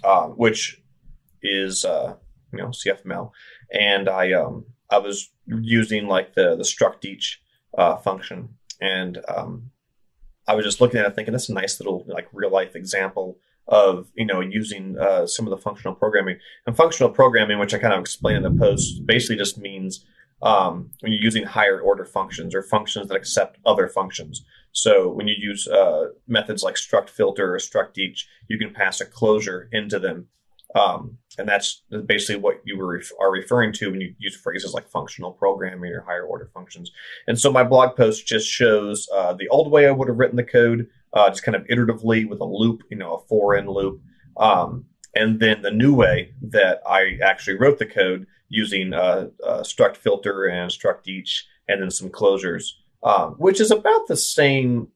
uh, 0.05 0.27
which 0.27 0.81
is 1.43 1.85
uh, 1.85 2.15
you 2.53 2.59
know 2.59 2.69
CFML, 2.69 3.31
and 3.73 4.09
I 4.09 4.33
um, 4.33 4.67
I 4.91 4.99
was 4.99 5.31
using 5.47 6.07
like 6.07 6.35
the 6.35 6.57
the 6.57 6.65
struct 6.65 7.05
each 7.05 7.41
uh, 7.77 7.97
function, 7.97 8.51
and 8.81 9.19
um, 9.29 9.71
I 10.47 10.55
was 10.55 10.65
just 10.65 10.81
looking 10.81 11.01
at 11.01 11.07
it 11.07 11.15
thinking 11.15 11.33
that's 11.33 11.49
a 11.49 11.55
nice 11.55 11.81
little 11.81 12.05
like 12.09 12.29
real 12.33 12.51
life 12.51 12.75
example 12.77 13.39
of 13.69 14.09
you 14.15 14.27
know 14.27 14.41
using 14.41 14.97
uh, 14.99 15.27
some 15.27 15.47
of 15.47 15.51
the 15.51 15.63
functional 15.63 15.95
programming 15.95 16.39
and 16.67 16.77
functional 16.77 17.11
programming, 17.11 17.59
which 17.59 17.75
I 17.75 17.79
kind 17.79 17.95
of 17.95 18.01
explain 18.01 18.37
in 18.37 18.43
the 18.43 18.51
post, 18.51 19.07
basically 19.07 19.37
just 19.37 19.59
means 19.59 20.05
um, 20.43 20.91
when 21.01 21.13
you're 21.13 21.23
using 21.23 21.45
higher 21.45 21.81
order 21.81 22.05
functions 22.05 22.55
or 22.55 22.63
functions 22.63 23.09
that 23.09 23.17
accept 23.17 23.59
other 23.65 23.89
functions. 23.89 24.45
So 24.73 25.11
when 25.11 25.27
you 25.27 25.35
use 25.39 25.67
uh, 25.67 26.09
methods 26.29 26.63
like 26.63 26.75
struct 26.75 27.09
filter 27.09 27.55
or 27.55 27.59
struct 27.59 27.99
each, 27.99 28.29
you 28.49 28.59
can 28.59 28.75
pass 28.75 29.01
a 29.01 29.07
closure 29.07 29.69
into 29.73 29.99
them. 29.99 30.29
Um, 30.77 31.17
and 31.39 31.49
that's 31.49 31.83
basically 32.05 32.41
what 32.41 32.61
you 32.65 32.77
were 32.77 33.01
are 33.21 33.31
referring 33.31 33.73
to 33.75 33.91
when 33.91 34.01
you 34.01 34.15
use 34.19 34.37
phrases 34.37 34.75
like 34.75 34.89
functional 34.89 35.33
programming 35.33 35.93
or 35.93 36.03
higher 36.03 36.25
order 36.25 36.51
functions. 36.53 36.91
And 37.27 37.39
so 37.39 37.51
my 37.51 37.65
blog 37.65 37.97
post 37.97 38.27
just 38.27 38.47
shows 38.47 39.09
uh, 39.15 39.33
the 39.33 39.49
old 39.49 39.71
way 39.71 39.89
I 39.89 39.91
would 39.91 40.09
have 40.09 40.19
written 40.19 40.37
the 40.37 40.45
code, 40.45 40.89
uh, 41.13 41.31
just 41.31 41.43
kind 41.43 41.57
of 41.57 41.67
iteratively 41.67 42.29
with 42.29 42.41
a 42.41 42.45
loop, 42.45 42.83
you 42.91 42.97
know, 42.97 43.15
a 43.15 43.27
for 43.27 43.57
in 43.57 43.67
loop. 43.67 44.03
Um, 44.37 44.85
and 45.15 45.41
then 45.41 45.63
the 45.63 45.71
new 45.71 45.95
way 45.95 46.35
that 46.43 46.83
I 46.87 47.19
actually 47.23 47.57
wrote 47.57 47.79
the 47.79 47.87
code 47.87 48.27
using 48.49 48.93
uh, 48.93 49.29
uh, 49.45 49.61
struct 49.61 49.97
filter 49.97 50.45
and 50.45 50.71
struct 50.71 51.09
each, 51.09 51.47
and 51.69 51.81
then 51.81 51.91
some 51.91 52.11
closures, 52.11 52.65
um, 53.03 53.33
which 53.39 53.61
is 53.61 53.71
about 53.71 54.09
the 54.09 54.17
same. 54.17 54.89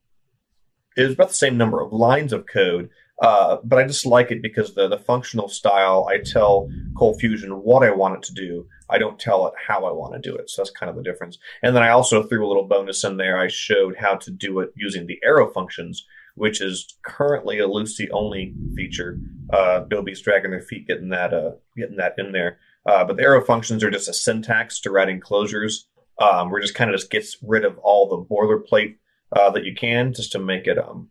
Is 0.96 1.14
about 1.14 1.28
the 1.28 1.34
same 1.34 1.56
number 1.56 1.80
of 1.80 1.92
lines 1.92 2.32
of 2.32 2.46
code, 2.46 2.90
uh, 3.20 3.58
but 3.62 3.78
I 3.78 3.86
just 3.86 4.06
like 4.06 4.30
it 4.30 4.42
because 4.42 4.74
the 4.74 4.88
the 4.88 4.98
functional 4.98 5.48
style. 5.48 6.06
I 6.10 6.18
tell 6.18 6.70
Cold 6.96 7.20
Fusion 7.20 7.50
what 7.50 7.82
I 7.82 7.90
want 7.90 8.16
it 8.16 8.22
to 8.24 8.34
do. 8.34 8.66
I 8.88 8.98
don't 8.98 9.18
tell 9.18 9.46
it 9.46 9.54
how 9.68 9.84
I 9.84 9.92
want 9.92 10.14
to 10.14 10.30
do 10.30 10.34
it. 10.36 10.48
So 10.48 10.62
that's 10.62 10.70
kind 10.70 10.88
of 10.88 10.96
the 10.96 11.02
difference. 11.02 11.38
And 11.62 11.76
then 11.76 11.82
I 11.82 11.90
also 11.90 12.22
threw 12.22 12.44
a 12.44 12.48
little 12.48 12.66
bonus 12.66 13.04
in 13.04 13.18
there. 13.18 13.38
I 13.38 13.48
showed 13.48 13.96
how 13.96 14.16
to 14.16 14.30
do 14.30 14.60
it 14.60 14.72
using 14.74 15.06
the 15.06 15.20
arrow 15.22 15.50
functions, 15.52 16.06
which 16.34 16.60
is 16.60 16.96
currently 17.04 17.58
a 17.58 17.68
Lucee 17.68 18.10
only 18.10 18.54
feature. 18.74 19.20
Uh, 19.52 19.82
Adobe's 19.84 20.22
dragging 20.22 20.50
their 20.50 20.62
feet 20.62 20.86
getting 20.86 21.10
that 21.10 21.34
uh, 21.34 21.52
getting 21.76 21.96
that 21.96 22.14
in 22.16 22.32
there. 22.32 22.58
Uh, 22.86 23.04
but 23.04 23.18
the 23.18 23.22
arrow 23.22 23.44
functions 23.44 23.84
are 23.84 23.90
just 23.90 24.08
a 24.08 24.14
syntax 24.14 24.80
to 24.80 24.90
writing 24.90 25.20
closures. 25.20 25.84
Um, 26.18 26.50
where 26.50 26.58
it 26.58 26.64
just 26.64 26.74
kind 26.74 26.90
of 26.90 26.96
just 26.96 27.10
gets 27.10 27.38
rid 27.42 27.64
of 27.64 27.78
all 27.78 28.06
the 28.06 28.34
boilerplate 28.34 28.96
uh, 29.34 29.48
that 29.52 29.64
you 29.64 29.74
can, 29.74 30.12
just 30.12 30.32
to 30.32 30.38
make 30.38 30.66
it 30.66 30.76
um, 30.76 31.08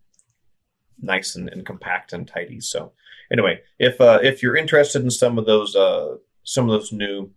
nice 1.02 1.36
and, 1.36 1.50
and 1.50 1.66
compact 1.66 2.14
and 2.14 2.28
tidy. 2.28 2.60
So 2.60 2.92
anyway, 3.32 3.62
if 3.78 4.00
uh, 4.02 4.20
if 4.22 4.42
you're 4.44 4.56
interested 4.56 5.02
in 5.04 5.12
some 5.12 5.38
of 5.38 5.46
those 5.46 5.76
uh, 5.76 6.16
some 6.44 6.70
of 6.70 6.72
those 6.72 6.92
new 6.92 7.32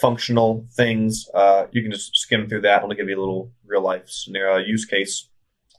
functional 0.00 0.66
things, 0.74 1.28
uh, 1.34 1.66
you 1.72 1.82
can 1.82 1.90
just 1.90 2.16
skim 2.16 2.48
through 2.48 2.62
that. 2.62 2.82
Gonna 2.82 2.94
give 2.94 3.08
you 3.08 3.18
a 3.18 3.20
little 3.20 3.52
real 3.66 3.82
life 3.82 4.08
scenario 4.08 4.64
use 4.64 4.84
case 4.84 5.28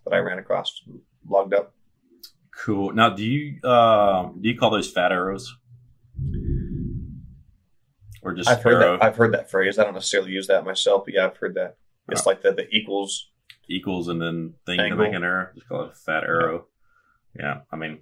that 0.05 0.13
I 0.13 0.17
ran 0.17 0.39
across, 0.39 0.81
logged 1.27 1.53
up. 1.53 1.73
Cool. 2.55 2.93
Now, 2.93 3.09
do 3.09 3.23
you 3.23 3.59
uh, 3.63 4.29
do 4.39 4.49
you 4.49 4.57
call 4.57 4.71
those 4.71 4.91
fat 4.91 5.11
arrows, 5.11 5.55
or 8.21 8.33
just 8.33 8.49
I've 8.49 8.63
heard 8.63 8.81
arrow 8.81 8.97
that. 8.97 9.03
I've 9.03 9.15
heard 9.15 9.33
that 9.33 9.49
phrase. 9.49 9.79
I 9.79 9.83
don't 9.83 9.93
necessarily 9.93 10.31
use 10.31 10.47
that 10.47 10.65
myself, 10.65 11.05
but 11.05 11.13
yeah, 11.13 11.25
I've 11.27 11.37
heard 11.37 11.55
that. 11.55 11.77
It's 12.11 12.25
like 12.25 12.41
the, 12.41 12.51
the 12.51 12.67
equals. 12.71 13.29
equals 13.69 14.07
and 14.07 14.19
then 14.19 14.55
thing 14.65 14.77
to 14.77 14.83
Angle. 14.83 14.97
make 14.97 15.13
an 15.13 15.23
arrow? 15.23 15.49
Just 15.53 15.69
call 15.69 15.83
it 15.83 15.91
a 15.91 15.95
fat 15.95 16.23
arrow. 16.23 16.65
Yeah, 17.39 17.61
I 17.71 17.77
mean, 17.77 17.99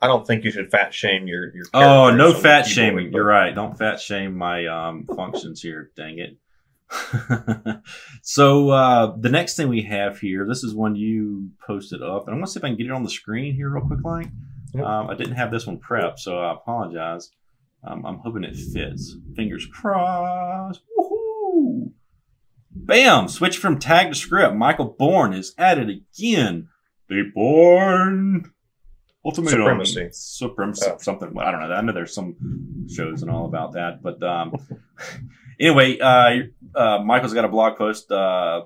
I 0.00 0.06
don't 0.06 0.26
think 0.26 0.44
you 0.44 0.50
should 0.50 0.70
fat 0.70 0.94
shame 0.94 1.26
your 1.26 1.54
your. 1.54 1.66
oh, 1.74 2.10
no 2.14 2.32
fat 2.32 2.62
shaming. 2.66 3.10
but- 3.10 3.16
You're 3.16 3.24
right. 3.26 3.54
Don't 3.54 3.76
fat 3.76 4.00
shame 4.00 4.36
my 4.36 4.66
um, 4.66 5.06
functions 5.16 5.60
here. 5.60 5.90
Dang 5.96 6.18
it. 6.18 6.36
so 8.22 8.70
uh, 8.70 9.14
the 9.18 9.28
next 9.28 9.56
thing 9.56 9.68
we 9.68 9.82
have 9.82 10.18
here, 10.18 10.46
this 10.48 10.64
is 10.64 10.74
one 10.74 10.96
you 10.96 11.50
posted 11.66 12.02
up, 12.02 12.26
and 12.26 12.34
I'm 12.34 12.40
gonna 12.40 12.46
see 12.46 12.58
if 12.60 12.64
I 12.64 12.68
can 12.68 12.76
get 12.78 12.86
it 12.86 12.92
on 12.92 13.02
the 13.04 13.10
screen 13.10 13.54
here 13.54 13.70
real 13.70 13.84
quick, 13.86 14.00
like. 14.04 14.28
Yep. 14.74 14.84
Um, 14.84 15.08
I 15.08 15.14
didn't 15.14 15.34
have 15.36 15.50
this 15.50 15.66
one 15.66 15.78
prepped, 15.78 16.18
so 16.18 16.38
I 16.38 16.52
apologize. 16.52 17.30
Um, 17.86 18.04
I'm 18.04 18.18
hoping 18.18 18.44
it 18.44 18.54
fits. 18.54 19.16
Fingers 19.34 19.66
crossed. 19.72 20.82
Woohoo! 20.98 21.92
Bam! 22.70 23.28
Switch 23.28 23.56
from 23.56 23.78
tag 23.78 24.08
to 24.10 24.14
script. 24.14 24.54
Michael 24.56 24.94
Born 24.98 25.32
is 25.32 25.54
at 25.56 25.78
it 25.78 25.88
again. 25.88 26.68
Be 27.08 27.22
born. 27.34 28.52
Supremacy. 29.34 30.08
Supremacy. 30.12 30.86
Oh. 30.88 30.96
Something. 30.98 31.34
I 31.38 31.50
don't 31.50 31.60
know. 31.60 31.74
I 31.74 31.80
know 31.80 31.92
there's 31.92 32.14
some 32.14 32.86
shows 32.88 33.22
and 33.22 33.30
all 33.30 33.46
about 33.46 33.72
that, 33.74 34.02
but 34.02 34.22
um, 34.22 34.54
anyway, 35.60 35.98
uh, 35.98 36.36
uh, 36.74 36.98
Michael's 37.04 37.34
got 37.34 37.44
a 37.44 37.48
blog 37.48 37.76
post 37.76 38.10
uh, 38.10 38.62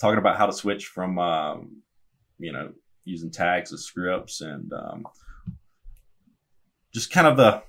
talking 0.00 0.18
about 0.18 0.36
how 0.36 0.46
to 0.46 0.52
switch 0.52 0.86
from 0.86 1.18
um, 1.18 1.82
you 2.38 2.52
know 2.52 2.72
using 3.04 3.30
tags 3.30 3.72
as 3.72 3.82
scripts 3.84 4.40
and 4.40 4.72
um, 4.72 5.04
just 6.92 7.10
kind 7.10 7.26
of 7.26 7.36
the 7.36 7.62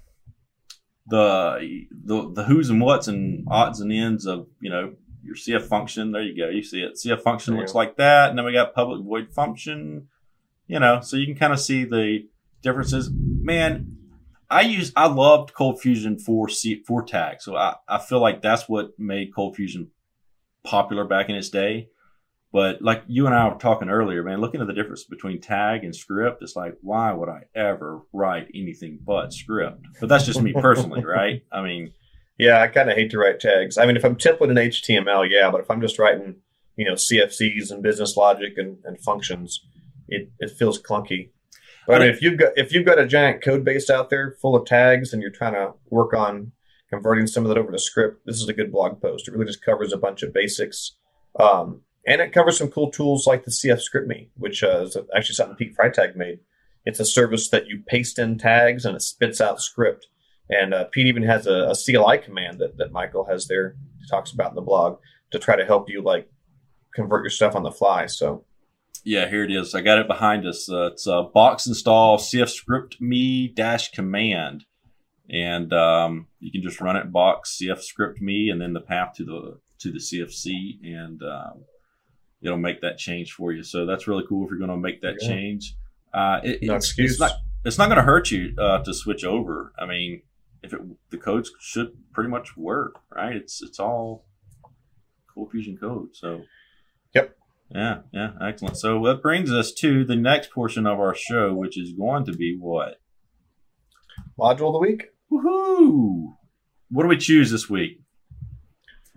the 1.07 1.85
the 1.91 2.31
the 2.33 2.43
who's 2.43 2.69
and 2.69 2.81
what's 2.81 3.07
and 3.07 3.45
odds 3.49 3.79
and 3.79 3.91
ends 3.91 4.25
of 4.25 4.47
you 4.59 4.69
know 4.69 4.93
your 5.23 5.35
CF 5.35 5.63
function. 5.67 6.11
There 6.11 6.21
you 6.21 6.37
go. 6.37 6.49
You 6.49 6.63
see 6.63 6.81
it. 6.81 6.93
CF 6.95 7.21
function 7.21 7.53
Yeah. 7.55 7.61
looks 7.61 7.75
like 7.75 7.97
that, 7.97 8.29
and 8.29 8.37
then 8.37 8.45
we 8.45 8.53
got 8.53 8.73
public 8.73 9.03
void 9.03 9.33
function. 9.33 10.07
You 10.67 10.79
know, 10.79 11.01
so 11.01 11.15
you 11.17 11.27
can 11.27 11.35
kind 11.35 11.53
of 11.53 11.59
see 11.59 11.83
the 11.85 12.27
differences. 12.65 13.09
Man, 13.13 13.95
I 14.49 14.61
use 14.61 14.91
I 14.95 15.07
loved 15.07 15.53
Cold 15.53 15.79
Fusion 15.79 16.19
for 16.19 16.49
C 16.49 16.83
for 16.85 17.03
tag, 17.03 17.41
so 17.41 17.55
I 17.55 17.75
I 17.87 17.99
feel 17.99 18.19
like 18.19 18.41
that's 18.41 18.67
what 18.67 18.99
made 18.99 19.33
Cold 19.33 19.55
Fusion 19.55 19.91
popular 20.63 21.05
back 21.05 21.29
in 21.29 21.35
its 21.35 21.49
day. 21.49 21.89
But 22.51 22.81
like 22.81 23.03
you 23.07 23.25
and 23.25 23.35
I 23.35 23.49
were 23.49 23.59
talking 23.59 23.89
earlier, 23.89 24.23
man, 24.23 24.39
looking 24.39 24.61
at 24.61 24.67
the 24.67 24.73
difference 24.73 25.03
between 25.03 25.41
tag 25.41 25.83
and 25.83 25.93
script, 25.93 26.41
it's 26.41 26.55
like, 26.55 26.77
why 26.81 27.11
would 27.11 27.27
I 27.27 27.41
ever 27.53 28.01
write 28.13 28.47
anything 28.55 28.99
but 29.05 29.33
script? 29.33 29.81
But 29.99 30.07
that's 30.07 30.25
just 30.25 30.41
me 30.41 30.53
personally, 30.53 31.03
right? 31.17 31.43
I 31.51 31.61
mean, 31.61 31.91
Yeah, 32.37 32.61
I 32.61 32.67
kind 32.67 32.89
of 32.89 32.95
hate 32.95 33.11
to 33.11 33.17
write 33.17 33.41
tags. 33.41 33.77
I 33.77 33.85
mean, 33.85 33.97
if 33.97 34.05
I'm 34.05 34.15
templating 34.15 34.51
in 34.51 34.69
HTML, 34.71 35.29
yeah, 35.29 35.51
but 35.51 35.61
if 35.61 35.69
I'm 35.69 35.81
just 35.81 35.99
writing, 35.99 36.35
you 36.77 36.85
know, 36.85 36.93
CFCs 36.93 37.71
and 37.71 37.83
business 37.83 38.15
logic 38.15 38.53
and, 38.55 38.77
and 38.85 39.01
functions, 39.01 39.61
it, 40.07 40.31
it 40.39 40.51
feels 40.51 40.81
clunky. 40.81 41.31
But 41.87 42.01
I 42.01 42.05
mean, 42.05 42.13
if 42.15 42.21
you've 42.21 42.37
got 42.37 42.53
if 42.55 42.73
you've 42.73 42.85
got 42.85 42.99
a 42.99 43.05
giant 43.05 43.43
code 43.43 43.63
base 43.63 43.89
out 43.89 44.09
there 44.09 44.35
full 44.41 44.55
of 44.55 44.65
tags 44.65 45.13
and 45.13 45.21
you're 45.21 45.31
trying 45.31 45.53
to 45.53 45.73
work 45.89 46.13
on 46.13 46.51
converting 46.89 47.27
some 47.27 47.43
of 47.43 47.49
that 47.49 47.57
over 47.57 47.71
to 47.71 47.79
script, 47.79 48.25
this 48.25 48.41
is 48.41 48.49
a 48.49 48.53
good 48.53 48.71
blog 48.71 49.01
post. 49.01 49.27
It 49.27 49.33
really 49.33 49.45
just 49.45 49.63
covers 49.63 49.93
a 49.93 49.97
bunch 49.97 50.23
of 50.23 50.33
basics, 50.33 50.93
um, 51.39 51.81
and 52.07 52.21
it 52.21 52.31
covers 52.31 52.57
some 52.57 52.69
cool 52.69 52.91
tools 52.91 53.27
like 53.27 53.43
the 53.43 53.51
CF 53.51 53.81
Script 53.81 54.07
Me, 54.07 54.29
which 54.35 54.63
uh, 54.63 54.81
is 54.81 54.97
actually 55.15 55.35
something 55.35 55.55
Pete 55.55 55.75
Freitag 55.75 56.15
made. 56.15 56.39
It's 56.85 56.99
a 56.99 57.05
service 57.05 57.49
that 57.49 57.67
you 57.67 57.81
paste 57.87 58.19
in 58.19 58.37
tags 58.37 58.85
and 58.85 58.95
it 58.95 59.01
spits 59.01 59.41
out 59.41 59.59
script. 59.59 60.07
And 60.49 60.73
uh, 60.73 60.85
Pete 60.85 61.07
even 61.07 61.23
has 61.23 61.47
a, 61.47 61.71
a 61.71 61.75
CLI 61.75 62.19
command 62.19 62.59
that, 62.59 62.77
that 62.77 62.91
Michael 62.91 63.25
has 63.25 63.47
there, 63.47 63.75
he 63.99 64.07
talks 64.07 64.31
about 64.31 64.51
in 64.51 64.55
the 64.55 64.61
blog, 64.61 64.99
to 65.31 65.39
try 65.39 65.55
to 65.55 65.65
help 65.65 65.89
you 65.89 66.03
like 66.03 66.29
convert 66.93 67.23
your 67.23 67.31
stuff 67.31 67.55
on 67.55 67.63
the 67.63 67.71
fly. 67.71 68.05
So 68.05 68.45
yeah, 69.05 69.29
here 69.29 69.43
it 69.43 69.51
is. 69.51 69.73
I 69.75 69.81
got 69.81 69.99
it 69.99 70.07
behind 70.07 70.45
us. 70.45 70.69
Uh, 70.69 70.87
it's 70.87 71.07
uh, 71.07 71.21
box 71.21 71.67
install 71.67 72.17
CF 72.17 72.49
script 72.49 72.99
me 72.99 73.47
dash 73.47 73.91
command, 73.91 74.65
and 75.29 75.71
um, 75.71 76.27
you 76.39 76.51
can 76.51 76.61
just 76.63 76.81
run 76.81 76.95
it 76.97 77.11
box 77.11 77.57
CF 77.61 77.81
script 77.81 78.19
me 78.19 78.49
and 78.49 78.59
then 78.59 78.73
the 78.73 78.81
path 78.81 79.13
to 79.17 79.23
the 79.23 79.59
to 79.79 79.91
the 79.91 79.99
CFC, 79.99 80.83
and 80.83 81.21
um, 81.23 81.63
it'll 82.41 82.57
make 82.57 82.81
that 82.81 82.97
change 82.97 83.31
for 83.33 83.51
you. 83.51 83.61
So 83.63 83.85
that's 83.85 84.07
really 84.07 84.23
cool 84.27 84.43
if 84.45 84.49
you're 84.49 84.57
going 84.59 84.71
to 84.71 84.77
make 84.77 85.01
that 85.01 85.17
Yeah. 85.21 85.27
change. 85.27 85.75
Uh, 86.13 86.39
it, 86.43 86.59
no 86.63 86.75
it's, 86.75 86.85
excuse. 86.87 87.11
it's 87.11 87.19
not 87.19 87.31
it's 87.63 87.77
not 87.77 87.87
going 87.87 87.97
to 87.97 88.03
hurt 88.03 88.31
you 88.31 88.53
uh, 88.57 88.81
to 88.83 88.93
switch 88.93 89.23
over. 89.23 89.73
I 89.77 89.85
mean, 89.85 90.21
if 90.63 90.73
it 90.73 90.81
the 91.11 91.17
codes 91.17 91.51
should 91.59 91.91
pretty 92.11 92.29
much 92.29 92.57
work, 92.57 92.95
right? 93.13 93.35
It's 93.35 93.61
it's 93.61 93.79
all 93.79 94.25
Cold 95.33 95.51
Fusion 95.51 95.77
code. 95.77 96.15
So 96.15 96.41
Yeah, 97.75 97.97
yeah, 98.13 98.31
excellent. 98.41 98.77
So 98.77 99.03
that 99.03 99.21
brings 99.21 99.51
us 99.51 99.73
to 99.73 100.05
the 100.05 100.15
next 100.15 100.49
portion 100.51 100.87
of 100.87 100.97
our 100.97 101.13
show, 101.13 101.53
which 101.53 101.77
is 101.77 101.91
going 101.91 102.23
to 102.23 102.31
be 102.31 102.57
what? 102.57 103.01
Module 104.39 104.67
of 104.67 104.73
the 104.73 104.79
week. 104.79 105.07
Woohoo! 105.29 106.35
What 106.89 107.03
do 107.03 107.09
we 107.09 107.17
choose 107.17 107.51
this 107.51 107.69
week? 107.69 107.99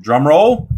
Drum 0.00 0.26
roll. 0.26 0.68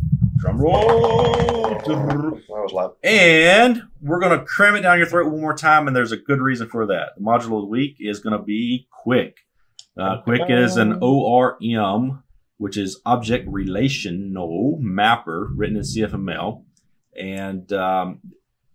Drum 0.40 0.58
roll. 0.58 1.70
That 1.80 2.46
was 2.48 2.72
loud. 2.74 2.96
And 3.02 3.84
we're 4.02 4.20
going 4.20 4.38
to 4.38 4.44
cram 4.44 4.74
it 4.74 4.82
down 4.82 4.98
your 4.98 5.06
throat 5.06 5.32
one 5.32 5.40
more 5.40 5.56
time, 5.56 5.86
and 5.86 5.96
there's 5.96 6.12
a 6.12 6.18
good 6.18 6.42
reason 6.42 6.68
for 6.68 6.84
that. 6.86 7.12
The 7.16 7.22
module 7.22 7.56
of 7.56 7.62
the 7.62 7.66
week 7.66 7.96
is 7.98 8.20
going 8.20 8.38
to 8.38 8.44
be 8.44 8.88
Quick. 8.90 9.38
Uh, 9.98 10.20
Quick 10.20 10.42
is 10.50 10.76
an 10.76 10.98
ORM, 11.00 12.22
which 12.58 12.76
is 12.76 13.00
Object 13.06 13.48
Relational 13.48 14.78
Mapper, 14.82 15.48
written 15.56 15.76
in 15.76 15.82
CFML. 15.82 16.64
And 17.18 17.72
um, 17.72 18.20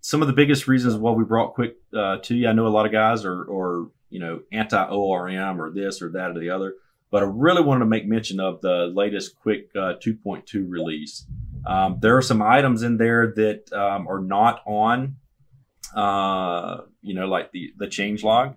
some 0.01 0.21
of 0.21 0.27
the 0.27 0.33
biggest 0.33 0.67
reasons 0.67 0.95
why 0.95 1.11
we 1.11 1.23
brought 1.23 1.53
Quick 1.53 1.77
uh, 1.95 2.17
to 2.23 2.35
you, 2.35 2.47
I 2.47 2.53
know 2.53 2.67
a 2.67 2.69
lot 2.69 2.85
of 2.85 2.91
guys 2.91 3.25
are, 3.25 3.41
are 3.41 3.87
you 4.09 4.19
know, 4.19 4.41
anti 4.51 4.81
ORM 4.87 5.61
or 5.61 5.71
this 5.71 6.01
or 6.01 6.09
that 6.11 6.31
or 6.31 6.39
the 6.39 6.49
other, 6.49 6.75
but 7.11 7.23
I 7.23 7.25
really 7.25 7.61
wanted 7.61 7.79
to 7.79 7.85
make 7.85 8.05
mention 8.05 8.39
of 8.39 8.61
the 8.61 8.91
latest 8.93 9.35
Quick 9.39 9.69
uh, 9.75 9.95
2.2 9.99 10.65
release. 10.67 11.25
Um, 11.65 11.97
there 12.01 12.15
are 12.17 12.21
some 12.21 12.41
items 12.41 12.83
in 12.83 12.97
there 12.97 13.33
that 13.35 13.73
um, 13.73 14.07
are 14.07 14.19
not 14.19 14.61
on, 14.65 15.15
uh, 15.95 16.81
you 17.01 17.13
know, 17.15 17.27
like 17.27 17.51
the 17.51 17.73
the 17.77 17.87
change 17.87 18.23
log, 18.23 18.55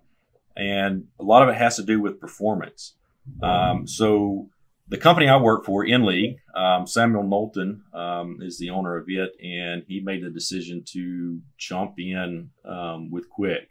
and 0.57 1.07
a 1.19 1.25
lot 1.25 1.43
of 1.43 1.49
it 1.49 1.57
has 1.57 1.77
to 1.77 1.83
do 1.83 2.01
with 2.01 2.21
performance. 2.21 2.95
Um, 3.43 3.87
so 3.87 4.51
the 4.89 4.97
company 4.97 5.29
I 5.29 5.37
work 5.37 5.65
for, 5.65 5.85
InLeague, 5.85 6.39
um, 6.55 6.87
Samuel 6.87 7.25
Knowlton 7.25 7.83
um, 7.93 8.39
is 8.41 8.59
the 8.59 8.71
owner 8.71 8.97
of 8.97 9.05
it, 9.09 9.33
and 9.43 9.85
he 9.87 10.01
made 10.01 10.25
the 10.25 10.31
decision 10.31 10.83
to 10.93 11.41
jump 11.59 11.95
in 11.99 12.51
um, 12.65 13.11
with 13.11 13.29
Quick, 13.29 13.69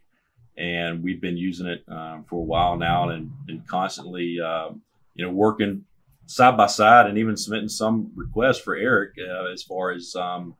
and 0.57 1.03
we've 1.03 1.21
been 1.21 1.37
using 1.37 1.67
it 1.67 1.83
um, 1.87 2.23
for 2.29 2.35
a 2.35 2.43
while 2.43 2.77
now, 2.77 3.09
and, 3.09 3.31
and 3.47 3.67
constantly, 3.67 4.39
um, 4.39 4.81
you 5.15 5.25
know, 5.25 5.31
working 5.31 5.85
side 6.27 6.55
by 6.55 6.67
side, 6.67 7.07
and 7.07 7.17
even 7.17 7.35
submitting 7.35 7.69
some 7.69 8.11
requests 8.15 8.59
for 8.59 8.75
Eric 8.75 9.15
uh, 9.19 9.45
as 9.51 9.63
far 9.63 9.91
as 9.91 10.15
um, 10.15 10.55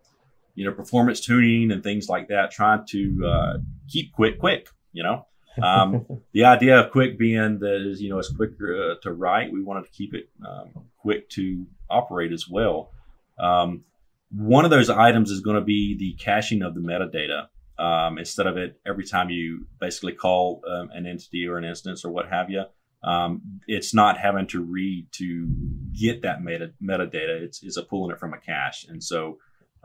you 0.56 0.66
know 0.66 0.72
performance 0.72 1.20
tuning 1.20 1.72
and 1.72 1.84
things 1.84 2.10
like 2.10 2.30
that, 2.30 2.50
trying 2.50 2.84
to 2.88 3.26
uh, 3.26 3.58
keep 3.88 4.12
Quick 4.14 4.40
quick, 4.40 4.70
you 4.92 5.04
know. 5.04 5.28
Um, 5.62 6.06
the 6.34 6.46
idea 6.46 6.80
of 6.80 6.92
quick 6.92 7.18
being 7.18 7.60
that 7.60 7.90
is, 7.90 8.02
you 8.02 8.10
know, 8.10 8.20
it's 8.20 8.34
quick 8.34 8.52
uh, 8.62 8.96
to 9.02 9.12
write. 9.12 9.52
We 9.52 9.64
wanted 9.64 9.86
to 9.86 9.92
keep 9.92 10.14
it 10.14 10.30
um, 10.48 10.86
quick 10.98 11.30
to 11.32 11.66
operate 11.90 12.32
as 12.32 12.48
well. 12.50 12.92
Um, 13.40 13.84
one 14.32 14.66
of 14.66 14.72
those 14.72 14.90
items 14.90 15.32
is 15.32 15.42
going 15.42 15.56
to 15.56 15.62
be 15.62 15.98
the 15.98 16.14
caching 16.22 16.62
of 16.62 16.76
the 16.76 16.82
metadata. 16.82 17.48
Um, 17.80 18.18
instead 18.18 18.48
of 18.48 18.58
it 18.58 18.80
every 18.88 19.06
time 19.06 19.30
you 19.30 19.68
basically 19.80 20.14
call 20.14 20.64
um, 20.68 20.90
an 20.94 21.06
entity 21.06 21.48
or 21.48 21.58
an 21.58 21.64
instance 21.64 22.04
or 22.04 22.12
what 22.12 22.28
have 22.30 22.50
you, 22.50 22.64
um, 23.04 23.42
it's 23.68 23.94
not 23.94 24.18
having 24.18 24.48
to 24.48 24.62
read 24.62 25.08
to 25.14 25.48
get 25.94 26.24
that 26.24 26.42
meta- 26.42 26.74
metadata. 26.84 27.42
It's, 27.42 27.62
it's 27.64 27.78
a 27.78 27.84
pulling 27.84 28.12
it 28.12 28.20
from 28.20 28.34
a 28.34 28.40
cache. 28.40 28.86
And 28.90 29.04
so 29.04 29.38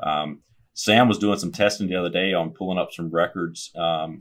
um, 0.02 0.40
Sam 0.74 1.08
was 1.08 1.18
doing 1.18 1.38
some 1.38 1.52
testing 1.52 1.88
the 1.88 1.96
other 1.96 2.08
day 2.08 2.32
on 2.32 2.50
pulling 2.50 2.78
up 2.78 2.92
some 2.92 3.11
records 3.11 3.70
um, 3.76 4.20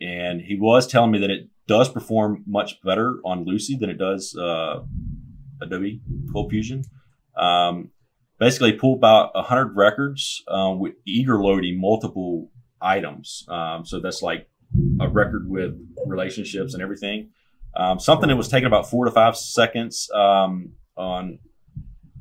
and 0.00 0.40
he 0.40 0.56
was 0.56 0.86
telling 0.86 1.10
me 1.10 1.18
that 1.20 1.30
it 1.30 1.48
does 1.66 1.88
perform 1.88 2.42
much 2.46 2.82
better 2.82 3.20
on 3.24 3.44
Lucee 3.44 3.76
than 3.76 3.90
it 3.90 3.98
does 3.98 4.34
uh, 4.36 4.80
Adobe 5.62 6.00
Cold 6.32 6.50
Fusion. 6.50 6.84
Um, 7.36 7.90
basically, 8.38 8.72
pull 8.72 8.94
about 8.94 9.30
hundred 9.36 9.76
records 9.76 10.42
um, 10.48 10.78
with 10.78 10.94
eager 11.06 11.40
loading 11.40 11.80
multiple 11.80 12.50
items. 12.80 13.44
Um, 13.48 13.84
so 13.84 14.00
that's 14.00 14.22
like 14.22 14.48
a 15.00 15.08
record 15.08 15.48
with 15.48 15.74
relationships 16.06 16.74
and 16.74 16.82
everything. 16.82 17.30
Um, 17.76 18.00
something 18.00 18.28
that 18.28 18.36
was 18.36 18.48
taking 18.48 18.66
about 18.66 18.90
four 18.90 19.04
to 19.04 19.10
five 19.10 19.36
seconds 19.36 20.10
um, 20.12 20.72
on 20.96 21.38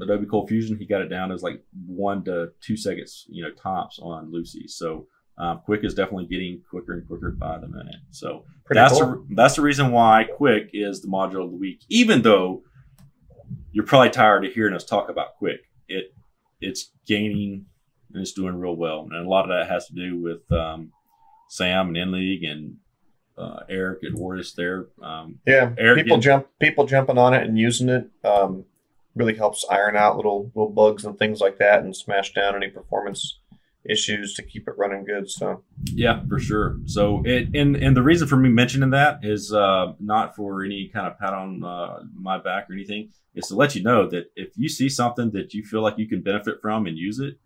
Adobe 0.02 0.26
Cold 0.26 0.50
Fusion, 0.50 0.78
he 0.78 0.86
got 0.86 1.02
it 1.02 1.10
down 1.10 1.32
as 1.32 1.42
like 1.42 1.64
one 1.86 2.24
to 2.26 2.52
two 2.62 2.78
seconds, 2.78 3.26
you 3.30 3.44
know, 3.44 3.52
tops 3.52 4.00
on 4.02 4.32
Lucee. 4.32 4.68
So 4.68 5.08
um, 5.40 5.62
Quick 5.64 5.84
is 5.84 5.94
definitely 5.94 6.26
getting 6.26 6.62
quicker 6.70 6.94
and 6.94 7.08
quicker 7.08 7.32
by 7.32 7.58
the 7.58 7.68
minute. 7.68 7.96
So 8.12 8.46
Pretty 8.66 8.80
that's 8.80 9.00
cool. 9.00 9.26
the, 9.30 9.36
that's 9.36 9.56
the 9.56 9.62
reason 9.62 9.92
why 9.92 10.26
Quick 10.26 10.72
is 10.74 11.02
the 11.02 11.08
module 11.08 11.46
of 11.46 11.52
the 11.52 11.58
week. 11.58 11.80
Even 11.90 12.22
though 12.22 12.64
you're 13.72 13.86
probably 13.86 14.10
tired 14.10 14.46
of 14.46 14.54
hearing 14.54 14.74
us 14.74 14.84
talk 14.84 15.10
about 15.10 15.38
Quick, 15.38 15.62
it 15.88 16.14
it's 16.62 16.92
gaining 17.08 17.66
and 18.14 18.22
it's 18.22 18.34
doing 18.34 18.56
real 18.56 18.76
well, 18.76 19.08
and 19.10 19.26
a 19.26 19.30
lot 19.30 19.44
of 19.44 19.50
that 19.50 19.72
has 19.72 19.88
to 19.88 19.94
do 19.94 20.22
with 20.22 20.52
um, 20.52 20.92
Sam 21.48 21.88
and 21.88 21.98
InLeague 21.98 22.50
and 22.50 22.76
uh, 23.38 23.62
Eric 23.70 24.00
and 24.04 24.18
Ortus 24.18 24.54
there. 24.56 24.88
Um, 25.02 25.40
Yeah, 25.48 25.72
Eric, 25.78 26.04
people 26.04 26.18
yeah. 26.18 26.22
jump, 26.22 26.48
people 26.60 26.86
jumping 26.86 27.18
on 27.18 27.34
it 27.34 27.48
and 27.48 27.58
using 27.58 27.88
it 27.88 28.10
um, 28.26 28.66
really 29.16 29.36
helps 29.36 29.66
iron 29.72 29.96
out 29.96 30.18
little 30.18 30.52
little 30.54 30.72
bugs 30.72 31.06
and 31.06 31.18
things 31.18 31.40
like 31.40 31.60
that, 31.60 31.82
and 31.84 31.96
smash 31.96 32.34
down 32.34 32.56
any 32.56 32.68
performance 32.68 33.39
issues 33.90 34.34
to 34.36 34.44
keep 34.44 34.68
it 34.68 34.76
running 34.78 35.06
good. 35.06 35.30
So 35.30 35.64
Yeah, 35.86 36.22
for 36.28 36.40
sure. 36.40 36.78
So 36.86 37.22
it 37.26 37.50
and 37.54 37.76
and 37.76 37.96
the 37.96 38.04
reason 38.04 38.28
for 38.28 38.38
me 38.38 38.50
mentioning 38.50 38.92
that 38.92 39.20
is 39.24 39.54
uh, 39.54 39.94
not 40.00 40.36
for 40.36 40.64
any 40.64 40.90
kind 40.94 41.08
of 41.08 41.18
pat 41.18 41.34
on 41.34 41.64
uh, 41.64 42.00
my 42.14 42.38
back 42.38 42.70
or 42.70 42.74
anything. 42.74 43.10
Is 43.36 43.48
to 43.48 43.56
let 43.56 43.76
you 43.76 43.84
know 43.84 44.10
that 44.10 44.32
if 44.36 44.58
you 44.58 44.68
see 44.68 44.90
something 44.90 45.32
that 45.32 45.54
you 45.54 45.64
feel 45.64 45.82
like 45.82 45.98
you 45.98 46.08
can 46.08 46.22
benefit 46.22 46.56
from 46.62 46.88
and 46.88 46.98
use 46.98 47.20
it, 47.20 47.38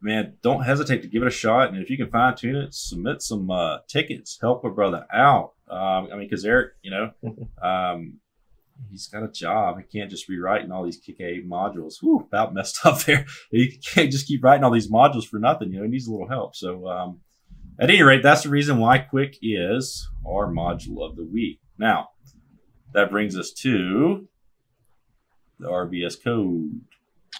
man, 0.00 0.34
don't 0.42 0.62
hesitate 0.62 1.02
to 1.02 1.08
give 1.08 1.22
it 1.22 1.28
a 1.28 1.30
shot. 1.30 1.68
And 1.68 1.78
if 1.78 1.90
you 1.90 1.96
can 1.96 2.10
fine 2.10 2.34
tune 2.36 2.56
it, 2.56 2.74
submit 2.74 3.22
some 3.22 3.50
uh, 3.50 3.78
tickets, 3.88 4.38
help 4.40 4.64
a 4.64 4.70
brother 4.70 5.06
out. 5.12 5.52
Um, 5.68 6.08
I 6.12 6.16
mean, 6.16 6.28
because 6.28 6.44
Eric, 6.44 6.72
you 6.82 6.90
know, 6.90 7.10
um, 7.62 8.20
he's 8.90 9.06
got 9.08 9.22
a 9.22 9.28
job. 9.28 9.78
He 9.78 9.98
can't 9.98 10.10
just 10.10 10.28
be 10.28 10.38
writing 10.38 10.70
all 10.70 10.84
these 10.84 11.00
KK 11.00 11.46
modules. 11.46 11.94
Whew, 12.00 12.26
about 12.26 12.54
messed 12.54 12.84
up 12.84 13.00
there. 13.04 13.26
He 13.50 13.76
can't 13.76 14.10
just 14.10 14.26
keep 14.26 14.42
writing 14.42 14.64
all 14.64 14.70
these 14.70 14.90
modules 14.90 15.26
for 15.26 15.38
nothing. 15.38 15.72
You 15.72 15.78
know, 15.78 15.84
he 15.84 15.90
needs 15.90 16.06
a 16.06 16.10
little 16.10 16.28
help. 16.28 16.54
So, 16.56 16.88
um, 16.88 17.20
at 17.78 17.90
any 17.90 18.02
rate, 18.02 18.22
that's 18.22 18.42
the 18.42 18.50
reason 18.50 18.78
why 18.78 18.98
Quick 18.98 19.36
is 19.42 20.08
our 20.26 20.46
module 20.46 21.08
of 21.08 21.16
the 21.16 21.24
week. 21.24 21.60
Now, 21.78 22.10
that 22.92 23.10
brings 23.10 23.36
us 23.36 23.50
to 23.52 24.28
the 25.58 25.68
RBS 25.68 26.22
code. 26.22 26.80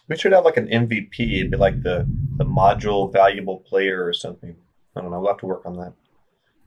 we 0.09 0.17
should 0.17 0.33
have 0.33 0.45
like 0.45 0.57
an 0.57 0.69
MVP. 0.69 1.39
It'd 1.39 1.51
be 1.51 1.57
like 1.57 1.83
the 1.83 2.09
the 2.37 2.45
module 2.45 3.13
valuable 3.13 3.59
player 3.59 4.05
or 4.05 4.13
something. 4.13 4.57
I 4.97 5.01
don't 5.01 5.11
know. 5.11 5.21
We'll 5.21 5.33
have 5.33 5.41
to 5.41 5.47
work 5.47 5.67
on 5.67 5.77
that. 5.77 5.95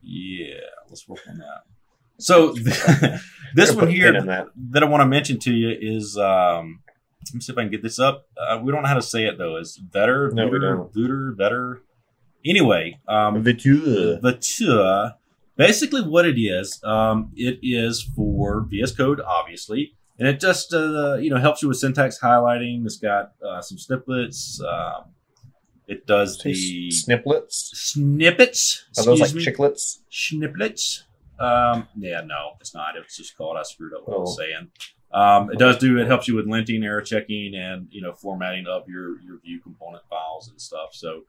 Yeah, 0.01 0.59
let's 0.89 1.07
work 1.07 1.21
on 1.27 1.37
that. 1.39 1.63
So 2.19 2.53
this 3.55 3.73
one 3.73 3.89
here 3.89 4.11
that. 4.11 4.47
that 4.71 4.83
I 4.83 4.85
want 4.85 5.01
to 5.01 5.05
mention 5.05 5.39
to 5.39 5.53
you 5.53 5.75
is 5.79 6.17
um, 6.17 6.81
let 7.25 7.35
me 7.35 7.41
see 7.41 7.51
if 7.51 7.57
I 7.57 7.63
can 7.63 7.71
get 7.71 7.83
this 7.83 7.99
up. 7.99 8.27
Uh, 8.37 8.59
we 8.63 8.71
don't 8.71 8.81
know 8.81 8.87
how 8.87 8.95
to 8.95 9.01
say 9.01 9.25
it 9.25 9.37
though. 9.37 9.57
It's 9.57 9.77
better, 9.77 10.31
No, 10.31 10.49
better, 10.49 10.77
better, 10.77 11.31
better. 11.31 11.81
Anyway, 12.45 12.99
um, 13.07 13.35
tour, 14.33 15.13
basically 15.55 16.01
what 16.01 16.25
it 16.25 16.39
is, 16.39 16.81
um, 16.83 17.31
it 17.35 17.59
is 17.61 18.01
for 18.01 18.65
VS 18.69 18.95
Code, 18.95 19.19
obviously, 19.19 19.93
and 20.17 20.27
it 20.27 20.39
just 20.39 20.73
uh, 20.73 21.15
you 21.15 21.29
know 21.29 21.37
helps 21.37 21.61
you 21.61 21.67
with 21.67 21.77
syntax 21.77 22.19
highlighting. 22.19 22.85
It's 22.85 22.97
got 22.97 23.33
uh, 23.45 23.61
some 23.61 23.77
snippets. 23.77 24.61
Um, 24.61 25.05
it 25.87 26.05
does 26.05 26.37
the 26.39 26.91
snippets. 26.91 27.71
snippets. 27.73 28.85
Are 28.97 29.05
those 29.05 29.21
like 29.21 29.33
me. 29.33 29.45
chiclets? 29.45 29.99
Snippets. 30.09 31.03
Um, 31.39 31.87
yeah, 31.97 32.21
no, 32.21 32.53
it's 32.59 32.73
not. 32.73 32.95
It's 32.97 33.15
just 33.17 33.37
called. 33.37 33.57
I 33.57 33.63
screwed 33.63 33.93
up 33.93 34.07
what 34.07 34.15
I 34.15 34.19
was 34.19 34.37
Oh. 34.39 34.43
saying. 34.43 34.71
Um, 35.11 35.51
it 35.51 35.57
does 35.59 35.77
do. 35.77 35.97
It 35.99 36.07
helps 36.07 36.27
you 36.27 36.35
with 36.35 36.47
linting, 36.47 36.83
error 36.83 37.01
checking, 37.01 37.55
and 37.55 37.87
you 37.91 38.01
know 38.01 38.13
formatting 38.13 38.65
of 38.67 38.87
your 38.89 39.21
your 39.21 39.39
view 39.39 39.59
component 39.61 40.03
files 40.09 40.49
and 40.49 40.59
stuff. 40.59 40.89
So 40.93 41.21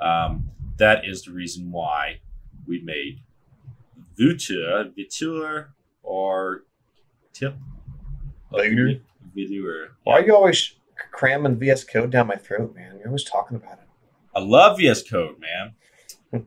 um, 0.00 0.50
that 0.78 1.04
is 1.06 1.22
the 1.22 1.32
reason 1.32 1.70
why 1.70 2.20
we 2.66 2.80
made 2.82 3.20
Vutur, 4.18 4.92
Vitur, 4.96 5.68
or 6.02 6.62
Tip. 7.32 7.54
of 8.52 8.58
the 8.58 8.62
Vitur? 8.62 8.84
week. 8.86 9.02
Vitur. 9.36 9.88
Why 10.04 10.14
are 10.20 10.24
you 10.24 10.34
always 10.34 10.72
cramming 11.12 11.56
VS 11.56 11.84
Code 11.84 12.10
down 12.10 12.26
my 12.28 12.36
throat, 12.36 12.74
man? 12.74 12.96
You're 12.98 13.08
always 13.08 13.24
talking 13.24 13.56
about 13.56 13.74
it. 13.74 13.88
I 14.34 14.40
love 14.40 14.78
VS 14.78 15.08
Code, 15.08 15.38
man. 15.40 15.74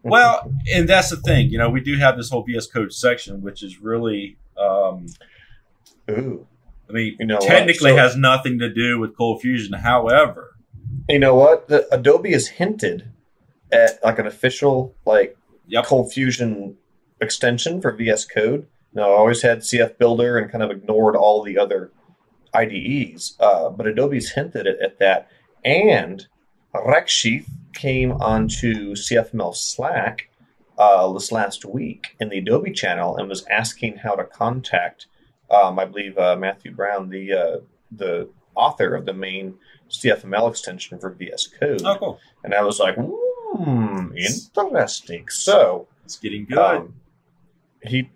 Well, 0.03 0.51
and 0.73 0.87
that's 0.87 1.09
the 1.09 1.17
thing. 1.17 1.49
You 1.49 1.57
know, 1.57 1.69
we 1.69 1.81
do 1.81 1.97
have 1.97 2.17
this 2.17 2.29
whole 2.29 2.43
VS 2.43 2.67
Code 2.67 2.93
section, 2.93 3.41
which 3.41 3.63
is 3.63 3.79
really, 3.79 4.37
um, 4.57 5.05
Ooh. 6.09 6.47
I 6.89 6.91
mean, 6.93 7.15
You 7.19 7.25
know 7.27 7.37
technically 7.39 7.91
So- 7.91 7.97
has 7.97 8.15
nothing 8.15 8.59
to 8.59 8.69
do 8.73 8.99
with 8.99 9.15
Cold 9.15 9.41
Fusion. 9.41 9.73
However, 9.73 10.55
You 11.07 11.19
know 11.19 11.35
what? 11.35 11.67
The, 11.67 11.87
Adobe 11.93 12.31
has 12.33 12.47
hinted 12.47 13.11
at 13.71 14.03
like 14.03 14.17
an 14.19 14.25
official 14.27 14.95
like 15.05 15.37
Yep. 15.67 15.85
Cold 15.85 16.11
Fusion 16.11 16.77
extension 17.21 17.79
for 17.81 17.91
VS 17.91 18.25
Code. 18.25 18.65
Now, 18.93 19.03
I 19.11 19.17
always 19.17 19.43
had 19.43 19.59
CF 19.59 19.97
Builder 19.99 20.37
and 20.39 20.51
kind 20.51 20.63
of 20.63 20.71
ignored 20.71 21.15
all 21.15 21.43
the 21.43 21.59
other 21.59 21.91
IDEs, 22.55 23.35
uh, 23.39 23.69
but 23.69 23.85
Adobe's 23.85 24.31
hinted 24.31 24.65
at, 24.65 24.81
at 24.81 24.97
that. 24.99 25.27
And 25.63 26.25
Redshift 26.73 27.45
came 27.73 28.11
onto 28.13 28.93
CFML 28.95 29.55
Slack 29.55 30.29
uh, 30.77 31.11
this 31.13 31.31
last 31.31 31.65
week 31.65 32.15
in 32.19 32.29
the 32.29 32.37
Adobe 32.39 32.71
channel 32.71 33.17
and 33.17 33.27
was 33.29 33.45
asking 33.47 33.97
how 33.97 34.15
to 34.15 34.23
contact, 34.23 35.07
um, 35.51 35.77
I 35.79 35.85
believe, 35.85 36.17
uh, 36.17 36.35
Matthew 36.35 36.71
Brown, 36.73 37.09
the 37.09 37.33
uh, 37.33 37.57
the 37.91 38.29
author 38.55 38.95
of 38.95 39.05
the 39.05 39.13
main 39.13 39.55
CFML 39.89 40.49
extension 40.49 40.99
for 40.99 41.09
VS 41.11 41.47
Code. 41.59 41.81
Oh, 41.83 41.95
cool. 41.97 42.19
And 42.43 42.53
I 42.53 42.61
was 42.61 42.79
like, 42.79 42.95
hmm, 42.97 44.11
interesting. 44.57 45.27
So 45.29 45.87
It's 46.05 46.17
getting 46.17 46.45
good. 46.45 46.57
um, 46.57 46.93
he, 47.83 48.09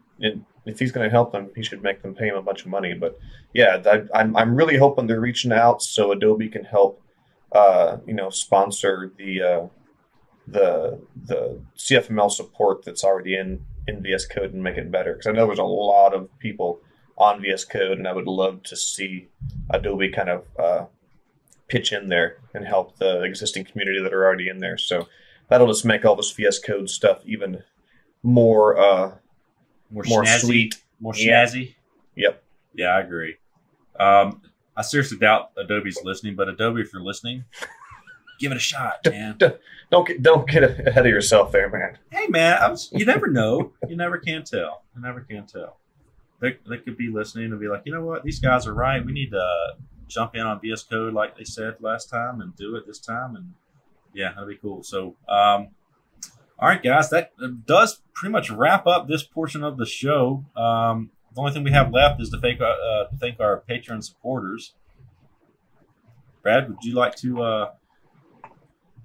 if 0.66 0.80
he's 0.80 0.92
going 0.92 1.06
to 1.06 1.12
help 1.12 1.32
them, 1.32 1.50
he 1.56 1.64
should 1.64 1.82
make 1.82 2.02
them 2.02 2.14
pay 2.16 2.28
him 2.28 2.36
a 2.36 2.42
bunch 2.42 2.62
of 2.62 2.68
money. 2.68 2.94
But 2.94 3.18
yeah, 3.54 3.82
I, 3.86 4.20
I'm 4.20 4.36
I'm 4.38 4.56
really 4.56 4.78
hoping 4.78 5.08
they're 5.08 5.20
reaching 5.20 5.52
out 5.52 5.82
so 5.82 6.12
Adobe 6.12 6.50
can 6.50 6.64
help, 6.66 7.02
uh, 7.54 7.98
you 8.06 8.14
know, 8.14 8.30
sponsor 8.30 9.12
the 9.18 9.42
uh, 9.42 9.68
the 10.48 11.00
the 11.26 11.62
CFML 11.78 12.32
support 12.32 12.84
that's 12.84 13.04
already 13.04 13.38
in 13.38 13.66
in 13.88 14.02
VS 14.02 14.26
Code 14.26 14.54
and 14.54 14.64
make 14.64 14.78
it 14.78 14.92
better. 14.92 15.14
Because 15.14 15.28
I 15.28 15.32
know 15.32 15.46
there's 15.46 15.60
a 15.60 15.64
lot 15.64 16.14
of 16.14 16.28
people 16.40 16.82
on 17.18 17.42
VS 17.42 17.66
Code, 17.66 17.98
and 17.98 18.08
I 18.08 18.14
would 18.14 18.28
love 18.28 18.64
to 18.64 18.76
see 18.76 19.28
Adobe 19.70 20.10
kind 20.10 20.30
of 20.30 20.44
uh, 20.60 20.86
pitch 21.68 21.94
in 21.94 22.10
there 22.10 22.38
and 22.54 22.66
help 22.66 22.98
the 22.98 23.22
existing 23.24 23.66
community 23.66 24.02
that 24.02 24.14
are 24.14 24.26
already 24.26 24.50
in 24.50 24.60
there. 24.60 24.78
So 24.78 25.08
that'll 25.50 25.68
just 25.68 25.86
make 25.86 26.06
all 26.06 26.16
this 26.16 26.32
VS 26.32 26.60
Code 26.60 26.90
stuff 26.90 27.22
even 27.26 27.64
more 28.24 28.78
uh, 28.78 29.12
more 29.92 30.04
more 30.08 30.24
snazzy, 30.24 30.40
sweet. 30.40 30.76
more 31.00 31.14
Yeah. 31.16 31.46
Yep. 32.16 32.44
Yeah, 32.76 32.88
I 32.88 33.02
agree. 33.02 33.38
Um, 34.00 34.42
I 34.76 34.82
seriously 34.82 35.18
doubt 35.18 35.52
Adobe's 35.58 36.00
listening, 36.04 36.36
but 36.36 36.50
Adobe, 36.50 36.82
if 36.82 36.92
you're 36.94 37.04
listening, 37.04 37.46
give 38.40 38.52
it 38.52 38.58
a 38.58 38.60
shot, 38.60 39.00
man. 39.06 39.38
Don't 39.92 40.08
get 40.08 40.24
don't 40.24 40.48
get 40.50 40.64
ahead 40.64 41.06
of 41.06 41.12
yourself 41.12 41.52
there, 41.52 41.70
man. 41.70 41.98
hey, 42.12 42.28
man, 42.28 42.58
was, 42.72 42.90
you 42.92 43.06
never 43.06 43.28
know. 43.28 43.74
You 43.88 43.96
never 43.96 44.18
can 44.18 44.44
tell. 44.44 44.84
You 44.96 45.02
never 45.02 45.22
can 45.22 45.46
tell. 45.46 45.78
They, 46.40 46.58
they 46.68 46.78
could 46.80 46.98
be 46.98 47.10
listening 47.10 47.52
and 47.52 47.60
be 47.60 47.68
like, 47.68 47.84
you 47.86 47.94
know 47.94 48.04
what? 48.04 48.24
These 48.24 48.40
guys 48.40 48.68
are 48.68 48.74
right. 48.74 49.06
We 49.06 49.14
need 49.14 49.32
to 49.32 49.76
jump 50.08 50.36
in 50.36 50.42
on 50.42 50.60
VS 50.60 50.84
Code 50.84 51.14
like 51.14 51.38
they 51.38 51.44
said 51.44 51.76
last 51.80 52.10
time 52.10 52.42
and 52.42 52.56
do 52.56 52.76
it 52.76 52.86
this 52.86 53.00
time. 53.00 53.36
And 53.36 53.54
yeah, 54.14 54.34
that'd 54.34 54.50
be 54.50 54.58
cool. 54.58 54.84
So, 54.84 55.16
um, 55.30 55.70
all 56.60 56.70
right, 56.70 56.84
guys, 56.84 57.10
that 57.12 57.32
does 57.66 58.02
pretty 58.14 58.32
much 58.32 58.50
wrap 58.50 58.88
up 58.88 59.08
this 59.08 59.24
portion 59.24 59.64
of 59.64 59.78
the 59.78 59.86
show. 59.86 60.46
Um, 60.56 61.12
the 61.34 61.42
only 61.42 61.52
thing 61.52 61.64
we 61.64 61.72
have 61.72 61.92
left 61.92 62.22
is 62.22 62.30
to 62.30 62.40
thank, 62.40 62.62
uh, 62.62 62.66
uh, 62.66 63.08
thank 63.20 63.40
our 63.40 63.64
Patreon 63.70 64.04
supporters. 64.04 64.74
Brad, 66.42 66.70
would 66.70 66.84
you 66.84 66.94
like 66.94 67.16
to 67.18 67.42
uh, 67.42 67.72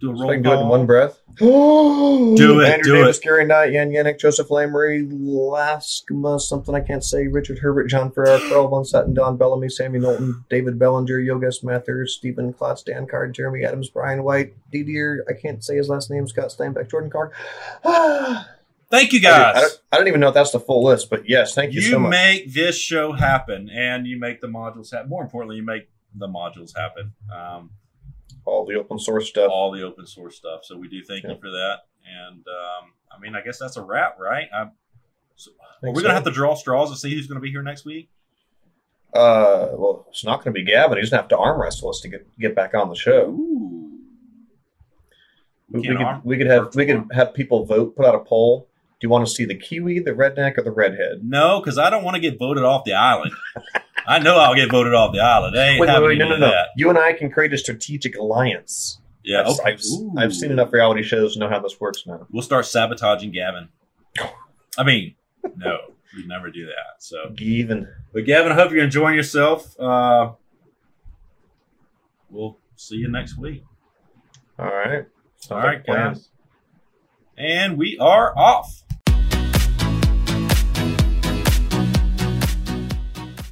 do 0.01 0.13
a 0.13 0.17
So 0.17 0.23
roll 0.23 0.31
I 0.31 0.35
can 0.35 0.43
do 0.43 0.53
it 0.53 0.61
in 0.61 0.69
one 0.69 0.87
breath. 0.87 1.21
Do 1.37 2.35
do 2.37 2.61
it, 2.61 2.69
Andrew 2.69 2.95
do 2.95 3.03
Davis, 3.03 3.19
Gary 3.19 3.47
Knight, 3.47 3.73
Yan 3.73 3.91
Yannick, 3.91 4.19
Joseph 4.19 4.49
Lamoree, 4.49 5.09
Laskma, 5.11 6.41
something 6.41 6.75
I 6.75 6.81
can't 6.81 7.05
say, 7.05 7.27
Richard 7.29 7.61
Herbert, 7.61 7.87
John 7.87 8.11
Ferrer, 8.11 8.39
Carl 8.49 8.69
Von 8.69 8.85
Stetten, 8.85 9.15
Don 9.15 9.37
Bellamy, 9.37 9.69
Sammy 9.69 9.99
Knowlton, 9.99 10.45
David 10.51 10.79
Bellinger, 10.79 11.19
Yogesh 11.19 11.63
Mathers, 11.65 12.17
Stephen 12.17 12.53
Klotz, 12.53 12.83
Dan 12.83 13.07
Card, 13.07 13.35
Jeremy 13.35 13.65
Adams, 13.65 13.89
Brian 13.89 14.25
White, 14.25 14.55
Didier, 14.71 15.25
I 15.29 15.33
can't 15.33 15.65
say 15.65 15.77
his 15.77 15.89
last 15.89 16.11
name, 16.11 16.27
Scott 16.27 16.49
Steinbeck, 16.49 16.91
Jordan 16.91 17.11
Card. 17.11 17.33
I, 18.91 18.97
Thank 18.97 19.13
you, 19.13 19.21
don't, 19.21 19.33
I, 19.35 19.53
guys. 19.53 19.61
don't, 19.63 19.81
I 19.93 19.97
don't 19.99 20.09
even 20.09 20.21
know 20.21 20.29
if 20.29 20.35
that's 20.35 20.53
the 20.53 20.61
full 20.61 20.83
list, 20.85 21.11
but 21.11 21.29
yes, 21.29 21.55
thank 21.55 21.73
you, 21.75 21.81
you 21.83 21.91
so 21.91 21.99
much. 21.99 22.07
You 22.07 22.11
make 22.11 22.55
this 22.55 22.77
show 22.79 23.13
happen 23.13 23.69
and 23.69 24.07
you 24.07 24.19
make 24.19 24.41
the 24.41 24.47
modules 24.47 24.91
happen 24.93 25.09
more 25.11 25.23
importantly 25.23 25.57
you 25.57 25.63
make 25.65 25.89
the 26.15 26.27
modules 26.29 26.75
happen 26.77 27.13
um, 27.35 27.71
All 28.47 28.65
the 28.65 28.77
open 28.77 28.99
source 28.99 29.29
stuff. 29.29 29.51
all 29.51 29.71
the 29.73 29.83
open 29.83 30.07
source 30.07 30.37
stuff 30.37 30.61
so 30.65 30.77
we 30.79 30.89
do 30.89 31.03
thank 31.05 31.25
Yeah. 31.25 31.33
you 31.33 31.39
for 31.39 31.51
that 31.51 31.81
and 32.07 32.39
um, 32.47 32.93
i 33.15 33.21
mean 33.21 33.37
i 33.37 33.43
guess 33.43 33.59
that's 33.59 33.77
a 33.77 33.83
wrap 33.83 34.19
right 34.19 34.49
I'm, 34.57 34.71
so, 35.37 35.51
are 35.83 35.93
we 35.93 36.01
gonna 36.03 36.15
have 36.15 36.25
to 36.25 36.31
draw 36.31 36.55
straws 36.55 36.89
and 36.89 36.99
see 36.99 37.15
who's 37.15 37.27
gonna 37.27 37.41
be 37.41 37.51
here 37.51 37.63
next 37.63 37.85
week 37.85 38.09
Uh, 39.13 39.69
well, 39.73 40.07
it's 40.11 40.25
not 40.25 40.37
going 40.45 40.53
to 40.55 40.61
be 40.61 40.65
Gavin. 40.65 40.99
He's 40.99 41.09
going 41.11 41.19
to 41.19 41.23
have 41.23 41.29
to 41.29 41.39
arm 41.39 41.61
wrestle 41.61 41.89
us 41.91 42.01
to 42.03 42.09
get 42.09 42.27
get 42.39 42.55
back 42.55 42.75
on 42.75 42.89
the 42.91 42.95
show. 42.95 43.29
Ooh. 43.31 43.99
We, 45.71 45.81
we 45.81 45.87
could 45.97 46.07
we 46.25 46.37
could 46.39 46.47
have 46.47 46.75
we 46.75 46.87
could 46.87 47.05
have 47.13 47.33
people 47.35 47.65
vote, 47.67 47.97
put 47.97 48.05
out 48.07 48.15
a 48.15 48.21
poll. 48.21 48.68
Do 49.01 49.05
you 49.07 49.11
want 49.11 49.27
to 49.29 49.33
see 49.33 49.45
the 49.45 49.55
Kiwi, 49.55 50.01
the 50.01 50.11
redneck, 50.11 50.59
or 50.59 50.63
the 50.63 50.73
redhead? 50.73 51.21
no 51.23 51.61
because 51.61 51.79
i 51.79 51.89
don't 51.91 52.03
want 52.05 52.15
to 52.17 52.21
get 52.21 52.39
voted 52.39 52.65
off 52.65 52.85
the 52.85 52.93
island 52.95 53.33
i 54.09 54.19
know 54.19 54.39
i'll 54.39 54.55
get 54.55 54.71
voted 54.71 54.93
off 54.95 55.13
the 55.13 55.21
island 55.21 55.55
they 55.57 55.69
ain't 55.69 55.81
Wait, 55.81 55.87
wait, 55.87 55.93
having 55.93 56.09
wait, 56.09 56.19
no, 56.19 56.29
no, 56.29 56.37
no. 56.37 56.47
that. 56.49 56.69
You 56.77 56.89
and 56.91 56.99
I 56.99 57.13
can 57.13 57.31
create 57.31 57.53
a 57.53 57.59
strategic 57.59 58.17
alliance. 58.17 59.01
yeah 59.23 59.41
I've, 59.43 59.47
okay. 59.61 59.73
I've, 59.73 59.81
I've 60.17 60.35
seen 60.35 60.51
enough 60.51 60.73
reality 60.73 61.03
shows 61.03 61.35
to 61.35 61.39
know 61.41 61.49
how 61.49 61.61
this 61.61 61.79
works 61.81 62.05
now. 62.07 62.27
we'll 62.33 62.43
start 62.43 62.67
sabotaging 62.67 63.31
gavin 63.33 63.69
i 64.79 64.83
mean 64.85 65.15
no 65.57 65.79
we'd 66.17 66.27
never 66.29 66.51
do 66.51 66.67
that 66.67 67.01
so 67.01 67.31
Given. 67.37 67.89
But 68.13 68.25
Gavin, 68.25 68.51
I 68.51 68.55
hope 68.57 68.73
you're 68.73 68.83
enjoying 68.83 69.15
yourself. 69.15 69.79
Uh, 69.79 70.33
we'll 72.31 72.59
see 72.77 72.97
you 72.97 73.09
next 73.09 73.37
week. 73.39 73.63
All 74.59 74.67
right. 74.67 75.05
All 75.51 75.59
right, 75.59 75.85
guys. 75.87 76.31
And 77.37 77.77
we 77.79 77.99
are 77.99 78.37
off. 78.37 78.83